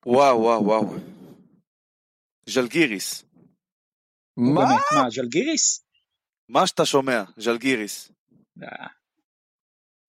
וואו, 0.06 0.42
וואו, 0.42 0.66
וואו. 0.66 0.86
ז'לגיריס. 2.50 3.26
מה? 4.38 4.62
מה, 4.96 5.10
ז'לגיריס? 5.10 5.84
מה 6.50 6.68
שאתה 6.68 6.86
שומע, 6.86 7.24
ז'לגיריס. 7.38 8.12
אה. 8.64 8.88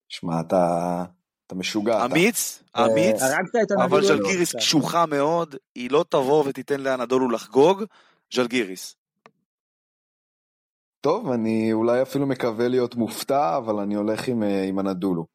שמע, 0.09 0.41
אתה... 0.41 1.05
אתה 1.49 1.57
משוגע. 1.57 2.05
אמיץ, 2.05 2.63
אמיץ, 2.77 3.21
אבל 3.85 4.03
ז'לגיריס 4.03 4.55
קשוחה 4.55 5.05
מאוד, 5.05 5.55
היא 5.75 5.91
לא 5.91 6.05
תבוא 6.09 6.43
ותיתן 6.47 6.81
לאנדולו 6.81 7.29
לחגוג, 7.29 7.83
ז'לגיריס. 8.33 8.95
טוב, 11.01 11.31
אני 11.31 11.73
אולי 11.73 12.01
אפילו 12.01 12.27
מקווה 12.27 12.67
להיות 12.67 12.95
מופתע, 12.95 13.57
אבל 13.57 13.75
אני 13.79 13.95
הולך 13.95 14.27
עם, 14.27 14.43
אה, 14.43 14.63
עם 14.63 14.79
אנדולו, 14.79 15.25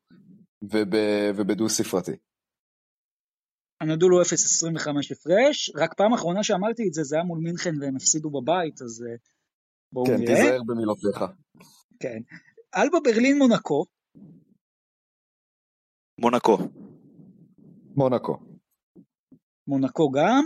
וב, 0.62 0.95
ובדו 1.36 1.69
ספרתי. 1.69 2.16
אנדולו 3.82 4.23
0.25 4.23 5.12
הפרש, 5.12 5.70
רק 5.77 5.95
פעם 5.95 6.12
אחרונה 6.12 6.43
שאמרתי 6.43 6.82
את 6.89 6.95
זה, 6.95 7.03
זה 7.03 7.16
היה 7.16 7.24
מול 7.24 7.39
מינכן 7.39 7.74
והם 7.81 7.97
הפסידו 7.97 8.31
בבית, 8.31 8.82
אז 8.82 9.05
אה, 9.09 9.16
בואו 9.93 10.07
כן, 10.07 10.12
נראה. 10.12 10.27
כן, 10.27 10.35
תיזהר 10.35 10.61
במילותיך. 10.66 11.24
כן. 12.01 12.19
אלבה 12.77 12.99
ברלין 13.05 13.39
מונקו. 13.39 13.85
מונקו. 16.19 16.59
מונקו. 17.97 18.36
מונקו 19.66 20.11
גם. 20.11 20.45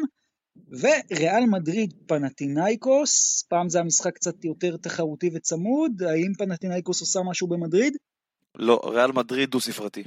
וריאל 0.70 1.44
מדריד 1.50 1.94
פנטינאיקוס, 2.06 3.42
פעם 3.48 3.68
זה 3.68 3.80
המשחק 3.80 4.14
קצת 4.14 4.44
יותר 4.44 4.76
תחרותי 4.76 5.30
וצמוד, 5.34 6.02
האם 6.02 6.32
פנטינאיקוס 6.38 7.00
עושה 7.00 7.20
משהו 7.30 7.48
במדריד? 7.48 7.96
לא, 8.54 8.80
ריאל 8.84 9.12
מדריד 9.12 9.50
דו 9.50 9.60
ספרתי. 9.60 10.04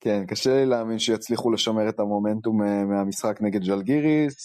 כן, 0.00 0.26
קשה 0.26 0.50
לי 0.54 0.66
להאמין 0.66 0.98
שיצליחו 0.98 1.50
לשמר 1.50 1.88
את 1.88 2.00
המומנטום 2.00 2.62
אה, 2.62 2.84
מהמשחק 2.84 3.38
נגד 3.40 3.60
ג'לגיריס, 3.60 4.36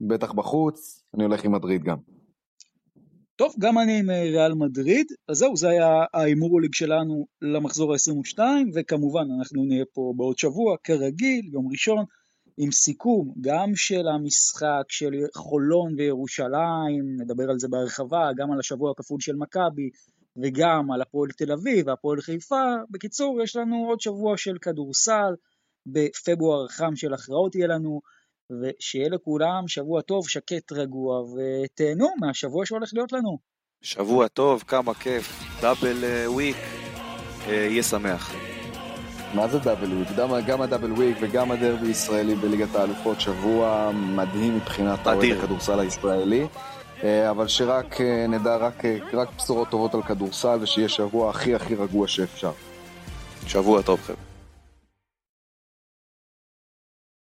בטח 0.00 0.32
בחוץ, 0.32 1.02
אני 1.14 1.24
הולך 1.24 1.44
עם 1.44 1.52
מדריד 1.52 1.82
גם. 1.82 1.96
טוב, 3.38 3.54
גם 3.58 3.78
אני 3.78 3.98
עם 3.98 4.10
אה, 4.10 4.22
ריאל 4.22 4.54
מדריד, 4.54 5.06
אז 5.28 5.36
זהו, 5.36 5.56
זה 5.56 5.68
היה 5.68 6.04
ההימור 6.14 6.60
ליג 6.60 6.74
שלנו 6.74 7.26
למחזור 7.42 7.92
ה-22, 7.92 8.38
וכמובן 8.74 9.24
אנחנו 9.38 9.64
נהיה 9.64 9.84
פה 9.92 10.12
בעוד 10.16 10.38
שבוע, 10.38 10.76
כרגיל, 10.84 11.50
יום 11.52 11.68
ראשון, 11.70 12.04
עם 12.56 12.72
סיכום 12.72 13.34
גם 13.40 13.72
של 13.74 14.08
המשחק 14.08 14.82
של 14.88 15.10
חולון 15.36 15.94
וירושלים, 15.98 17.20
נדבר 17.20 17.50
על 17.50 17.58
זה 17.58 17.68
בהרחבה, 17.68 18.30
גם 18.36 18.52
על 18.52 18.58
השבוע 18.58 18.90
הכפול 18.90 19.20
של 19.20 19.36
מכבי 19.36 19.90
וגם 20.36 20.90
על 20.92 21.02
הפועל 21.02 21.30
תל 21.30 21.52
אביב 21.52 21.86
והפועל 21.86 22.20
חיפה. 22.20 22.64
בקיצור, 22.90 23.42
יש 23.42 23.56
לנו 23.56 23.86
עוד 23.88 24.00
שבוע 24.00 24.36
של 24.36 24.58
כדורסל, 24.62 25.34
בפברואר 25.86 26.68
חם 26.68 26.96
של 26.96 27.14
הכרעות 27.14 27.54
יהיה 27.54 27.66
לנו, 27.66 28.00
ושיהיה 28.50 29.08
לכולם 29.08 29.68
שבוע 29.68 30.02
טוב, 30.02 30.28
שקט, 30.28 30.72
רגוע, 30.72 31.20
ותהנו 31.20 32.08
מהשבוע 32.20 32.66
שהולך 32.66 32.90
להיות 32.94 33.12
לנו. 33.12 33.38
שבוע 33.82 34.28
טוב, 34.28 34.64
כמה 34.66 34.94
כיף, 34.94 35.42
דאבל 35.62 35.96
וויק, 36.26 36.56
אה, 37.48 37.52
יהיה 37.52 37.82
שמח. 37.82 38.34
מה 39.34 39.48
זה 39.48 39.58
דאבל 39.58 39.92
וויק? 39.92 40.08
גם 40.46 40.62
הדאבל 40.62 40.92
וויק 40.92 41.16
וגם 41.20 41.50
הדרבי 41.50 41.86
הישראלי 41.86 42.34
בליגת 42.34 42.74
האלופות 42.74 43.20
שבוע 43.20 43.90
מדהים 43.94 44.56
מבחינת 44.56 45.06
האוהד 45.06 45.32
הכדורסל 45.38 45.80
הישראלי 45.80 46.46
אה, 47.04 47.30
אבל 47.30 47.48
שרק 47.48 48.00
אה, 48.00 48.26
נדע 48.26 48.56
רק, 48.56 48.84
אה, 48.84 48.98
רק 49.12 49.28
בשורות 49.36 49.68
טובות 49.68 49.94
על 49.94 50.02
כדורסל 50.02 50.58
ושיהיה 50.60 50.88
שבוע 50.88 51.30
הכי 51.30 51.54
הכי 51.54 51.74
רגוע 51.74 52.08
שאפשר. 52.08 52.52
שבוע 53.46 53.82
טוב 53.82 54.00
חבר'ה. 54.00 54.27